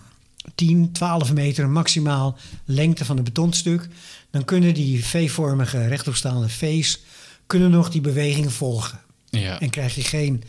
10, 0.55 0.91
12 0.91 1.33
meter 1.33 1.69
maximaal 1.69 2.37
lengte 2.65 3.05
van 3.05 3.15
het 3.15 3.25
betonstuk. 3.25 3.87
Dan 4.31 4.45
kunnen 4.45 4.73
die 4.73 5.05
V-vormige 5.05 5.87
rechtopstaande 5.87 6.49
V's 6.49 7.01
kunnen 7.47 7.71
nog 7.71 7.89
die 7.89 8.01
beweging 8.01 8.53
volgen. 8.53 8.99
Ja. 9.29 9.59
En 9.59 9.69
krijg 9.69 9.95
je 9.95 10.03
geen 10.03 10.43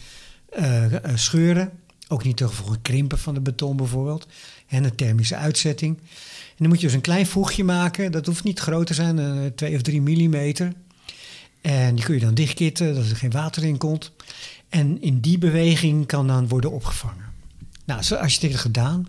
eh, 0.49 0.95
eh, 0.95 1.01
scheuren. 1.15 1.71
Ook 2.13 2.25
niet 2.25 2.37
te 2.37 2.49
gevolgen 2.49 2.83
krimpen 2.83 3.19
van 3.19 3.35
de 3.35 3.41
beton 3.41 3.77
bijvoorbeeld. 3.77 4.27
En 4.67 4.85
een 4.85 4.95
thermische 4.95 5.37
uitzetting. 5.37 5.99
En 5.99 6.57
dan 6.57 6.69
moet 6.69 6.81
je 6.81 6.87
dus 6.87 6.95
een 6.95 7.01
klein 7.01 7.27
voegje 7.27 7.65
maken. 7.65 8.13
Dat 8.13 8.27
hoeft 8.27 8.45
niet 8.45 8.61
groot 8.61 8.87
te 8.87 8.95
zijn, 8.95 9.19
eh 9.19 9.47
2 9.55 9.75
of 9.75 9.83
3 9.83 10.03
millimeter. 10.03 10.73
En 11.61 11.95
die 11.95 12.05
kun 12.05 12.15
je 12.15 12.21
dan 12.21 12.35
dichtkitten, 12.35 12.95
dat 12.95 13.11
er 13.11 13.17
geen 13.17 13.31
water 13.31 13.65
in 13.65 13.77
komt. 13.77 14.13
En 14.69 15.03
in 15.03 15.21
die 15.21 15.39
beweging 15.39 16.07
kan 16.07 16.27
dan 16.27 16.49
worden 16.49 16.73
opgevangen. 16.73 17.25
Nou, 17.85 18.03
zo 18.03 18.15
architect 18.15 18.57
gedaan. 18.57 19.09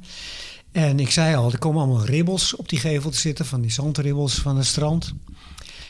En 0.71 0.99
ik 0.99 1.11
zei 1.11 1.35
al, 1.35 1.51
er 1.51 1.57
komen 1.57 1.81
allemaal 1.81 2.05
ribbels 2.05 2.55
op 2.55 2.69
die 2.69 2.79
gevel 2.79 3.11
te 3.11 3.19
zitten, 3.19 3.45
van 3.45 3.61
die 3.61 3.71
zandribbels 3.71 4.35
van 4.35 4.57
het 4.57 4.65
strand. 4.65 5.13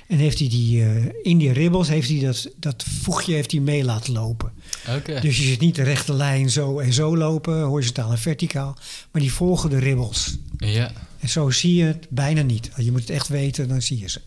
En 0.08 0.18
heeft 0.18 0.40
hij 0.40 0.50
die, 0.50 0.84
eh, 0.84 1.06
in 1.22 1.38
die 1.38 1.52
ribbels 1.52 1.88
heeft 1.88 2.10
hij 2.10 2.20
dat, 2.20 2.50
dat 2.56 2.84
voegje 3.02 3.34
heeft 3.34 3.52
hij 3.52 3.60
mee 3.60 3.84
laten 3.84 4.14
lopen. 4.14 4.52
Oké. 4.98 5.20
Dus 5.20 5.38
je 5.38 5.44
ziet 5.44 5.60
niet 5.60 5.76
de 5.76 5.84
rechte 5.84 6.14
lijn 6.14 6.50
zo 6.50 6.80
en 6.80 6.94
zo 6.94 7.18
lopen, 7.18 7.62
horizontaal 7.62 8.12
en 8.12 8.18
verticaal, 8.18 8.78
maar 9.12 9.22
die 9.22 9.34
volgen 9.34 9.70
de 9.70 9.80
ribbels. 9.80 10.38
Ja. 10.58 10.92
En 11.20 11.30
zo 11.30 11.50
zie 11.50 11.76
je 11.76 11.84
het 11.84 12.08
bijna 12.10 12.42
niet. 12.42 12.70
Je 12.76 12.92
moet 12.92 13.02
het 13.02 13.10
echt 13.10 13.28
weten, 13.28 13.68
dan 13.68 13.82
zie 13.82 14.00
je 14.00 14.10
ze. 14.10 14.22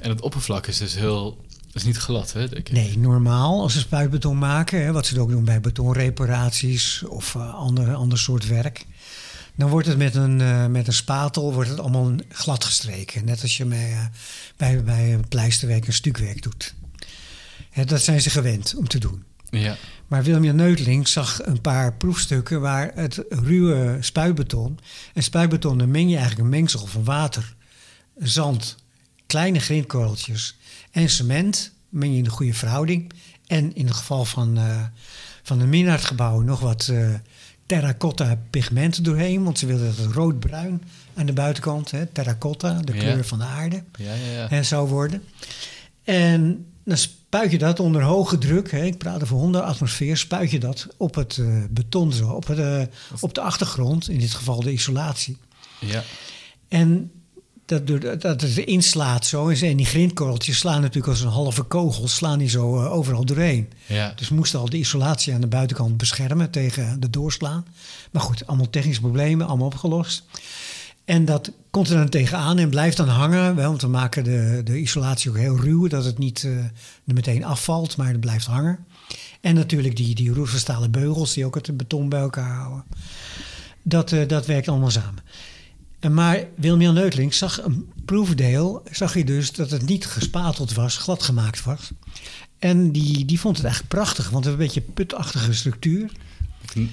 En 0.00 0.10
het 0.10 0.20
oppervlak 0.20 0.66
is 0.66 0.78
dus 0.78 0.94
heel... 0.94 1.44
is 1.72 1.84
niet 1.84 1.96
glad, 1.96 2.32
hè? 2.32 2.48
denk 2.48 2.68
ik. 2.68 2.72
Nee, 2.72 2.98
normaal 2.98 3.60
als 3.60 3.72
ze 3.72 3.78
spuitbeton 3.78 4.38
maken, 4.38 4.84
hè, 4.84 4.92
wat 4.92 5.06
ze 5.06 5.20
ook 5.20 5.30
doen 5.30 5.44
bij 5.44 5.60
betonreparaties 5.60 7.02
of 7.08 7.34
eh, 7.34 7.54
ander, 7.54 7.94
ander 7.94 8.18
soort 8.18 8.46
werk, 8.46 8.86
dan 9.56 9.70
wordt 9.70 9.86
het 9.86 9.98
met 9.98 10.14
een, 10.14 10.40
eh, 10.40 10.66
met 10.66 10.86
een 10.86 10.92
spatel 10.92 11.52
wordt 11.52 11.70
het 11.70 11.80
allemaal 11.80 12.12
glad 12.28 12.64
gestreken. 12.64 13.24
Net 13.24 13.42
als 13.42 13.56
je 13.56 13.64
bij, 13.64 13.92
eh, 13.92 14.04
bij, 14.56 14.84
bij 14.84 15.14
een 15.14 15.28
pleisterwerk 15.28 15.86
een 15.86 15.92
stukwerk 15.92 16.42
doet. 16.42 16.74
Hè, 17.70 17.84
dat 17.84 18.02
zijn 18.02 18.20
ze 18.20 18.30
gewend 18.30 18.74
om 18.76 18.88
te 18.88 18.98
doen. 18.98 19.24
Ja. 19.50 19.76
Maar 20.06 20.22
Willem-Jan 20.22 20.56
Neuteling 20.56 21.08
zag 21.08 21.46
een 21.46 21.60
paar 21.60 21.94
proefstukken 21.94 22.60
waar 22.60 22.90
het 22.94 23.24
ruwe 23.28 23.96
spuitbeton... 24.00 24.78
En 25.14 25.22
spuitbeton, 25.22 25.78
dan 25.78 25.90
meng 25.90 26.08
je 26.08 26.16
eigenlijk 26.16 26.44
een 26.44 26.58
mengsel 26.58 26.86
van 26.86 27.04
water, 27.04 27.54
zand, 28.18 28.76
kleine 29.26 29.58
grindkorreltjes 29.58 30.56
en 30.90 31.10
cement. 31.10 31.72
Meng 31.88 32.12
je 32.12 32.18
in 32.18 32.24
de 32.24 32.30
goede 32.30 32.54
verhouding. 32.54 33.12
En 33.46 33.74
in 33.74 33.86
het 33.86 33.96
geval 33.96 34.24
van, 34.24 34.58
eh 34.58 34.82
van 35.42 35.60
een 35.60 35.68
Minnaertgebouw 35.68 36.40
nog 36.40 36.60
wat 36.60 36.92
terracotta 37.70 38.38
pigmenten 38.50 39.02
doorheen. 39.02 39.44
Want 39.44 39.58
ze 39.58 39.66
wilden 39.66 39.86
dat 39.86 39.96
het 40.04 40.14
roodbruin 40.14 40.82
aan 41.14 41.26
de 41.26 41.32
buitenkant, 41.32 41.90
hè, 41.90 42.06
terracotta, 42.06 42.72
de 42.84 42.92
Ja. 42.94 42.98
kleur 42.98 43.24
van 43.24 43.38
de 43.38 43.44
aarde 43.44 43.82
Ja, 43.98 44.12
ja, 44.14 44.32
ja. 44.32 44.50
en 44.50 44.64
zou 44.64 44.88
worden. 44.88 45.22
En 46.04 46.66
dan 46.84 46.96
spuit 46.96 47.50
je 47.50 47.58
dat 47.58 47.80
onder 47.80 48.02
hoge 48.02 48.38
druk, 48.38 48.70
hè, 48.70 48.84
ik 48.84 48.98
praat 48.98 49.22
over 49.22 49.36
100 49.36 49.64
atmosfeer, 49.64 50.16
spuit 50.16 50.50
je 50.50 50.58
dat 50.60 50.86
op 50.96 51.14
het 51.14 51.38
eh, 51.38 51.64
beton 51.70 52.12
zo, 52.12 52.28
op, 52.28 52.46
het, 52.46 52.58
eh, 52.58 52.82
op 53.20 53.34
de 53.34 53.40
achtergrond, 53.40 54.08
in 54.08 54.18
dit 54.18 54.30
geval 54.34 54.60
de 54.60 54.72
isolatie. 54.72 55.36
Ja. 55.80 56.02
En 56.68 57.10
dat, 57.70 58.20
dat 58.20 58.40
het 58.40 58.56
erin 58.56 58.82
slaat 58.82 59.26
zo, 59.26 59.48
en 59.48 59.76
die 59.76 59.86
grindkorreltjes 59.86 60.58
slaan 60.58 60.80
natuurlijk 60.80 61.08
als 61.08 61.20
een 61.20 61.28
halve 61.28 61.62
kogel, 61.62 62.08
slaan 62.08 62.38
die 62.38 62.48
zo 62.48 62.80
eh, 62.80 62.92
overal 62.92 63.24
doorheen. 63.24 63.68
Ja. 63.86 64.12
Dus 64.16 64.28
we 64.28 64.34
moesten 64.34 64.58
al 64.58 64.70
de 64.70 64.78
isolatie 64.78 65.34
aan 65.34 65.40
de 65.40 65.46
buitenkant 65.46 65.96
beschermen 65.96 66.50
tegen 66.50 67.00
de 67.00 67.10
doorslaan. 67.10 67.66
Maar 68.10 68.22
goed, 68.22 68.46
allemaal 68.46 68.70
technische 68.70 69.00
problemen, 69.00 69.46
allemaal 69.46 69.66
opgelost. 69.66 70.24
En 71.04 71.24
dat 71.24 71.52
komt 71.70 71.88
er 71.88 71.96
dan 71.96 72.08
tegenaan 72.08 72.58
en 72.58 72.70
blijft 72.70 72.96
dan 72.96 73.08
hangen. 73.08 73.56
Wel, 73.56 73.68
want 73.68 73.82
we 73.82 73.88
maken 73.88 74.24
de, 74.24 74.60
de 74.64 74.78
isolatie 74.78 75.30
ook 75.30 75.36
heel 75.36 75.56
ruw, 75.56 75.88
dat 75.88 76.04
het 76.04 76.18
niet 76.18 76.44
eh, 76.44 76.56
er 76.58 76.70
meteen 77.04 77.44
afvalt, 77.44 77.96
maar 77.96 78.08
het 78.08 78.20
blijft 78.20 78.46
hangen. 78.46 78.78
En 79.40 79.54
natuurlijk 79.54 79.96
die, 79.96 80.14
die 80.14 80.32
roerverstalen 80.32 80.90
beugels 80.90 81.34
die 81.34 81.44
ook 81.46 81.54
het 81.54 81.76
beton 81.76 82.08
bij 82.08 82.20
elkaar 82.20 82.54
houden. 82.54 82.84
Dat, 83.82 84.12
eh, 84.12 84.28
dat 84.28 84.46
werkt 84.46 84.68
allemaal 84.68 84.90
samen. 84.90 85.22
En 86.00 86.14
maar 86.14 86.44
Wilmian 86.54 86.94
Neutling 86.94 87.34
zag 87.34 87.62
een 87.62 87.92
proefdeel, 88.04 88.82
zag 88.90 89.14
je 89.14 89.24
dus 89.24 89.52
dat 89.52 89.70
het 89.70 89.86
niet 89.86 90.06
gespateld 90.06 90.74
was, 90.74 90.96
glad 90.96 91.22
gemaakt 91.22 91.64
was. 91.64 91.90
En 92.58 92.92
die, 92.92 93.24
die 93.24 93.40
vond 93.40 93.56
het 93.56 93.64
eigenlijk 93.64 93.94
prachtig, 93.94 94.30
want 94.30 94.44
het 94.44 94.52
een 94.52 94.60
beetje 94.60 94.80
putachtige 94.80 95.52
structuur. 95.52 96.12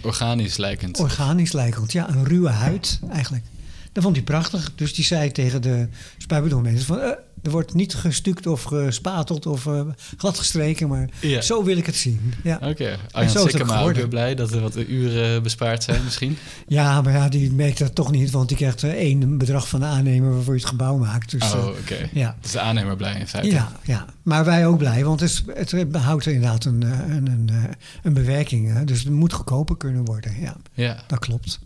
Organisch 0.01 0.57
lijkend. 0.57 0.99
Organisch 0.99 1.51
lijkend, 1.51 1.91
ja, 1.91 2.09
een 2.09 2.25
ruwe 2.25 2.49
huid 2.49 2.99
eigenlijk. 3.11 3.45
Dat 3.91 4.03
vond 4.03 4.15
hij 4.15 4.25
prachtig. 4.25 4.71
Dus 4.75 4.93
die 4.93 5.05
zei 5.05 5.31
tegen 5.31 5.61
de 5.61 5.87
spuitbetonmensen 6.17 6.85
van, 6.85 6.99
eh, 6.99 7.11
Er 7.47 7.53
wordt 7.53 7.73
niet 7.73 7.95
gestuukt 7.95 8.47
of 8.47 8.63
gespateld 8.63 9.45
of 9.45 9.65
uh, 9.65 9.81
gladgestreken, 10.17 10.87
maar 10.87 11.09
Ja. 11.21 11.41
zo 11.41 11.63
wil 11.63 11.77
ik 11.77 11.85
het 11.85 11.95
zien. 11.95 12.33
Ja, 12.43 12.59
Oké, 12.63 12.97
zo 13.13 13.19
is 13.19 13.33
het 13.33 13.41
Sikkema 13.41 13.81
ook 13.81 13.93
weer 13.93 14.07
blij 14.07 14.35
dat 14.35 14.51
er 14.51 14.61
wat 14.61 14.75
uren 14.75 15.43
bespaard 15.43 15.83
zijn 15.83 16.03
misschien. 16.03 16.37
ja 16.67 17.01
maar 17.01 17.13
ja, 17.13 17.29
die 17.29 17.51
merkt 17.51 17.77
dat 17.77 17.95
toch 17.95 18.11
niet, 18.11 18.31
want 18.31 18.47
die 18.47 18.57
krijgt 18.57 18.83
eh, 18.83 18.89
één 18.91 19.37
bedrag 19.37 19.67
van 19.67 19.79
de 19.79 19.85
aannemer 19.85 20.33
waarvoor 20.33 20.53
je 20.53 20.59
het 20.59 20.69
gebouw 20.69 20.97
maakt. 20.97 21.31
Dus, 21.31 21.53
oh, 21.53 21.59
eh, 21.59 21.65
oké. 21.67 22.09
ja. 22.13 22.35
Dus 22.41 22.51
de 22.51 22.59
aannemer 22.59 22.95
blij 22.95 23.19
in 23.19 23.27
feite. 23.27 23.49
Ja, 23.51 23.71
ja, 23.83 24.05
maar 24.23 24.45
wij 24.45 24.67
ook 24.67 24.77
blij, 24.77 25.03
want 25.05 25.19
het, 25.19 25.29
is- 25.29 25.43
het 25.53 25.95
houdt 25.95 26.25
inderdaad 26.25 26.65
een, 26.65 26.83
eh, 26.83 26.89
een, 27.15 27.27
een, 27.27 27.49
eh, 27.49 27.63
een 28.03 28.13
bewerking. 28.13 28.73
Hè? 28.73 28.83
Dus 28.83 28.99
het 29.03 29.09
moet 29.13 29.33
goedkoper 29.33 29.77
kunnen 29.77 30.05
worden. 30.05 30.39
Ja, 30.41 30.55
Ja. 30.73 31.03
dat 31.07 31.19
klopt. 31.19 31.59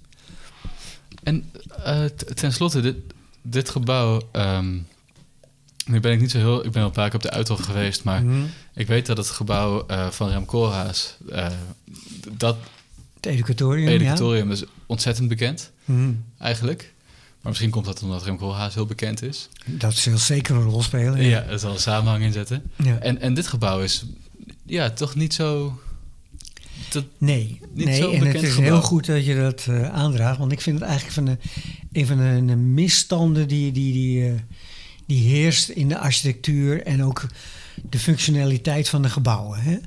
En 1.23 1.43
eh, 1.83 2.05
t- 2.05 2.35
tenslotte, 2.37 2.81
dit, 2.81 2.95
dit 3.41 3.69
gebouw... 3.69 4.21
ehm, 4.31 4.77
nu 5.85 5.99
ben 5.99 6.11
ik 6.11 6.19
niet 6.19 6.31
zo 6.31 6.37
heel... 6.37 6.57
Ik 6.57 6.63
ben 6.63 6.73
wel 6.73 6.83
een 6.85 6.91
paar 6.91 7.05
keer 7.09 7.15
op 7.15 7.21
de 7.21 7.29
Uithof 7.31 7.59
geweest, 7.59 8.03
maar... 8.03 8.23
Mhm. 8.23 8.41
Ik 8.75 8.87
weet 8.87 9.05
dat 9.05 9.17
het 9.17 9.27
gebouw 9.29 9.85
eh, 9.87 10.09
van 10.09 10.29
Rem 10.29 10.45
Koolhaas... 10.45 11.17
eh, 11.29 11.47
dat 12.31 12.57
Het 13.15 13.25
educatorium, 13.25 13.87
editorium 13.87 14.51
is 14.51 14.63
ontzettend 14.85 15.27
bekend, 15.27 15.71
ja. 15.85 15.93
Mhm. 15.93 16.11
eigenlijk. 16.37 16.93
Maar 17.41 17.51
misschien 17.51 17.69
komt 17.71 17.85
dat 17.85 18.03
omdat 18.03 18.23
Rem 18.23 18.37
Koolhaas 18.37 18.73
heel 18.73 18.85
bekend 18.85 19.21
is. 19.23 19.49
Dat 19.65 19.93
zal 19.93 20.17
zeker 20.17 20.55
een 20.55 20.63
rol 20.63 20.81
spelen. 20.81 21.23
Ja, 21.23 21.43
er 21.43 21.59
zal 21.59 21.71
een 21.73 21.79
samenhang 21.79 22.23
in 22.23 22.31
zetten. 22.31 22.63
Ja. 22.75 22.97
En, 22.97 23.21
en 23.21 23.33
dit 23.33 23.47
gebouw 23.47 23.79
is 23.81 24.05
ja, 24.65 24.89
toch 24.89 25.15
niet 25.15 25.33
zo... 25.33 25.79
Dat, 26.89 27.03
Nee, 27.17 27.59
Niet 27.73 27.85
nee 27.85 28.01
zo'n 28.01 28.13
en 28.13 28.25
het 28.25 28.41
is 28.41 28.53
gebouw. 28.53 28.71
heel 28.71 28.81
goed 28.81 29.05
dat 29.05 29.25
je 29.25 29.35
dat 29.35 29.65
eh, 29.69 29.89
aandraagt. 29.89 30.37
Want 30.37 30.51
ik 30.51 30.61
vind 30.61 30.79
het 30.79 30.87
eigenlijk 30.87 31.13
van 31.13 31.25
de, 31.25 31.37
een 31.91 32.05
van 32.07 32.17
de, 32.17 32.45
de 32.45 32.55
misstanden 32.55 33.47
die, 33.47 33.71
die, 33.71 33.93
die, 33.93 34.33
die 35.11 35.29
heerst 35.29 35.69
in 35.69 35.87
de 35.89 35.97
architectuur 35.97 36.83
en 36.83 37.03
ook 37.03 37.25
de 37.89 37.99
functionaliteit 37.99 38.89
van 38.89 39.01
de 39.01 39.09
gebouwen. 39.09 39.59
Hè. 39.59 39.77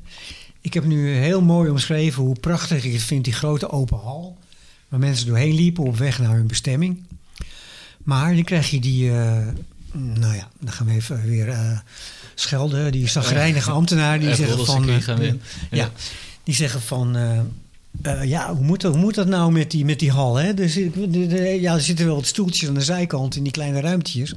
Ik 0.60 0.74
heb 0.74 0.84
nu 0.84 1.14
heel 1.14 1.42
mooi 1.42 1.70
omschreven 1.70 2.22
hoe 2.22 2.38
prachtig 2.40 2.84
ik 2.84 2.92
het 2.92 3.02
vind, 3.02 3.24
die 3.24 3.32
grote 3.32 3.70
open 3.70 3.98
hal. 3.98 4.38
Waar 4.88 5.00
mensen 5.00 5.26
doorheen 5.26 5.54
liepen 5.54 5.84
op 5.84 5.96
weg 5.96 6.18
naar 6.18 6.34
hun 6.34 6.46
bestemming. 6.46 7.02
Maar 8.02 8.34
dan 8.34 8.44
krijg 8.44 8.70
je 8.70 8.80
die, 8.80 9.10
eh, 9.10 9.46
nou 9.92 10.34
ja, 10.34 10.48
dan 10.60 10.72
gaan 10.72 10.86
we 10.86 10.92
even 10.92 11.22
weer 11.22 11.48
eh, 11.48 11.78
schelden. 12.34 12.92
Die 12.92 13.08
zagrijnige 13.08 13.70
ambtenaar 13.70 14.20
die 14.20 14.34
zeggen 14.34 14.66
van... 14.66 14.88
eh. 14.88 15.32
Ja. 15.70 15.90
die 16.42 16.54
zeggen 16.54 16.82
van... 16.82 17.16
eh, 18.02 18.24
ja, 18.24 18.54
hoe 18.54 18.64
moet, 18.64 18.80
dat, 18.80 18.92
hoe 18.92 19.02
moet 19.02 19.14
dat 19.14 19.26
nou 19.26 19.52
met 19.52 19.70
die, 19.70 19.84
met 19.84 19.98
die 19.98 20.10
hal? 20.10 20.36
Hè? 20.36 20.54
Dus, 20.54 20.78
ja, 21.60 21.74
er 21.74 21.80
zitten 21.80 22.06
wel 22.06 22.14
wat 22.14 22.26
stoeltjes 22.26 22.68
aan 22.68 22.74
de 22.74 22.80
zijkant 22.80 23.36
in 23.36 23.42
die 23.42 23.52
kleine 23.52 23.80
ruimtetjes. 23.80 24.34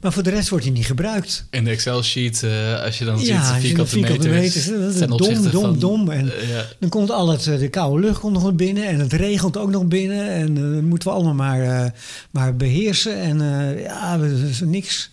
Maar 0.00 0.12
voor 0.12 0.22
de 0.22 0.30
rest 0.30 0.48
wordt 0.48 0.64
die 0.64 0.72
niet 0.72 0.86
gebruikt. 0.86 1.46
In 1.50 1.64
de 1.64 1.70
Excel-sheet, 1.70 2.42
eh, 2.42 2.82
als 2.82 2.98
je 2.98 3.04
dan 3.04 3.20
Ja, 3.20 3.52
ziet 3.52 3.60
vierkante, 3.60 3.90
vierkante 3.90 4.28
meters, 4.28 4.66
meters, 4.66 4.80
dat 4.80 5.10
is 5.10 5.16
dom, 5.16 5.50
dom, 5.50 5.62
van, 5.62 5.78
dom. 5.78 6.10
En- 6.10 6.40
eh, 6.40 6.50
ja. 6.50 6.66
Dan 6.78 6.88
komt 6.88 7.10
al 7.10 7.28
het, 7.28 7.44
de 7.44 7.68
koude 7.68 8.00
lucht 8.06 8.20
komt 8.20 8.32
nog 8.32 8.42
wat 8.42 8.56
binnen 8.56 8.86
en 8.86 8.98
het 8.98 9.12
regent 9.12 9.56
ook 9.56 9.70
nog 9.70 9.84
binnen. 9.84 10.28
En 10.28 10.54
dat 10.54 10.82
moeten 10.82 11.08
we 11.08 11.14
allemaal 11.14 11.34
maar, 11.34 11.94
maar 12.30 12.56
beheersen. 12.56 13.16
En 13.20 13.38
ja, 13.82 14.18
dat 14.18 14.30
is 14.30 14.60
niks. 14.60 15.10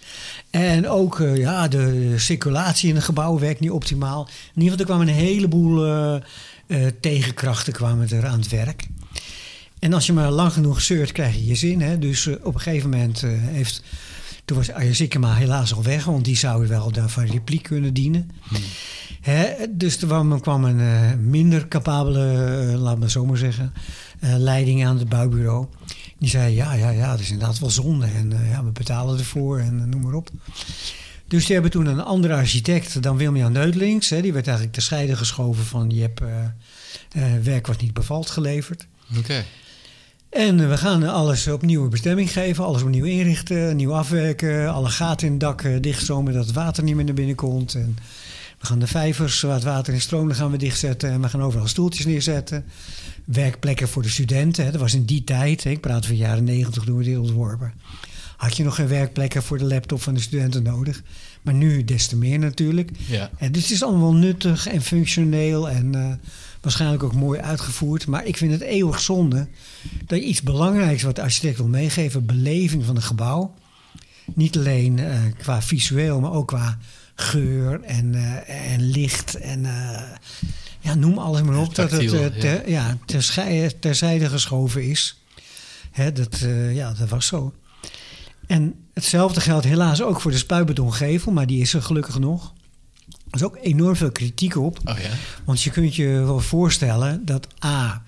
En 0.49 0.89
ook 0.89 1.23
ja, 1.35 1.67
de 1.67 2.13
circulatie 2.17 2.89
in 2.89 2.95
het 2.95 3.03
gebouw 3.03 3.39
werkt 3.39 3.59
niet 3.59 3.71
optimaal. 3.71 4.27
In 4.55 4.61
ieder 4.61 4.77
geval, 4.77 4.79
er 4.79 4.85
kwamen 4.85 5.07
een 5.07 5.27
heleboel 5.29 6.19
eh, 6.71 6.87
tegenkrachten 6.99 7.73
kwamen 7.73 8.09
er 8.09 8.25
aan 8.25 8.39
het 8.39 8.49
werk. 8.49 8.87
En 9.79 9.93
als 9.93 10.05
je 10.05 10.13
maar 10.13 10.31
lang 10.31 10.53
genoeg 10.53 10.81
zeurt, 10.81 11.11
krijg 11.11 11.35
je 11.35 11.45
je 11.45 11.55
zin. 11.55 11.81
Hè? 11.81 11.99
Dus 11.99 12.27
eh, 12.27 12.35
op 12.43 12.53
een 12.53 12.59
gegeven 12.59 12.89
moment 12.89 13.23
eh, 13.23 13.29
heeft... 13.33 13.83
Toen 14.45 14.57
was 14.57 14.71
Arjen 14.71 14.95
Sikkema 14.95 15.33
helaas 15.33 15.73
al 15.73 15.83
weg, 15.83 16.05
want 16.05 16.25
die 16.25 16.37
zou 16.37 16.67
wel 16.67 16.91
daar 16.91 17.09
van 17.09 17.25
repliek 17.25 17.63
kunnen 17.63 17.93
dienen. 17.93 18.31
Hè, 19.21 19.47
dus 19.69 20.01
er 20.01 20.39
kwam, 20.39 20.63
een 20.63 21.29
minder 21.29 21.67
capabele, 21.67 22.77
laat 22.77 22.97
me 22.97 23.09
zo 23.09 23.25
maar 23.25 23.37
zeggen, 23.37 23.73
leiding 24.19 24.85
aan 24.85 24.97
het 24.97 25.09
bouwbureau. 25.09 25.67
Die 26.17 26.29
zei, 26.29 26.55
ja, 26.55 26.73
ja, 26.73 26.89
ja, 26.89 27.11
dat 27.11 27.19
is 27.19 27.31
inderdaad 27.31 27.59
wel 27.59 27.69
zonde. 27.69 28.05
En 28.05 28.33
ja, 28.49 28.63
we 28.63 28.71
betalen 28.71 29.17
ervoor 29.17 29.59
en 29.59 29.89
noem 29.89 30.01
maar 30.01 30.13
op. 30.13 30.29
Dus 31.31 31.45
die 31.45 31.53
hebben 31.53 31.71
toen 31.71 31.85
een 31.85 32.03
andere 32.03 32.33
architect 32.33 33.03
dan 33.03 33.17
Wilmian 33.17 33.51
Neutlings. 33.51 34.09
Hè, 34.09 34.21
die 34.21 34.33
werd 34.33 34.47
eigenlijk 34.47 34.75
te 34.75 34.81
scheiden 34.81 35.17
geschoven 35.17 35.65
van, 35.65 35.89
je 35.89 36.01
hebt 36.01 36.21
eh, 36.21 36.43
eh, 37.11 37.41
werk 37.43 37.67
wat 37.67 37.81
niet 37.81 37.93
bevalt 37.93 38.29
geleverd. 38.29 38.87
Oké. 39.17 39.43
En 40.29 40.59
eh, 40.59 40.69
we 40.69 40.77
gaan 40.77 41.03
alles 41.03 41.47
opnieuw 41.47 41.89
bestemming 41.89 42.31
geven, 42.31 42.63
alles 42.63 42.81
opnieuw 42.81 43.05
inrichten, 43.05 43.75
nieuw 43.75 43.93
afwerken, 43.93 44.73
alle 44.73 44.89
gaten 44.89 45.25
in 45.25 45.31
het 45.31 45.41
dak 45.41 45.83
dichtzomen 45.83 46.33
dat 46.33 46.45
het 46.45 46.55
water 46.55 46.83
niet 46.83 46.95
meer 46.95 47.05
naar 47.05 47.13
binnen 47.13 47.35
komt. 47.35 47.75
En 47.75 47.97
we 48.59 48.65
gaan 48.65 48.79
de 48.79 48.87
vijvers 48.87 49.41
waar 49.41 49.53
het 49.53 49.63
water 49.63 49.93
in 49.93 50.01
stroomt, 50.01 50.35
gaan 50.35 50.51
we 50.51 50.57
dichtzetten 50.57 51.09
en 51.09 51.21
we 51.21 51.29
gaan 51.29 51.43
overal 51.43 51.67
stoeltjes 51.67 52.05
neerzetten. 52.05 52.65
Werkplekken 53.25 53.87
voor 53.87 54.01
de 54.01 54.09
studenten, 54.09 54.65
hè. 54.65 54.71
dat 54.71 54.81
was 54.81 54.93
in 54.93 55.05
die 55.05 55.23
tijd, 55.23 55.63
hè. 55.63 55.69
ik 55.69 55.81
praat 55.81 56.05
van 56.05 56.15
jaren 56.15 56.43
negentig 56.43 56.83
toen 56.83 56.97
we 56.97 57.03
dit 57.03 57.17
ontworpen. 57.17 57.73
Had 58.41 58.57
je 58.57 58.63
nog 58.63 58.75
geen 58.75 58.87
werkplekken 58.87 59.43
voor 59.43 59.57
de 59.57 59.65
laptop 59.65 60.01
van 60.01 60.13
de 60.13 60.19
studenten 60.19 60.63
nodig. 60.63 61.01
Maar 61.41 61.53
nu 61.53 61.83
des 61.83 62.07
te 62.07 62.15
meer 62.15 62.39
natuurlijk. 62.39 62.89
Ja. 63.07 63.29
En 63.37 63.51
dus 63.51 63.61
het 63.61 63.71
is 63.71 63.83
allemaal 63.83 64.13
nuttig 64.13 64.67
en 64.67 64.81
functioneel 64.81 65.69
en 65.69 65.95
eh, 65.95 66.11
waarschijnlijk 66.61 67.03
ook 67.03 67.13
mooi 67.13 67.39
uitgevoerd. 67.39 68.07
Maar 68.07 68.25
ik 68.25 68.37
vind 68.37 68.51
het 68.51 68.61
eeuwig 68.61 68.99
zonde 69.01 69.47
dat 70.05 70.19
je 70.19 70.25
iets 70.25 70.41
belangrijks 70.41 71.03
wat 71.03 71.15
de 71.15 71.21
architect 71.21 71.57
wil 71.57 71.67
meegeven, 71.67 72.25
beleving 72.25 72.85
van 72.85 72.95
een 72.95 73.01
gebouw. 73.01 73.53
Niet 74.33 74.57
alleen 74.57 74.99
eh, 74.99 75.19
qua 75.37 75.61
visueel, 75.61 76.19
maar 76.19 76.31
ook 76.31 76.47
qua 76.47 76.77
geur 77.15 77.81
en, 77.81 78.15
eh, 78.15 78.73
en 78.73 78.81
licht 78.81 79.35
en 79.35 79.65
ja, 80.79 80.95
noem 80.95 81.17
alles 81.17 81.41
maar 81.41 81.57
op. 81.57 81.75
dat 81.75 81.91
het 81.91 82.39
ter, 82.39 82.69
ja. 82.69 82.97
terschei- 83.05 83.79
terzijde 83.79 84.29
geschoven 84.29 84.83
is. 84.83 85.21
Hè, 85.91 86.11
dat, 86.11 86.45
ja, 86.71 86.93
dat 86.93 87.09
was 87.09 87.27
zo. 87.27 87.53
En 88.51 88.75
hetzelfde 88.93 89.41
geldt 89.41 89.65
helaas 89.65 90.01
ook 90.01 90.21
voor 90.21 90.31
de 90.31 90.37
spuitbetongevel, 90.37 91.31
maar 91.31 91.47
die 91.47 91.61
is 91.61 91.73
er 91.73 91.81
gelukkig 91.81 92.19
nog. 92.19 92.53
Er 93.09 93.37
is 93.37 93.43
ook 93.43 93.57
enorm 93.61 93.95
veel 93.95 94.11
kritiek 94.11 94.55
op. 94.55 94.79
Oh 94.85 94.97
ja? 94.99 95.09
Want 95.45 95.61
je 95.61 95.69
kunt 95.69 95.95
je 95.95 96.07
wel 96.07 96.39
voorstellen 96.39 97.25
dat 97.25 97.47
A, 97.65 98.03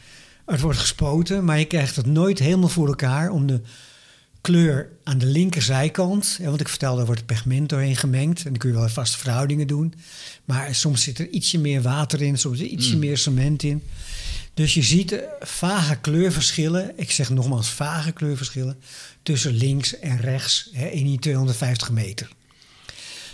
het 0.45 0.61
wordt 0.61 0.79
gespoten, 0.79 1.43
maar 1.45 1.59
je 1.59 1.65
krijgt 1.65 1.95
het 1.95 2.05
nooit 2.05 2.39
helemaal 2.39 2.69
voor 2.69 2.87
elkaar 2.87 3.29
om 3.29 3.47
de 3.47 3.61
kleur 4.41 4.89
aan 5.03 5.17
de 5.17 5.25
linkerzijkant. 5.25 6.35
Ja, 6.39 6.45
want 6.49 6.59
ik 6.61 6.67
vertelde, 6.69 6.99
er 6.99 7.05
wordt 7.05 7.25
pigment 7.25 7.69
doorheen 7.69 7.95
gemengd. 7.95 8.37
En 8.37 8.49
dan 8.49 8.57
kun 8.57 8.69
je 8.69 8.75
wel 8.75 8.89
vaste 8.89 9.17
verhoudingen 9.17 9.67
doen. 9.67 9.93
Maar 10.45 10.75
soms 10.75 11.03
zit 11.03 11.19
er 11.19 11.29
ietsje 11.29 11.57
meer 11.59 11.81
water 11.81 12.21
in, 12.21 12.37
soms 12.37 12.57
zit 12.57 12.67
er 12.67 12.73
ietsje 12.73 12.93
Mm. 12.93 12.99
meer 12.99 13.17
cement 13.17 13.63
in. 13.63 13.83
Dus 14.53 14.73
je 14.73 14.81
ziet 14.81 15.19
vage 15.39 15.95
kleurverschillen, 15.95 16.93
ik 16.95 17.11
zeg 17.11 17.29
nogmaals 17.29 17.69
vage 17.69 18.11
kleurverschillen, 18.11 18.79
tussen 19.23 19.53
links 19.53 19.99
en 19.99 20.17
rechts 20.17 20.69
hè, 20.71 20.87
in 20.87 21.05
die 21.05 21.19
250 21.19 21.91
meter. 21.91 22.29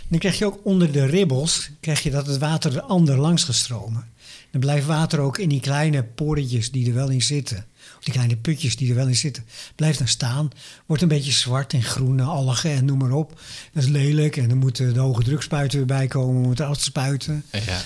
Dan 0.08 0.18
krijg 0.18 0.38
je 0.38 0.46
ook 0.46 0.60
onder 0.62 0.92
de 0.92 1.06
ribbels 1.06 1.70
krijg 1.80 2.02
je 2.02 2.10
dat 2.10 2.26
het 2.26 2.38
water 2.38 2.76
er 2.76 2.82
ander 2.82 3.16
langs 3.16 3.44
gaat 3.44 3.54
stromen. 3.54 4.08
Dan 4.50 4.60
blijft 4.60 4.86
water 4.86 5.18
ook 5.18 5.38
in 5.38 5.48
die 5.48 5.60
kleine 5.60 6.02
poretjes 6.02 6.70
die 6.70 6.88
er 6.88 6.94
wel 6.94 7.08
in 7.08 7.22
zitten. 7.22 7.66
Of 7.98 8.04
die 8.04 8.12
kleine 8.12 8.36
putjes 8.36 8.76
die 8.76 8.88
er 8.88 8.94
wel 8.94 9.06
in 9.06 9.16
zitten. 9.16 9.44
Blijft 9.74 9.98
dan 9.98 10.08
staan. 10.08 10.50
Wordt 10.86 11.02
een 11.02 11.08
beetje 11.08 11.32
zwart 11.32 11.72
en 11.72 11.82
groene 11.82 12.22
algen 12.22 12.70
en 12.70 12.84
noem 12.84 12.98
maar 12.98 13.12
op. 13.12 13.40
Dat 13.72 13.82
is 13.82 13.88
lelijk. 13.88 14.36
En 14.36 14.48
dan 14.48 14.58
moeten 14.58 14.94
de 14.94 15.00
hoge 15.00 15.22
drukspuiten 15.22 15.78
weer 15.78 15.86
bij 15.86 16.06
komen 16.06 16.44
om 16.44 16.50
het 16.50 16.60
af 16.60 16.76
te 16.76 16.82
spuiten. 16.82 17.44
Ja. 17.52 17.80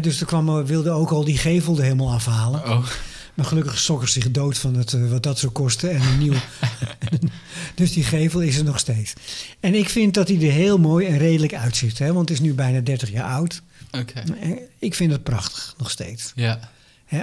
Dus 0.00 0.20
er 0.20 0.26
kwam, 0.26 0.64
wilde 0.64 0.90
ook 0.90 1.10
al 1.10 1.24
die 1.24 1.38
gevel 1.38 1.76
er 1.76 1.82
helemaal 1.82 2.12
afhalen. 2.12 2.64
Oh, 2.68 2.86
Maar 3.34 3.44
gelukkig 3.46 3.78
sokken 3.78 4.08
zich 4.08 4.30
dood 4.30 4.58
van 4.58 4.74
het, 4.74 4.92
eh, 4.92 5.10
wat 5.10 5.22
dat 5.22 5.38
zou 5.38 5.52
kosten. 5.52 5.90
En 5.90 6.00
een 6.02 6.18
nieuw. 6.18 6.34
dus 7.74 7.92
die 7.92 8.04
gevel 8.04 8.40
is 8.40 8.56
er 8.56 8.64
nog 8.64 8.78
steeds. 8.78 9.12
En 9.60 9.74
ik 9.74 9.88
vind 9.88 10.14
dat 10.14 10.28
hij 10.28 10.36
er 10.36 10.52
heel 10.52 10.78
mooi 10.78 11.06
en 11.06 11.18
redelijk 11.18 11.54
uitziet. 11.54 11.98
Hè? 11.98 12.12
Want 12.12 12.28
het 12.28 12.38
is 12.38 12.44
nu 12.44 12.54
bijna 12.54 12.80
30 12.80 13.10
jaar 13.10 13.30
oud. 13.32 13.62
oké. 13.90 14.20
Eh, 14.40 14.50
Ik 14.78 14.94
vind 14.94 15.12
het 15.12 15.22
prachtig, 15.22 15.74
nog 15.78 15.90
steeds. 15.90 16.32
Ja. 16.34 16.70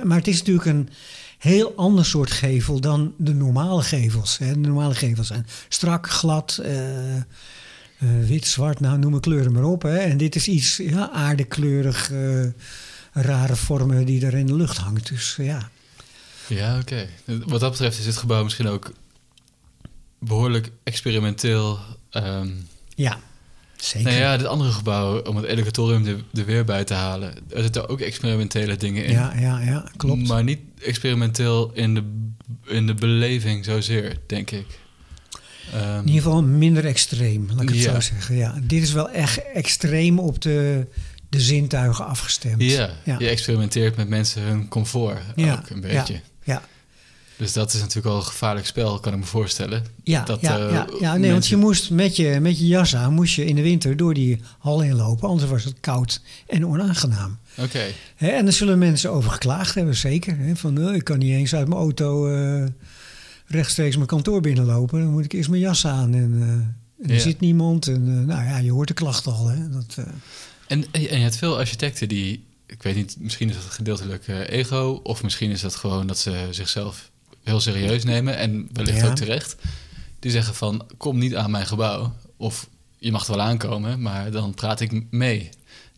Maar 0.03 0.17
het 0.17 0.27
is 0.27 0.37
natuurlijk 0.37 0.65
een 0.65 0.89
heel 1.37 1.73
ander 1.75 2.05
soort 2.05 2.31
gevel 2.31 2.79
dan 2.79 3.13
de 3.17 3.33
normale 3.33 3.81
gevels. 3.83 4.37
Hè. 4.37 4.51
De 4.53 4.59
normale 4.67 4.95
gevels 4.95 5.27
zijn 5.27 5.47
strak, 5.69 6.09
glad, 6.09 6.59
eh, 6.63 6.75
eh, 7.97 8.07
wit, 8.27 8.45
zwart, 8.45 8.79
nou 8.79 8.97
noem 8.97 9.19
kleuren 9.19 9.51
maar 9.51 9.63
op. 9.63 9.81
Hè. 9.81 9.97
En 9.97 10.17
dit 10.17 10.35
is 10.35 10.47
iets 10.47 10.77
ja, 10.77 11.09
aardekleurig, 11.09 12.11
eh, 12.11 12.45
rare 13.11 13.55
vormen 13.55 14.05
die 14.05 14.25
er 14.25 14.33
in 14.33 14.45
de 14.45 14.55
lucht 14.55 14.77
hangt. 14.77 15.07
Dus 15.07 15.35
ja, 15.35 15.69
Ja, 16.47 16.79
oké. 16.79 17.07
Wat 17.45 17.59
dat 17.59 17.71
betreft 17.71 17.99
is 17.99 18.05
dit 18.05 18.17
gebouw 18.17 18.43
misschien 18.43 18.67
ook 18.67 18.91
behoorlijk 20.19 20.71
experimenteel. 20.83 21.79
ehm 22.09 22.49
ja 22.95 23.19
zeker. 23.75 24.07
nou 24.09 24.21
ja, 24.21 24.37
dit 24.37 24.47
andere 24.47 24.71
gebouw, 24.71 25.21
om 25.21 25.35
het 25.35 25.45
educatorium 25.45 26.05
er, 26.05 26.23
er 26.33 26.45
weer 26.45 26.65
bij 26.65 26.83
te 26.83 26.93
halen, 26.93 27.33
er 27.49 27.61
zitten 27.61 27.89
ook 27.89 27.99
experimentele 27.99 28.77
dingen 28.77 29.05
in. 29.05 29.11
ja, 29.11 29.33
ja, 29.39 29.61
ja, 29.61 29.91
klopt. 29.97 30.27
Maar 30.27 30.43
niet 30.43 30.59
experimenteel 30.81 31.71
in 31.73 31.93
de, 31.93 32.03
in 32.65 32.85
de 32.87 32.93
beleving 32.93 33.65
zozeer, 33.65 34.17
denk 34.27 34.51
ik. 34.51 34.65
Ehm, 35.73 35.97
In 35.99 36.07
ieder 36.07 36.21
geval 36.21 36.43
minder 36.43 36.85
extreem, 36.85 37.47
laat 37.53 37.61
ik 37.61 37.69
het 37.69 37.77
Ja. 37.77 37.93
zo 37.93 37.99
zeggen. 37.99 38.35
Ja, 38.35 38.55
dit 38.63 38.83
is 38.83 38.91
wel 38.91 39.09
echt 39.09 39.41
extreem 39.53 40.19
op 40.19 40.41
de, 40.41 40.85
de 41.29 41.39
zintuigen 41.41 42.05
afgestemd. 42.07 42.61
ja, 42.61 42.89
ja. 43.05 43.15
je 43.19 43.27
experimenteert 43.27 43.95
met 43.95 44.09
mensen 44.09 44.41
hun 44.41 44.67
comfort 44.67 45.19
Ja, 45.35 45.53
ook 45.53 45.69
een 45.69 45.81
beetje. 45.81 46.19
Ja, 46.43 46.61
Dus 47.37 47.53
dat 47.53 47.73
is 47.73 47.79
natuurlijk 47.79 48.05
wel 48.07 48.15
een 48.15 48.23
gevaarlijk 48.23 48.65
spel, 48.65 48.99
kan 48.99 49.13
ik 49.13 49.19
me 49.19 49.25
voorstellen. 49.25 49.85
ja, 50.03 50.23
Dat, 50.23 50.41
ja, 50.41 50.57
eh, 50.59 50.71
ja, 50.71 50.87
ja 50.99 51.17
nee, 51.17 51.31
want 51.31 51.47
je 51.47 51.55
moest 51.57 51.89
met 51.91 52.15
je, 52.15 52.39
met 52.41 52.59
je 52.59 52.67
jas 52.67 52.95
aan, 52.95 53.13
moest 53.13 53.35
je 53.35 53.45
in 53.45 53.55
de 53.55 53.61
winter 53.61 53.97
door 53.97 54.13
die 54.13 54.41
hal 54.59 54.79
heen 54.79 54.95
lopen. 54.95 55.29
Anders 55.29 55.49
was 55.51 55.63
het 55.63 55.75
koud 55.79 56.21
en 56.47 56.65
onaangenaam. 56.65 57.37
Oké, 57.57 57.81
en 58.17 58.43
daar 58.43 58.53
zullen 58.53 58.77
mensen 58.77 59.11
over 59.11 59.31
geklaagd 59.31 59.75
hebben, 59.75 59.95
zeker. 59.95 60.37
Hè, 60.37 60.55
van, 60.55 60.81
eh, 60.81 60.95
ik 60.95 61.03
kan 61.03 61.17
niet 61.17 61.31
eens 61.33 61.55
uit 61.55 61.67
mijn 61.67 61.79
auto 61.79 62.27
eh, 62.27 62.63
rechtstreeks 63.47 63.95
mijn 63.95 64.07
kantoor 64.07 64.41
binnenlopen. 64.41 64.99
Dan 65.01 65.11
moet 65.11 65.25
ik 65.25 65.33
eerst 65.33 65.49
mijn 65.49 65.61
jas 65.61 65.85
aan 65.87 66.13
en, 66.13 66.41
en 67.01 67.09
er 67.09 67.19
zit 67.19 67.39
niemand. 67.39 67.87
En 67.87 68.07
eh, 68.07 68.35
nou 68.35 68.43
ja, 68.45 68.57
je 68.57 68.71
hoort 68.71 68.87
de 68.87 68.93
klacht 68.93 69.27
al. 69.27 69.47
Hè, 69.47 69.69
dat, 69.69 69.95
eh, 69.97 70.03
En, 70.67 70.85
en 70.91 71.01
je 71.01 71.07
hebt 71.07 71.35
veel 71.37 71.57
architecten 71.57 72.07
die, 72.07 72.43
ik 72.65 72.83
weet 72.83 72.95
niet, 72.95 73.15
misschien 73.19 73.49
is 73.49 73.55
dat 73.55 73.63
gedeeltelijk 73.63 74.27
ego, 74.47 74.99
of 75.03 75.23
misschien 75.23 75.51
is 75.51 75.61
dat 75.61 75.75
gewoon 75.75 76.07
dat 76.07 76.17
ze 76.19 76.47
zichzelf 76.51 77.11
heel 77.43 77.59
serieus 77.59 78.03
nemen 78.03 78.37
en 78.37 78.69
wellicht 78.73 78.97
Ja. 78.97 79.07
ook 79.07 79.15
terecht. 79.15 79.55
Die 80.19 80.31
zeggen 80.31 80.55
van, 80.55 80.85
kom 80.97 81.17
niet 81.17 81.35
aan 81.35 81.51
mijn 81.51 81.65
gebouw, 81.67 82.13
of 82.37 82.69
je 82.97 83.11
mag 83.11 83.27
er 83.27 83.35
wel 83.35 83.45
aankomen, 83.45 84.01
maar 84.01 84.31
dan 84.31 84.53
praat 84.53 84.79
ik 84.79 85.11
mee 85.11 85.49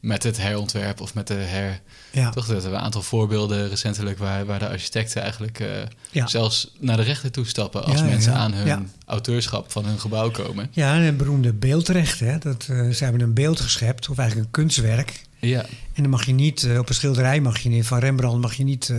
met 0.01 0.23
het 0.23 0.37
herontwerp 0.37 1.01
of 1.01 1.13
met 1.13 1.27
de 1.27 1.33
her. 1.33 1.81
Ja. 2.11 2.29
Toch, 2.29 2.45
dat 2.45 2.53
hebben 2.53 2.71
we 2.71 2.77
een 2.77 2.83
aantal 2.83 3.01
voorbeelden 3.01 3.69
recentelijk 3.69 4.17
waar, 4.17 4.45
waar 4.45 4.59
de 4.59 4.67
architecten 4.69 5.21
eigenlijk 5.21 5.59
eh, 5.59 5.67
Ja. 6.11 6.27
zelfs 6.27 6.71
naar 6.79 6.97
de 6.97 7.03
rechter 7.03 7.31
toe 7.31 7.45
stappen 7.45 7.83
als 7.83 7.99
Ja, 7.99 8.05
mensen 8.05 8.33
aan 8.33 8.53
hun 8.53 8.91
auteurschap 9.05 9.71
van 9.71 9.85
hun 9.85 9.99
gebouw 9.99 10.31
komen. 10.31 10.67
Ja, 10.71 10.93
en 10.95 11.01
het 11.01 11.17
beroemde 11.17 11.53
beeldrecht. 11.53 12.19
Hè? 12.19 12.37
Dat, 12.37 12.67
eh, 12.69 12.89
ze 12.89 13.03
hebben 13.03 13.21
een 13.21 13.33
beeld 13.33 13.59
geschept, 13.59 14.09
of 14.09 14.17
eigenlijk 14.17 14.47
een 14.47 14.53
kunstwerk. 14.63 15.21
Ja, 15.41 15.65
En 15.93 16.01
dan 16.01 16.09
mag 16.09 16.25
je 16.25 16.33
niet, 16.33 16.63
eh, 16.63 16.77
op 16.77 16.89
een 16.89 16.95
schilderij 16.95 17.41
mag 17.41 17.59
je 17.59 17.69
niet, 17.69 17.85
van 17.85 17.99
Rembrandt 17.99 18.41
mag 18.41 18.53
je 18.53 18.63
niet 18.63 18.89
eh, 18.89 18.97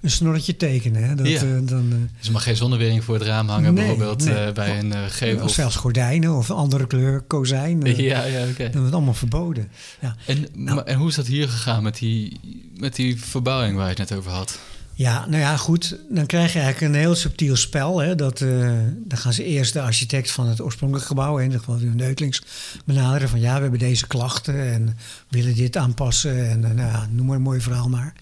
een 0.00 0.10
snorretje 0.10 0.56
tekenen. 0.56 1.04
Hè? 1.04 1.14
Dat, 1.14 1.26
Ja. 1.28 1.34
eh, 1.40 1.48
dan, 1.62 1.86
eh, 1.92 1.96
dus 2.18 2.26
er 2.26 2.32
mag 2.32 2.42
geen 2.42 2.56
zonnewering 2.56 3.04
voor 3.04 3.14
het 3.14 3.24
raam 3.24 3.48
hangen, 3.48 3.74
Nee, 3.74 3.84
bijvoorbeeld 3.86 4.24
nee. 4.24 4.34
eh, 4.34 4.52
bij 4.52 4.78
een 4.78 4.92
eh, 4.92 5.04
gevel. 5.08 5.44
of 5.44 5.50
zelfs 5.52 5.76
gordijnen 5.76 6.36
of 6.36 6.48
een 6.48 6.56
andere 6.56 6.86
kleur, 6.86 7.20
kozijn. 7.20 7.80
Ja, 7.96 8.24
ja, 8.24 8.40
oké. 8.42 8.56
Dan 8.56 8.70
wordt 8.70 8.84
het 8.84 8.92
allemaal 8.94 9.14
verboden. 9.14 9.68
Ja. 10.00 10.16
En, 10.26 10.46
Nou. 10.54 10.82
en 10.84 10.96
hoe 10.98 11.08
is 11.08 11.14
dat 11.14 11.26
hier 11.26 11.48
gegaan 11.48 11.82
met 11.82 11.98
die, 11.98 12.40
met 12.76 12.94
die 12.96 13.20
verbouwing 13.20 13.76
waar 13.76 13.84
je 13.90 13.94
het 14.00 14.10
net 14.10 14.18
over 14.18 14.30
had? 14.30 14.58
Ja, 15.00 15.26
nou 15.26 15.40
ja, 15.40 15.56
goed. 15.56 15.98
Dan 16.08 16.26
krijg 16.26 16.52
je 16.52 16.58
eigenlijk 16.58 16.92
een 16.92 17.00
heel 17.00 17.14
subtiel 17.14 17.56
spel. 17.56 17.98
Hè? 17.98 18.14
Dat, 18.14 18.40
eh, 18.40 18.78
dan 18.96 19.18
gaan 19.18 19.32
ze 19.32 19.44
eerst 19.44 19.72
de 19.72 19.80
architect 19.80 20.30
van 20.30 20.46
het 20.46 20.60
oorspronkelijke 20.60 21.08
gebouw, 21.08 21.38
in 21.38 21.44
ieder 21.44 21.58
geval 21.58 21.78
Willem 21.78 21.96
Neutlings, 21.96 22.42
benaderen. 22.84 23.28
Van 23.28 23.40
ja, 23.40 23.54
we 23.54 23.60
hebben 23.60 23.78
deze 23.78 24.06
klachten 24.06 24.72
en 24.72 24.96
willen 25.28 25.54
dit 25.54 25.76
aanpassen. 25.76 26.50
En 26.50 26.64
eh, 26.64 26.70
nou 26.70 26.90
ja, 26.90 27.08
noem 27.10 27.26
maar 27.26 27.36
een 27.36 27.42
mooi 27.42 27.60
verhaal 27.60 27.88
maar. 27.88 28.12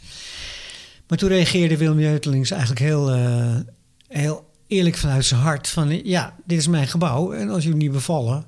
Maar 1.08 1.18
toen 1.18 1.28
reageerde 1.28 1.76
Willem 1.76 1.96
Neutlings 1.96 2.50
eigenlijk 2.50 2.80
heel, 2.80 3.10
eh, 3.10 3.56
heel 4.08 4.50
eerlijk 4.66 4.96
vanuit 4.96 5.24
zijn 5.24 5.40
hart. 5.40 5.68
Van 5.68 6.04
ja, 6.04 6.34
dit 6.44 6.58
is 6.58 6.68
mijn 6.68 6.88
gebouw 6.88 7.32
en 7.32 7.50
als 7.50 7.62
jullie 7.62 7.78
niet 7.78 7.92
bevallen, 7.92 8.46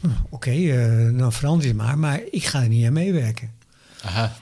hm, 0.00 0.08
oké, 0.28 0.50
eh, 0.50 1.18
dan 1.18 1.32
verander 1.32 1.62
je 1.62 1.68
het 1.68 1.82
maar. 1.82 1.98
Maar 1.98 2.20
ik 2.30 2.44
ga 2.44 2.62
er 2.62 2.68
niet 2.68 2.86
aan 2.86 2.92
meewerken. 2.92 3.50
Aha, 4.02 4.36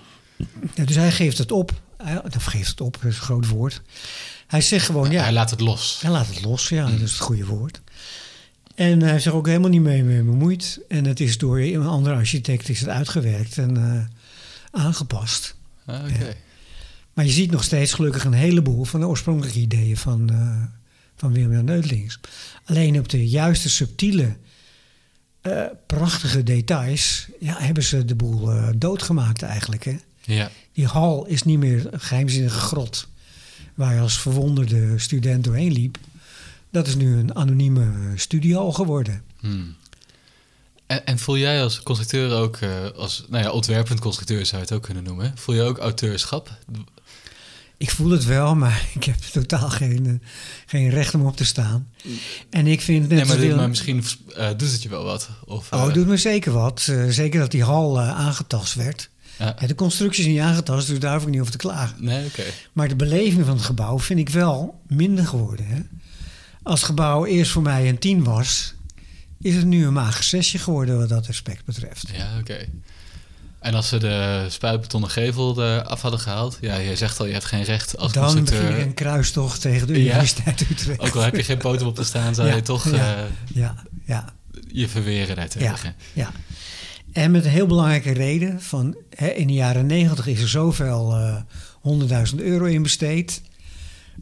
Ja, 0.75 0.85
dus 0.85 0.97
hij 0.97 1.13
geeft 1.13 1.39
het 1.39 1.53
op. 1.53 1.83
Hij, 2.05 2.23
of 2.37 2.45
geeft 2.45 2.69
het 2.69 2.81
op, 2.81 2.93
dat 3.03 3.11
is 3.11 3.17
een 3.17 3.23
groot 3.23 3.49
woord. 3.49 3.83
Hij 4.47 4.61
zegt 4.61 4.87
gewoon, 4.87 5.11
ja, 5.11 5.23
hij 5.23 5.33
laat 5.33 5.51
het 5.51 5.61
los. 5.61 5.99
hij 6.01 6.11
laat 6.11 6.27
het 6.27 6.45
los. 6.45 6.69
Ja, 6.69 6.91
dat 6.91 7.01
is 7.01 7.13
het 7.13 7.21
goede 7.21 7.47
woord. 7.47 7.81
En 8.75 9.01
hij 9.01 9.11
heeft 9.11 9.23
zich 9.23 9.33
ook 9.33 9.47
helemaal 9.47 9.71
niet 9.71 9.81
mee, 9.81 10.05
mee 10.05 10.23
bemoeid. 10.23 10.81
En 10.89 11.05
het 11.05 11.21
is 11.21 11.39
door 11.39 11.59
een 11.59 11.87
andere 11.87 12.15
architect 12.15 12.69
is 12.69 12.81
het 12.81 12.89
uitgewerkt 12.89 13.59
en 13.59 13.77
eh, 13.77 14.81
aangepast. 14.83 15.55
Ah, 15.87 16.05
Oké. 16.05 16.35
Maar 17.13 17.25
je 17.25 17.31
ziet 17.31 17.51
nog 17.51 17.65
steeds 17.65 17.93
gelukkig 17.93 18.25
een 18.25 18.33
heleboel 18.33 18.85
van 18.85 19.01
de 19.01 19.07
oorspronkelijke 19.07 19.59
ideeën 19.59 19.97
van, 19.97 20.31
eh 20.31 20.63
van 21.17 21.33
Willem 21.33 21.65
Neutlings. 21.65 22.21
Alleen 22.65 22.99
op 22.99 23.09
de 23.09 23.29
juiste 23.29 23.71
subtiele, 23.71 24.37
eh, 25.41 25.63
prachtige 25.87 26.43
details 26.43 27.29
ja, 27.41 27.57
hebben 27.59 27.83
ze 27.83 28.05
de 28.05 28.15
boel 28.15 28.51
doodgemaakt 28.77 29.43
eigenlijk. 29.43 29.85
Hè? 29.85 29.97
Ja. 30.23 30.51
Die 30.75 30.87
hal 30.87 31.27
is 31.27 31.43
niet 31.43 31.59
meer 31.59 31.87
een 31.93 32.01
geheimzinnige 32.01 32.59
grot 32.59 33.07
waar 33.75 33.95
je 33.95 34.01
als 34.01 34.19
verwonderde 34.21 34.99
student 34.99 35.45
doorheen 35.45 35.73
liep. 35.73 35.99
Dat 36.71 36.87
is 36.87 36.95
nu 36.95 37.17
een 37.19 37.35
anonieme 37.35 37.93
studiehal 38.15 38.73
geworden. 38.73 39.23
Hmm. 39.41 39.75
En, 40.87 41.07
en 41.07 41.19
voel 41.19 41.39
jij 41.39 41.63
als 41.63 41.83
constructeur 41.83 42.33
ook, 42.33 42.57
eh, 42.57 42.71
als 42.97 43.25
nou 43.29 43.45
ja, 43.45 43.51
ontwerpend 43.51 44.01
constructeur 44.01 44.47
zou 44.47 44.57
je 44.57 44.67
het 44.67 44.77
ook 44.77 44.83
kunnen 44.83 45.05
noemen, 45.05 45.33
voel 45.35 45.55
je 45.55 45.63
ook 45.63 45.79
auteurschap? 45.79 46.59
Ik 47.77 47.91
voel 47.91 48.11
het 48.11 48.25
wel, 48.25 48.55
maar 48.55 48.87
ik 48.95 49.05
heb 49.05 49.17
totaal 49.17 49.69
geen, 49.71 50.07
eh, 50.07 50.29
geen 50.67 50.91
recht 50.91 51.15
om 51.15 51.27
op 51.27 51.37
te 51.37 51.45
staan. 51.45 51.89
En 52.51 52.67
ik 52.67 52.81
vind 52.81 53.09
net 53.09 53.19
Nee, 53.19 53.25
maar, 53.27 53.37
dit- 53.37 53.57
maar 53.57 53.69
misschien 53.69 54.05
eh, 54.37 54.49
doet 54.57 54.73
het 54.73 54.83
je 54.83 54.89
wel 54.89 55.05
wat. 55.05 55.29
Of, 55.45 55.73
Oh, 55.73 55.85
het 55.85 55.95
doet 55.95 56.07
me 56.07 56.17
zeker 56.17 56.53
wat. 56.53 56.81
Zeker 57.09 57.41
dat 57.41 57.51
die 57.51 57.65
hal 57.65 58.01
aangetast 58.01 58.75
werd. 58.75 59.09
Ja. 59.39 59.57
Ja, 59.61 59.67
de 59.67 59.75
constructie 59.75 60.23
is 60.25 60.31
niet 60.31 60.41
aangetast, 60.41 60.87
dus 60.87 60.99
daar 60.99 61.15
hoef 61.15 61.23
ik 61.23 61.29
niet 61.29 61.41
over 61.41 61.53
te 61.53 61.59
klagen. 61.59 62.05
Nee. 62.05 62.27
Maar 62.73 62.89
de 62.89 62.97
beleving 62.97 63.45
van 63.47 63.55
het 63.57 63.65
gebouw 63.65 63.99
vind 63.99 64.19
ik 64.21 64.29
wel 64.29 64.81
minder 64.89 65.27
geworden. 65.27 65.67
Hè? 65.67 65.81
Als 66.63 66.79
het 66.81 66.89
gebouw 66.89 67.25
eerst 67.27 67.51
voor 67.51 67.63
mij 67.63 67.89
een 67.89 67.99
10 67.99 68.25
was, 68.25 68.75
is 69.41 69.55
het 69.55 69.65
nu 69.67 69.87
een 69.87 69.93
mager 69.93 70.25
zesje 70.25 70.59
geworden 70.59 70.99
wat 70.99 71.09
dat 71.09 71.29
aspect 71.29 71.65
betreft. 71.65 72.09
Ja, 72.17 72.39
oké. 72.41 72.67
En 73.61 73.75
als 73.75 73.89
ze 73.89 73.99
de 73.99 74.47
spuitbetonnen 74.49 75.11
gevel 75.11 75.63
eraf 75.63 76.01
hadden 76.01 76.21
gehaald, 76.21 76.59
ja, 76.61 76.77
je 76.77 76.97
zegt 76.97 77.21
al, 77.21 77.27
je 77.27 77.33
hebt 77.33 77.45
geen 77.45 77.63
recht 77.63 77.97
als 77.99 78.13
Dan 78.13 78.25
begin 78.25 78.39
constructeur. 78.39 78.79
ik 78.79 78.85
een 78.85 78.95
kruistocht 78.95 79.61
tegen 79.61 79.87
de 79.87 79.93
Ja. 79.93 79.99
Universiteit 80.11 80.61
Utrecht. 80.71 81.01
Ook 81.01 81.15
al 81.15 81.23
heb 81.23 81.37
je 81.37 81.43
geen 81.45 81.59
poten 81.59 81.87
op 81.87 81.95
te 81.95 82.05
staan, 82.05 82.35
zou 82.35 82.49
Ja, 82.49 82.55
je 82.55 82.63
toch 82.63 82.91
ja. 82.91 83.17
eh, 83.17 83.23
Ja, 83.55 83.75
ja, 84.07 84.25
je 84.73 84.89
verweren 84.89 85.37
daartegen. 85.37 85.95
ja. 86.13 86.31
En 87.15 87.31
met 87.31 87.45
een 87.45 87.51
heel 87.51 87.67
belangrijke 87.67 88.13
reden: 88.13 88.63
van, 88.63 88.97
hè, 89.15 89.29
in 89.29 89.47
de 89.47 89.53
jaren 89.53 89.87
negentig 89.87 90.27
is 90.27 90.41
er 90.41 90.49
zoveel 90.49 91.17
eh 91.17 91.43
100.000 92.31 92.35
euro 92.37 92.65
in 92.65 92.83
besteed. 92.83 93.43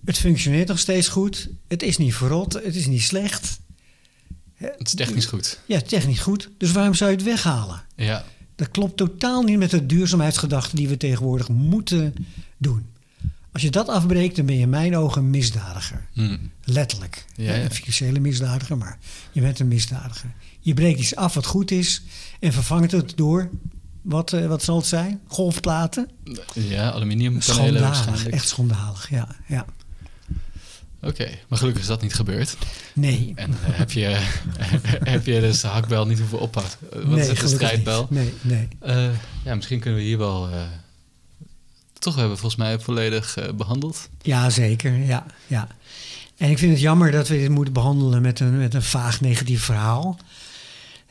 Het 0.05 0.19
functioneert 0.19 0.69
nog 0.69 0.79
steeds 0.79 1.09
goed. 1.09 1.49
Het 1.69 1.83
is 1.83 1.97
niet 1.97 2.15
verrot, 2.15 2.53
het 2.53 2.75
is 2.75 2.87
niet 2.87 3.03
slecht. 3.03 3.61
Het 4.55 4.87
is 4.87 4.95
technisch 4.95 5.27
goed. 5.27 5.61
Ja, 5.67 5.81
technisch 5.81 6.21
goed. 6.21 6.51
Dus 6.59 6.73
waarom 6.73 6.95
zou 6.95 7.11
je 7.11 7.17
het 7.17 7.25
weghalen? 7.25 7.83
Ja, 7.97 8.25
Dat 8.57 8.71
klopt 8.71 8.97
totaal 8.97 9.43
niet 9.43 9.59
met 9.59 9.71
de 9.71 9.87
duurzaamheidsgedachte 9.87 10.77
die 10.77 10.89
we 10.89 10.97
tegenwoordig 10.97 11.49
moeten 11.49 12.15
doen. 12.57 12.87
Als 13.53 13.63
je 13.63 13.71
dat 13.71 13.89
afbreekt, 13.89 14.37
dan 14.37 14.47
ben 14.47 14.55
je 14.55 14.61
in 14.61 14.69
mijn 14.69 14.97
ogen 14.97 15.23
een 15.23 15.31
misdadiger. 15.31 16.07
Hm. 16.13 16.37
Letterlijk. 16.65 17.25
Ja, 17.37 17.55
ja. 17.55 17.63
Een 17.65 17.71
financiële 17.71 18.21
misdadiger, 18.21 18.77
maar 18.77 18.99
je 19.33 19.41
bent 19.41 19.59
een 19.59 19.69
misdadiger. 19.69 20.31
Je 20.61 20.75
breekt 20.75 21.01
iets 21.01 21.17
af 21.17 21.35
wat 21.35 21.47
goed 21.47 21.71
is 21.71 22.03
en 22.43 22.53
vervangt 22.53 22.93
het 22.93 23.13
door, 23.17 23.49
wat, 24.03 24.33
eh, 24.33 24.47
wat 24.47 24.63
zal 24.63 24.77
het 24.77 24.87
zijn? 24.87 25.21
Golfplaten? 25.27 26.09
ja 26.53 26.91
aluminiumpanelen 26.91 27.95
Schandalig, 27.95 28.27
echt 28.27 28.49
schandalig, 28.49 29.11
ja. 29.11 29.29
ja. 29.47 29.67
Oké, 31.01 31.31
maar 31.49 31.59
gelukkig 31.59 31.83
is 31.83 31.89
dat 31.89 32.03
niet 32.03 32.15
gebeurd. 32.15 32.57
Nee, 32.93 33.33
En 33.35 33.51
eh, 33.51 33.57
heb, 33.79 33.91
je, 33.91 34.19
heb 35.13 35.27
je 35.27 35.41
dus 35.41 35.61
de 35.61 35.67
hakbel 35.67 36.07
niet 36.07 36.19
hoeven 36.19 36.41
ophouden? 36.41 36.75
Wat 36.91 37.05
nee, 37.05 37.21
is 37.21 37.29
het, 37.29 37.39
gelukkig 37.39 37.69
strijdbel? 37.69 38.07
niet. 38.11 38.33
Nee, 38.43 38.69
nee. 38.81 38.97
Eh, 38.97 39.11
ja, 39.45 39.55
misschien 39.55 39.81
kunnen 39.81 40.01
we 40.01 40.07
hier 40.07 40.19
wel... 40.19 40.49
toch 41.93 42.15
hebben 42.15 42.33
we 42.33 42.39
volgens 42.41 42.61
mij 42.63 42.79
volledig 42.79 43.37
eh, 43.37 43.53
behandeld. 43.53 44.09
Ja, 44.23 44.51
zeker. 44.51 44.97
Ja, 44.97 45.27
ja. 45.47 45.69
En 46.37 46.51
ik 46.51 46.59
vind 46.59 46.73
het 46.73 46.81
jammer 46.81 47.11
dat 47.11 47.29
we 47.29 47.37
dit 47.37 47.49
moeten 47.49 47.73
behandelen 47.73 48.23
met 48.23 48.41
een, 48.41 48.59
met 48.59 48.75
een 48.75 48.83
vaag 48.83 49.21
negatief 49.21 49.63
verhaal. 49.63 50.19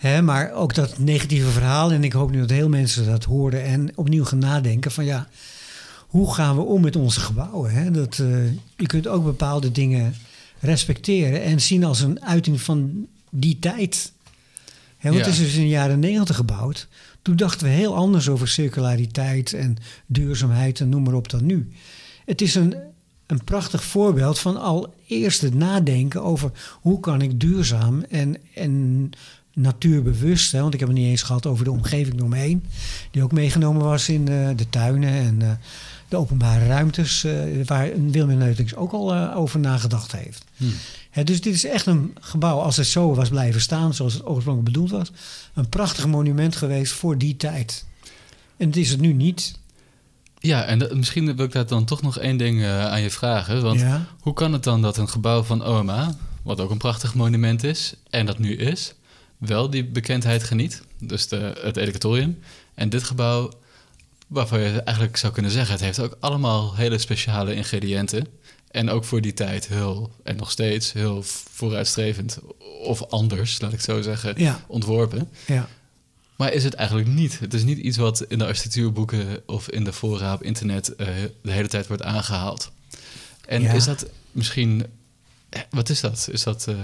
Maar 0.01 0.51
ook 0.53 0.75
dat 0.75 0.97
negatieve 0.99 1.49
verhaal, 1.49 1.91
en 1.91 2.03
ik 2.03 2.13
hoop 2.13 2.31
nu 2.31 2.39
dat 2.39 2.49
heel 2.49 2.69
mensen 2.69 3.05
dat 3.05 3.23
horen 3.23 3.63
en 3.63 3.91
opnieuw 3.95 4.25
gaan 4.25 4.37
nadenken 4.39 4.91
van 4.91 5.05
ja, 5.05 5.27
hoe 6.07 6.33
gaan 6.33 6.55
we 6.55 6.61
om 6.61 6.81
met 6.81 6.95
onze 6.95 7.19
gebouwen? 7.19 7.71
Hè? 7.71 7.91
Dat, 7.91 8.19
eh, 8.19 8.45
je 8.77 8.85
kunt 8.85 9.07
ook 9.07 9.23
bepaalde 9.23 9.71
dingen 9.71 10.15
respecteren 10.59 11.43
en 11.43 11.61
zien 11.61 11.83
als 11.83 12.01
een 12.01 12.23
uiting 12.23 12.61
van 12.61 13.07
die 13.29 13.59
tijd. 13.59 14.11
Hè, 14.97 15.09
want 15.09 15.25
Ja. 15.25 15.31
het 15.31 15.39
is 15.39 15.45
dus 15.45 15.55
in 15.55 15.61
de 15.61 15.67
jaren 15.67 15.99
negentig 15.99 16.35
gebouwd. 16.35 16.87
Toen 17.21 17.35
dachten 17.35 17.67
we 17.67 17.73
heel 17.73 17.95
anders 17.95 18.29
over 18.29 18.47
circulariteit 18.47 19.53
en 19.53 19.77
duurzaamheid 20.05 20.79
en 20.79 20.89
noem 20.89 21.03
maar 21.03 21.13
op 21.13 21.29
dan 21.29 21.45
nu. 21.45 21.71
Het 22.25 22.41
is 22.41 22.55
een, 22.55 22.75
een 23.25 23.43
prachtig 23.43 23.83
voorbeeld 23.83 24.39
van 24.39 24.57
al 24.61 24.93
eerst 25.07 25.41
het 25.41 25.53
nadenken 25.53 26.23
over 26.23 26.51
hoe 26.81 26.99
kan 26.99 27.21
ik 27.21 27.39
duurzaam 27.39 28.01
en, 28.09 28.37
en 28.53 29.09
natuurbewust, 29.53 30.51
hè, 30.51 30.61
want 30.61 30.73
ik 30.73 30.79
heb 30.79 30.89
het 30.89 30.97
niet 30.97 31.07
eens 31.07 31.23
gehad 31.23 31.45
over 31.45 31.63
de 31.63 31.71
omgeving 31.71 32.21
om 32.21 32.29
me 32.29 32.37
heen, 32.37 32.65
die 33.11 33.23
ook 33.23 33.31
meegenomen 33.31 33.83
was 33.83 34.09
in 34.09 34.27
eh, 34.27 34.49
de 34.55 34.69
tuinen 34.69 35.09
en 35.09 35.41
eh, 35.41 35.51
de 36.07 36.17
openbare 36.17 36.67
ruimtes, 36.67 37.23
eh, 37.23 37.33
waar 37.65 37.89
Wilma 38.09 38.33
Neutings 38.33 38.75
ook 38.75 38.91
al 38.91 39.33
over 39.33 39.59
nagedacht 39.59 40.11
heeft. 40.11 40.45
Hm. 40.57 40.65
Hè, 41.09 41.23
dus 41.23 41.41
dit 41.41 41.53
is 41.53 41.65
echt 41.65 41.85
een 41.85 42.15
gebouw, 42.19 42.59
als 42.59 42.77
het 42.77 42.87
zo 42.87 43.15
was 43.15 43.29
blijven 43.29 43.61
staan, 43.61 43.93
zoals 43.93 44.13
het 44.13 44.25
oorspronkelijk 44.25 44.73
bedoeld 44.73 44.91
was, 44.91 45.11
een 45.53 45.69
prachtig 45.69 46.07
monument 46.07 46.55
geweest 46.55 46.93
voor 46.93 47.17
die 47.17 47.37
tijd. 47.37 47.85
En 48.57 48.67
het 48.67 48.77
is 48.77 48.89
het 48.89 48.99
nu 48.99 49.13
niet. 49.13 49.59
Ja, 50.39 50.63
en 50.63 50.79
dat- 50.79 50.95
misschien 50.95 51.35
wil 51.35 51.45
ik 51.45 51.51
daar 51.51 51.67
dan 51.67 51.85
toch 51.85 52.01
nog 52.01 52.17
één 52.17 52.37
ding 52.37 52.65
aan 52.65 53.01
je 53.01 53.09
vragen. 53.09 53.61
Want 53.61 53.79
ja. 53.79 54.05
hoe 54.19 54.33
kan 54.33 54.53
het 54.53 54.63
dan 54.63 54.81
dat 54.81 54.97
een 54.97 55.09
gebouw 55.09 55.43
van 55.43 55.65
OMA, 55.65 56.15
wat 56.41 56.59
ook 56.59 56.69
een 56.71 56.77
prachtig 56.77 57.15
monument 57.15 57.63
is, 57.63 57.93
en 58.09 58.25
dat 58.25 58.39
nu 58.39 58.55
is, 58.55 58.93
wel 59.41 59.69
die 59.69 59.85
bekendheid 59.85 60.43
geniet? 60.43 60.81
Dus 60.99 61.27
de, 61.27 61.59
het 61.61 61.77
educatorium. 61.77 62.39
En 62.73 62.89
dit 62.89 63.03
gebouw, 63.03 63.51
waarvan 64.27 64.59
je 64.59 64.81
eigenlijk 64.81 65.17
zou 65.17 65.33
kunnen 65.33 65.51
zeggen, 65.51 65.71
het 65.73 65.83
heeft 65.83 65.99
ook 65.99 66.17
allemaal 66.19 66.75
hele 66.75 66.97
speciale 66.97 67.53
ingrediënten. 67.55 68.27
En 68.71 68.89
ook 68.89 69.03
voor 69.05 69.21
die 69.21 69.33
tijd 69.33 69.67
heel, 69.67 70.11
en 70.23 70.35
nog 70.35 70.51
steeds 70.51 70.91
heel 70.93 71.23
vooruitstrevend, 71.51 72.39
of 72.83 73.03
anders, 73.03 73.61
laat 73.61 73.73
ik 73.73 73.81
zo 73.81 74.01
zeggen, 74.01 74.33
Ja, 74.37 74.63
ontworpen. 74.67 75.29
ja. 75.47 75.67
Maar 76.35 76.53
is 76.53 76.63
het 76.63 76.73
eigenlijk 76.73 77.07
niet? 77.09 77.39
Het 77.39 77.53
is 77.53 77.63
niet 77.63 77.77
iets 77.77 77.97
wat 77.97 78.21
in 78.27 78.37
de 78.37 78.45
architectuurboeken 78.45 79.41
of 79.45 79.69
in 79.69 79.83
de 79.83 79.93
fora 79.93 80.33
op 80.33 80.43
internet 80.43 80.95
eh, 80.95 81.07
de 81.41 81.51
hele 81.51 81.67
tijd 81.67 81.87
wordt 81.87 82.03
aangehaald. 82.03 82.71
En 83.45 83.61
Ja. 83.61 83.71
is 83.73 83.85
dat 83.85 84.05
misschien... 84.31 84.85
eh, 85.49 85.61
Wat 85.69 85.89
is 85.89 85.99
dat? 86.01 86.27
Is 86.31 86.43
dat 86.43 86.67
eh 86.67 86.75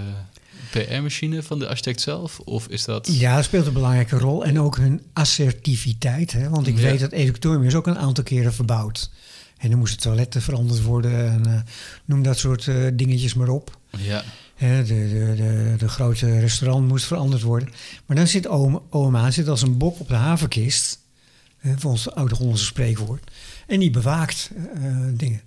PR-machine 0.70 1.42
van 1.42 1.58
de 1.58 1.68
architect 1.68 2.00
zelf? 2.00 2.40
Of 2.40 2.66
is 2.68 2.84
dat... 2.84 3.06
ja, 3.12 3.34
dat 3.36 3.44
speelt 3.44 3.66
een 3.66 3.72
belangrijke 3.72 4.18
rol. 4.18 4.44
En 4.44 4.60
ook 4.60 4.76
hun 4.76 5.02
assertiviteit. 5.12 6.32
Hè? 6.32 6.48
Want 6.48 6.66
ik 6.66 6.76
Ja. 6.78 6.82
weet 6.82 7.00
dat 7.00 7.12
educatorium 7.12 7.62
is 7.64 7.74
ook 7.74 7.86
een 7.86 7.98
aantal 7.98 8.24
keren 8.24 8.54
verbouwd. 8.54 9.10
En 9.58 9.70
dan 9.70 9.78
moesten 9.78 10.00
toiletten 10.00 10.42
veranderd 10.42 10.82
worden. 10.82 11.30
En 11.30 11.46
eh, 11.46 11.60
noem 12.04 12.22
dat 12.22 12.38
soort 12.38 12.68
eh, 12.68 12.76
dingetjes 12.94 13.34
maar 13.34 13.48
op. 13.48 13.78
Ja, 13.98 14.24
Hè, 14.54 14.84
de, 14.84 14.94
de, 14.94 15.34
de, 15.36 15.74
de 15.78 15.88
grote 15.88 16.38
restaurant 16.40 16.88
moest 16.88 17.04
veranderd 17.04 17.42
worden. 17.42 17.68
Maar 18.06 18.16
dan 18.16 18.26
zit 18.26 18.46
OMA, 18.46 18.80
OMA 18.90 19.30
zit 19.30 19.48
als 19.48 19.62
een 19.62 19.78
bok 19.78 20.00
op 20.00 20.08
de 20.08 20.14
havenkist. 20.14 20.98
Hè, 21.58 21.78
volgens 21.78 22.04
het 22.04 22.14
oud-Hollandse 22.14 22.64
spreekwoord. 22.64 23.30
En 23.66 23.80
die 23.80 23.90
bewaakt 23.90 24.50
eh, 24.74 24.82
dingen. 25.12 25.40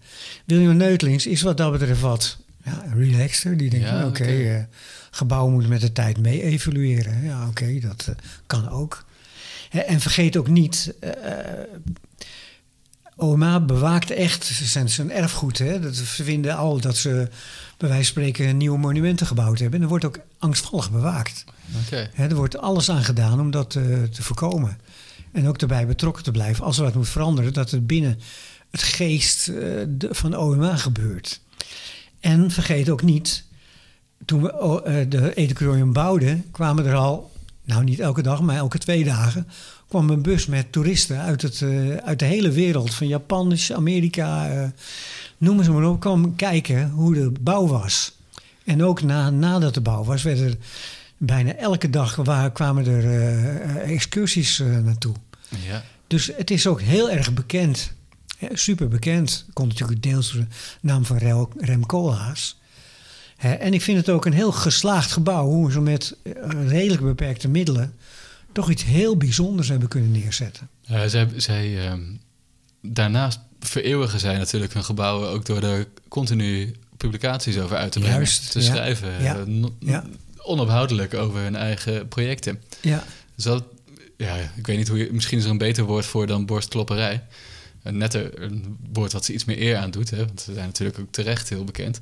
William 0.46 0.76
Neutelings 0.78 1.28
is 1.28 1.42
wat 1.42 1.58
dat 1.58 1.72
betreft 1.72 2.02
wat 2.02 2.38
ja, 2.66 2.86
relaxter. 2.96 3.58
Die 3.58 3.70
denkt, 3.70 3.88
Ja, 3.88 4.08
oké, 4.08 4.24
eh, 4.24 4.64
gebouwen 5.12 5.52
moeten 5.54 5.70
met 5.72 5.82
de 5.82 5.92
tijd 5.92 6.18
mee 6.20 6.42
evolueren. 6.44 7.24
Ja, 7.24 7.48
oké, 7.48 7.80
dat 7.80 8.06
eh, 8.10 8.16
kan 8.48 8.70
ook. 8.70 9.06
Hè, 9.70 9.80
en 9.80 10.00
vergeet 10.00 10.38
ook 10.38 10.48
niet... 10.48 10.94
eh, 11.00 11.12
OMA 13.16 13.60
bewaakt 13.60 14.12
echt 14.12 14.46
zijn, 14.64 14.90
zijn 14.90 15.12
erfgoed. 15.12 15.58
Hè? 15.58 15.80
Dat, 15.80 15.96
ze 15.96 16.24
vinden 16.24 16.56
al 16.58 16.80
dat 16.80 16.98
ze 16.98 17.10
bij 17.78 17.90
wijze 17.90 17.96
van 18.14 18.24
spreken 18.24 18.58
nieuwe 18.58 18.78
monumenten 18.78 19.28
gebouwd 19.28 19.60
hebben. 19.60 19.76
En 19.78 19.84
er 19.84 19.90
wordt 19.90 20.06
ook 20.06 20.20
angstvallig 20.40 20.92
bewaakt. 20.92 21.44
oké. 21.86 22.10
Hè, 22.14 22.28
er 22.28 22.36
wordt 22.36 22.58
alles 22.58 22.90
aan 22.90 23.04
gedaan 23.04 23.40
om 23.40 23.52
dat 23.52 23.76
eh, 23.76 23.84
te 24.04 24.24
voorkomen. 24.24 24.78
En 25.32 25.48
ook 25.48 25.60
daarbij 25.60 25.88
betrokken 25.88 26.24
te 26.24 26.32
blijven. 26.32 26.64
Als 26.66 26.78
er 26.78 26.84
wat 26.84 26.96
moet 26.96 27.10
veranderen, 27.10 27.54
dat 27.54 27.72
het 27.72 27.88
binnen 27.88 28.20
het 28.70 28.84
geest 28.84 29.48
eh, 29.48 29.56
de- 29.88 30.08
van 30.12 30.36
OMA 30.36 30.76
gebeurt. 30.78 31.42
En 32.20 32.52
vergeet 32.52 32.90
ook 32.90 33.02
niet, 33.04 33.44
toen 34.26 34.42
we 34.42 34.60
o- 34.60 34.80
eh, 34.80 35.06
de 35.10 35.34
educatorium 35.34 35.94
bouwden, 35.94 36.46
kwamen 36.52 36.86
er 36.86 36.96
al, 36.96 37.32
nou 37.64 37.84
niet 37.84 38.00
elke 38.00 38.22
dag, 38.22 38.42
maar 38.42 38.56
elke 38.56 38.78
twee 38.78 39.04
dagen, 39.04 39.48
kwam 39.88 40.10
een 40.10 40.22
bus 40.22 40.46
met 40.46 40.72
toeristen 40.72 41.20
uit, 41.20 41.42
het, 41.42 41.62
eh, 41.62 41.96
uit 41.96 42.20
de 42.20 42.26
hele 42.26 42.52
wereld, 42.52 42.94
van 42.94 43.08
Japan, 43.08 43.58
Amerika, 43.74 44.50
eh, 44.50 44.68
noem 45.38 45.64
ze 45.64 45.72
maar 45.72 45.90
op, 45.90 46.00
kwam 46.00 46.36
kijken 46.36 46.90
hoe 46.90 47.14
de 47.14 47.32
bouw 47.42 47.68
was. 47.68 48.18
En 48.64 48.84
ook 48.84 49.02
na, 49.02 49.30
nadat 49.30 49.74
de 49.74 49.82
bouw 49.82 50.04
was, 50.04 50.24
werden 50.24 50.46
er 50.46 50.58
bijna 51.18 51.56
elke 51.56 51.90
dag 51.90 52.16
waar, 52.16 52.52
kwamen 52.52 52.86
er 52.86 53.78
excursies 53.82 54.58
naartoe. 54.84 55.14
Ja. 55.68 55.84
Dus 56.08 56.32
het 56.38 56.52
is 56.52 56.68
ook 56.68 56.82
heel 56.82 57.10
erg 57.10 57.34
bekend. 57.34 57.92
Hè, 58.38 58.48
super 58.54 58.88
bekend. 58.88 59.46
Komt 59.54 59.70
natuurlijk 59.70 60.04
deels 60.04 60.32
door 60.32 60.42
de 60.42 60.48
naam 60.82 61.06
van 61.06 61.18
Rem 61.58 61.86
Koolhaas. 61.86 62.60
En 63.42 63.74
ik 63.74 63.82
vind 63.82 63.98
het 63.98 64.10
ook 64.10 64.26
een 64.26 64.34
heel 64.34 64.52
geslaagd 64.52 65.12
gebouw. 65.12 65.46
Hoe 65.46 65.72
ze 65.72 65.82
met 65.82 66.16
eh, 66.24 66.34
redelijk 66.68 67.02
beperkte 67.02 67.48
middelen... 67.48 67.94
toch 68.52 68.70
iets 68.70 68.84
heel 68.84 69.18
bijzonders 69.18 69.68
hebben 69.68 69.88
kunnen 69.88 70.12
neerzetten. 70.12 70.70
Eh, 70.86 71.06
zij, 71.06 71.28
zij, 71.36 71.88
ehm, 71.88 72.02
daarnaast 72.82 73.40
vereeuwigen 73.60 74.20
zij 74.20 74.38
natuurlijk 74.38 74.74
hun 74.74 74.84
gebouwen 74.84 75.30
ook 75.30 75.46
door 75.46 75.64
er 75.64 75.88
continu 76.08 76.76
publicaties 76.98 77.58
over 77.58 77.78
uit 77.78 77.92
te 77.92 78.00
brengen. 78.00 78.18
Juist, 78.18 78.52
te 78.52 78.60
ja. 78.60 78.66
schrijven. 78.66 79.24
Ja. 79.24 79.36
eh, 79.36 79.64
Ja. 79.80 80.04
Onophoudelijk 80.38 81.14
over 81.14 81.40
hun 81.40 81.56
eigen 81.56 82.08
projecten. 82.08 82.62
Ja, 82.82 83.04
Dus 83.36 83.44
dat, 83.44 83.64
ja, 84.18 84.36
ik 84.56 84.68
weet 84.68 84.78
niet 84.78 84.88
hoe 84.88 84.98
je, 84.98 85.10
misschien 85.12 85.38
is 85.38 85.44
er 85.44 85.50
een 85.50 85.58
beter 85.58 85.84
woord 85.84 86.06
voor 86.06 86.28
dan 86.28 86.46
borstklopperij. 86.46 87.24
Een 87.84 87.98
netter 87.98 88.42
een 88.42 88.78
woord 88.94 89.12
wat 89.12 89.26
ze 89.26 89.34
iets 89.34 89.46
meer 89.46 89.62
eer 89.62 89.78
aan 89.78 89.92
doet, 89.92 90.10
hè, 90.10 90.26
want 90.26 90.42
ze 90.42 90.54
zijn 90.54 90.66
natuurlijk 90.66 91.00
ook 91.00 91.12
terecht 91.12 91.50
heel 91.50 91.64
bekend. 91.64 92.02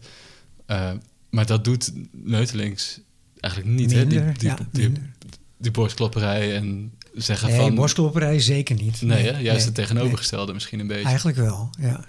Maar 1.30 1.46
dat 1.46 1.64
doet 1.64 1.92
Neutelings 2.12 3.00
eigenlijk 3.40 3.74
niet, 3.74 3.92
hè? 3.92 4.08
Die, 4.08 4.32
die, 4.32 4.50
ja, 4.50 4.58
die, 4.72 4.82
minder. 4.82 5.14
die 5.58 5.72
borstklopperij 5.72 6.56
en 6.56 6.94
zeggen 7.14 7.50
Nee, 7.50 7.58
van... 7.58 7.76
borstklopperij 7.76 8.40
zeker 8.40 8.76
niet. 8.76 9.02
Nee, 9.02 9.24
juist 9.24 9.44
nee, 9.44 9.66
het 9.66 9.76
tegenovergestelde 9.76 10.54
misschien 10.54 10.80
een 10.80 10.86
nee. 10.86 10.96
beetje. 10.96 11.10
Eigenlijk 11.10 11.38
wel, 11.38 11.70
ja. 11.80 12.06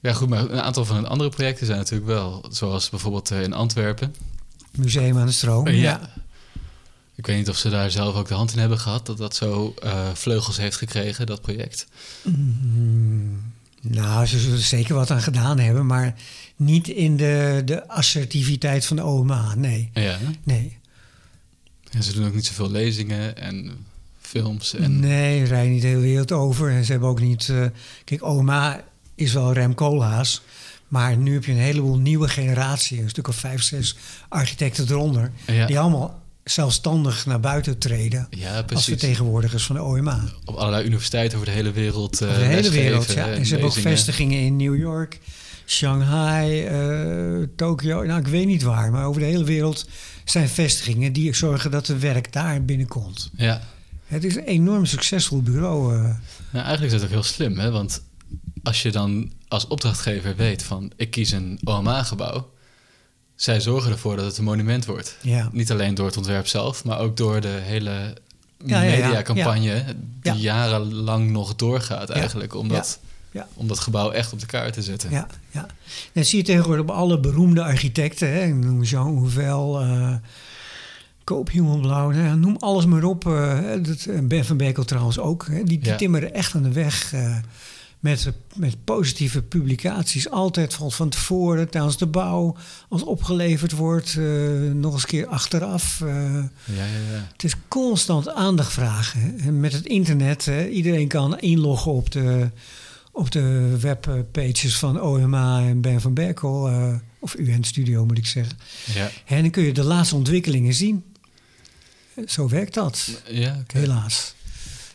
Ja, 0.00 0.12
goed, 0.12 0.28
maar 0.28 0.40
een 0.40 0.60
aantal 0.60 0.84
van 0.84 0.96
hun 0.96 1.06
andere 1.06 1.30
projecten 1.30 1.66
zijn 1.66 1.78
natuurlijk 1.78 2.10
wel, 2.10 2.44
zoals 2.50 2.88
bijvoorbeeld 2.88 3.30
eh, 3.30 3.42
in 3.42 3.52
Antwerpen. 3.52 4.14
Museum 4.76 5.18
aan 5.18 5.26
de 5.26 5.32
Stroom. 5.32 5.68
Ja. 5.68 6.10
Ik 7.14 7.26
weet 7.26 7.36
niet 7.36 7.48
of 7.48 7.56
ze 7.56 7.68
daar 7.68 7.90
zelf 7.90 8.14
ook 8.14 8.28
de 8.28 8.34
hand 8.34 8.52
in 8.52 8.58
hebben 8.58 8.78
gehad, 8.78 9.06
dat 9.06 9.18
dat 9.18 9.34
zo 9.34 9.74
eh, 9.82 10.08
vleugels 10.14 10.56
heeft 10.56 10.76
gekregen, 10.76 11.26
dat 11.26 11.40
project. 11.40 11.86
Mm, 12.22 13.52
nou, 13.80 14.26
ze 14.26 14.38
zullen 14.38 14.56
er 14.56 14.62
zeker 14.62 14.94
wat 14.94 15.10
aan 15.10 15.22
gedaan 15.22 15.58
hebben, 15.58 15.86
maar 15.86 16.14
niet 16.58 16.88
in 16.88 17.16
de, 17.16 17.62
de 17.64 17.88
assertiviteit 17.88 18.84
van 18.86 18.96
de 18.96 19.02
OMA. 19.04 19.54
Nee, 19.54 19.90
Ja, 19.94 20.18
nee. 20.42 20.76
En 21.90 22.02
ze 22.02 22.12
doen 22.12 22.26
ook 22.26 22.34
niet 22.34 22.46
zoveel 22.46 22.70
lezingen 22.70 23.36
en 23.36 23.86
films. 24.20 24.74
En, 24.74 25.00
Nee, 25.00 25.44
rijden 25.44 25.72
niet 25.72 25.82
de 25.82 25.88
hele 25.88 26.00
wereld 26.00 26.32
over. 26.32 26.70
En 26.70 26.84
ze 26.84 26.90
hebben 26.90 27.08
ook 27.08 27.20
niet... 27.20 27.48
eh, 27.48 27.64
kijk, 28.04 28.24
OMA 28.24 28.84
is 29.14 29.32
wel 29.32 29.52
Rem 29.52 29.74
Koolhaas. 29.74 30.42
Maar 30.88 31.16
nu 31.16 31.32
heb 31.34 31.44
je 31.44 31.52
een 31.52 31.58
heleboel 31.58 31.98
nieuwe 31.98 32.28
generatie. 32.28 33.00
Een 33.02 33.08
stuk 33.08 33.28
of 33.28 33.36
vijf, 33.36 33.62
zes 33.62 33.96
architecten 34.28 34.86
eronder. 34.90 35.30
Ja. 35.46 35.66
Die 35.66 35.78
allemaal 35.78 36.22
zelfstandig 36.44 37.26
naar 37.26 37.40
buiten 37.40 37.78
treden. 37.78 38.26
ja, 38.30 38.64
Als 38.74 38.84
vertegenwoordigers 38.84 39.64
van 39.64 39.76
de 39.76 39.82
OMA. 39.82 40.24
Op 40.44 40.54
allerlei 40.54 40.84
universiteiten 40.86 41.38
over 41.38 41.50
de 41.50 41.56
hele 41.56 41.72
wereld. 41.72 42.20
eh 42.20 42.28
de 42.28 42.34
hele 42.34 42.48
lesgeven 42.54 42.72
wereld, 42.82 43.12
ja. 43.12 43.30
en 43.32 43.44
ze 43.46 43.52
hebben 43.52 43.70
ook 43.70 43.76
vestigingen 43.76 44.40
in 44.40 44.56
New 44.56 44.76
York, 44.78 45.18
Shanghai, 45.68 46.64
eh 46.64 47.46
Tokio. 47.56 48.02
Nou, 48.02 48.20
ik 48.20 48.26
weet 48.26 48.46
niet 48.46 48.62
waar. 48.62 48.90
Maar 48.90 49.04
over 49.04 49.20
de 49.20 49.26
hele 49.26 49.44
wereld 49.44 49.86
zijn 50.24 50.48
vestigingen 50.48 51.12
die 51.12 51.34
zorgen 51.34 51.70
dat 51.70 51.86
het 51.86 52.00
werk 52.00 52.32
daar 52.32 52.64
binnenkomt. 52.64 53.30
Ja. 53.36 53.60
Het 54.06 54.24
is 54.24 54.36
een 54.36 54.44
enorm 54.44 54.86
succesvol 54.86 55.42
bureau. 55.42 55.92
Nou, 56.50 56.64
eigenlijk 56.64 56.84
is 56.84 56.92
dat 56.92 57.02
ook 57.02 57.10
heel 57.14 57.22
slim, 57.22 57.58
hè? 57.58 57.70
Want 57.70 58.02
als 58.62 58.82
je 58.82 58.90
dan 58.90 59.32
als 59.48 59.66
opdrachtgever 59.66 60.36
weet 60.36 60.62
van 60.62 60.92
ik 60.96 61.10
kies 61.10 61.30
een 61.30 61.58
OMA-gebouw, 61.64 62.50
zij 63.34 63.60
zorgen 63.60 63.90
ervoor 63.92 64.16
dat 64.16 64.24
het 64.24 64.38
een 64.38 64.44
monument 64.44 64.84
wordt. 64.86 65.16
ja. 65.22 65.48
Niet 65.52 65.70
alleen 65.70 65.94
door 65.94 66.06
het 66.06 66.16
ontwerp 66.16 66.46
zelf, 66.46 66.84
maar 66.84 66.98
ook 66.98 67.16
door 67.16 67.40
de 67.40 67.58
hele 67.62 67.90
Ja, 68.66 68.82
ja, 68.82 68.92
ja. 68.94 69.06
mediacampagne 69.06 69.84
die 70.22 70.32
Ja. 70.32 70.34
jarenlang 70.34 71.30
nog 71.30 71.56
doorgaat 71.56 72.10
eigenlijk, 72.10 72.54
om, 72.54 72.68
Ja. 73.30 73.48
om 73.54 73.66
dat 73.68 73.78
gebouw 73.78 74.10
echt 74.10 74.32
op 74.32 74.40
de 74.40 74.46
kaart 74.46 74.72
te 74.72 74.82
zetten. 74.82 75.10
Ja, 75.10 75.26
ja. 75.50 75.66
Dat 76.12 76.26
zie 76.26 76.38
je 76.38 76.44
tegenwoordig 76.44 76.82
op 76.82 76.90
alle 76.90 77.20
beroemde 77.20 77.62
architecten. 77.62 78.32
Hè. 78.32 78.44
Ik 78.46 78.54
noem 78.54 78.82
Jean 78.82 79.16
Houvel, 79.16 79.80
eh 79.80 80.14
Koop 81.24 81.50
Blauw, 81.52 82.10
nou 82.10 82.14
ja, 82.24 82.34
noem 82.34 82.56
alles 82.58 82.86
maar 82.86 83.04
op. 83.04 83.26
eh, 83.26 83.58
dat, 83.82 84.04
en 84.04 84.28
ben 84.28 84.44
van 84.44 84.56
Berkel 84.56 84.84
trouwens 84.84 85.18
ook. 85.18 85.46
Hè. 85.46 85.54
Die, 85.64 85.78
die 85.78 85.84
Ja. 85.88 85.96
timmeren 85.96 86.34
echt 86.34 86.54
aan 86.54 86.62
de 86.62 86.72
weg 86.72 87.12
eh, 87.12 87.36
met, 88.00 88.32
met 88.56 88.84
positieve 88.84 89.42
publicaties. 89.42 90.30
Altijd 90.30 90.74
van, 90.74 90.92
van 90.92 91.08
tevoren, 91.08 91.70
tijdens 91.70 91.96
de 91.98 92.06
bouw. 92.06 92.56
Als 92.88 93.02
opgeleverd 93.04 93.72
wordt, 93.72 94.16
eh, 94.18 94.24
nog 94.74 94.92
eens 94.92 95.02
een 95.02 95.08
keer 95.08 95.26
achteraf. 95.26 96.00
eh. 96.00 96.08
Ja, 96.64 96.84
ja, 96.84 96.84
ja. 97.12 97.28
Het 97.32 97.44
is 97.44 97.54
constant 97.68 98.28
aandacht 98.28 98.72
vragen. 98.72 99.20
hè. 99.20 99.46
En 99.48 99.60
met 99.60 99.72
het 99.72 99.86
internet, 99.86 100.44
hè, 100.44 100.68
iedereen 100.68 101.08
kan 101.08 101.38
inloggen 101.40 101.92
op 101.92 102.10
de, 102.10 102.50
op 103.18 103.30
de 103.30 103.76
webpages 103.80 104.76
van 104.78 105.00
OMA 105.00 105.60
en 105.60 105.80
Ben 105.80 106.00
van 106.00 106.14
Berkel. 106.14 106.68
eh, 106.68 106.94
of 107.20 107.34
UN 107.36 107.64
Studio 107.64 108.04
moet 108.06 108.18
ik 108.18 108.26
zeggen. 108.26 108.58
Ja, 108.94 109.10
En 109.26 109.42
dan 109.42 109.50
kun 109.50 109.62
je 109.62 109.72
de 109.72 109.84
laatste 109.84 110.14
ontwikkelingen 110.14 110.74
zien. 110.74 111.04
Zo 112.26 112.48
werkt 112.48 112.74
dat, 112.74 113.22
ja, 113.30 113.56
oké. 113.60 113.78
helaas. 113.78 114.34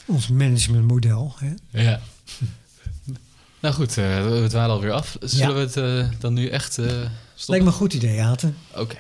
Ons 0.05 0.28
managementmodel. 0.28 1.36
Hè. 1.39 1.82
Ja. 1.84 2.01
nou 3.61 3.74
goed, 3.76 3.97
eh, 3.97 4.24
we 4.26 4.45
dwalen 4.49 4.76
alweer 4.76 4.91
af. 4.91 5.17
Zullen 5.21 5.47
Ja. 5.47 5.53
we 5.53 5.59
het 5.59 5.78
eh, 5.78 6.19
dan 6.19 6.34
nu 6.34 6.47
echt, 6.47 6.78
eh, 6.78 6.86
Lijkt 7.45 7.65
me 7.65 7.71
een 7.71 7.78
goed 7.78 7.93
idee, 7.93 8.21
Aten. 8.21 8.55
Oké. 8.76 8.97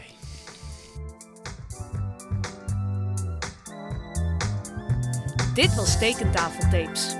Dit 5.53 5.75
was 5.75 5.97
Tekentafeltapes. 5.97 7.15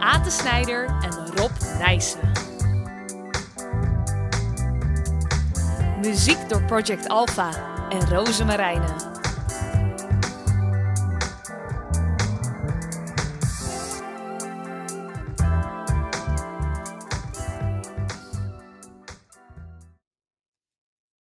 Aten 0.00 0.32
Snijder 0.32 0.84
en 0.84 1.36
Rob 1.36 1.50
Nijssen. 1.78 2.32
Muziek 6.00 6.48
door 6.48 6.62
Project 6.62 7.08
Alpha 7.08 7.50
en 7.88 8.08
Roze. 8.08 9.17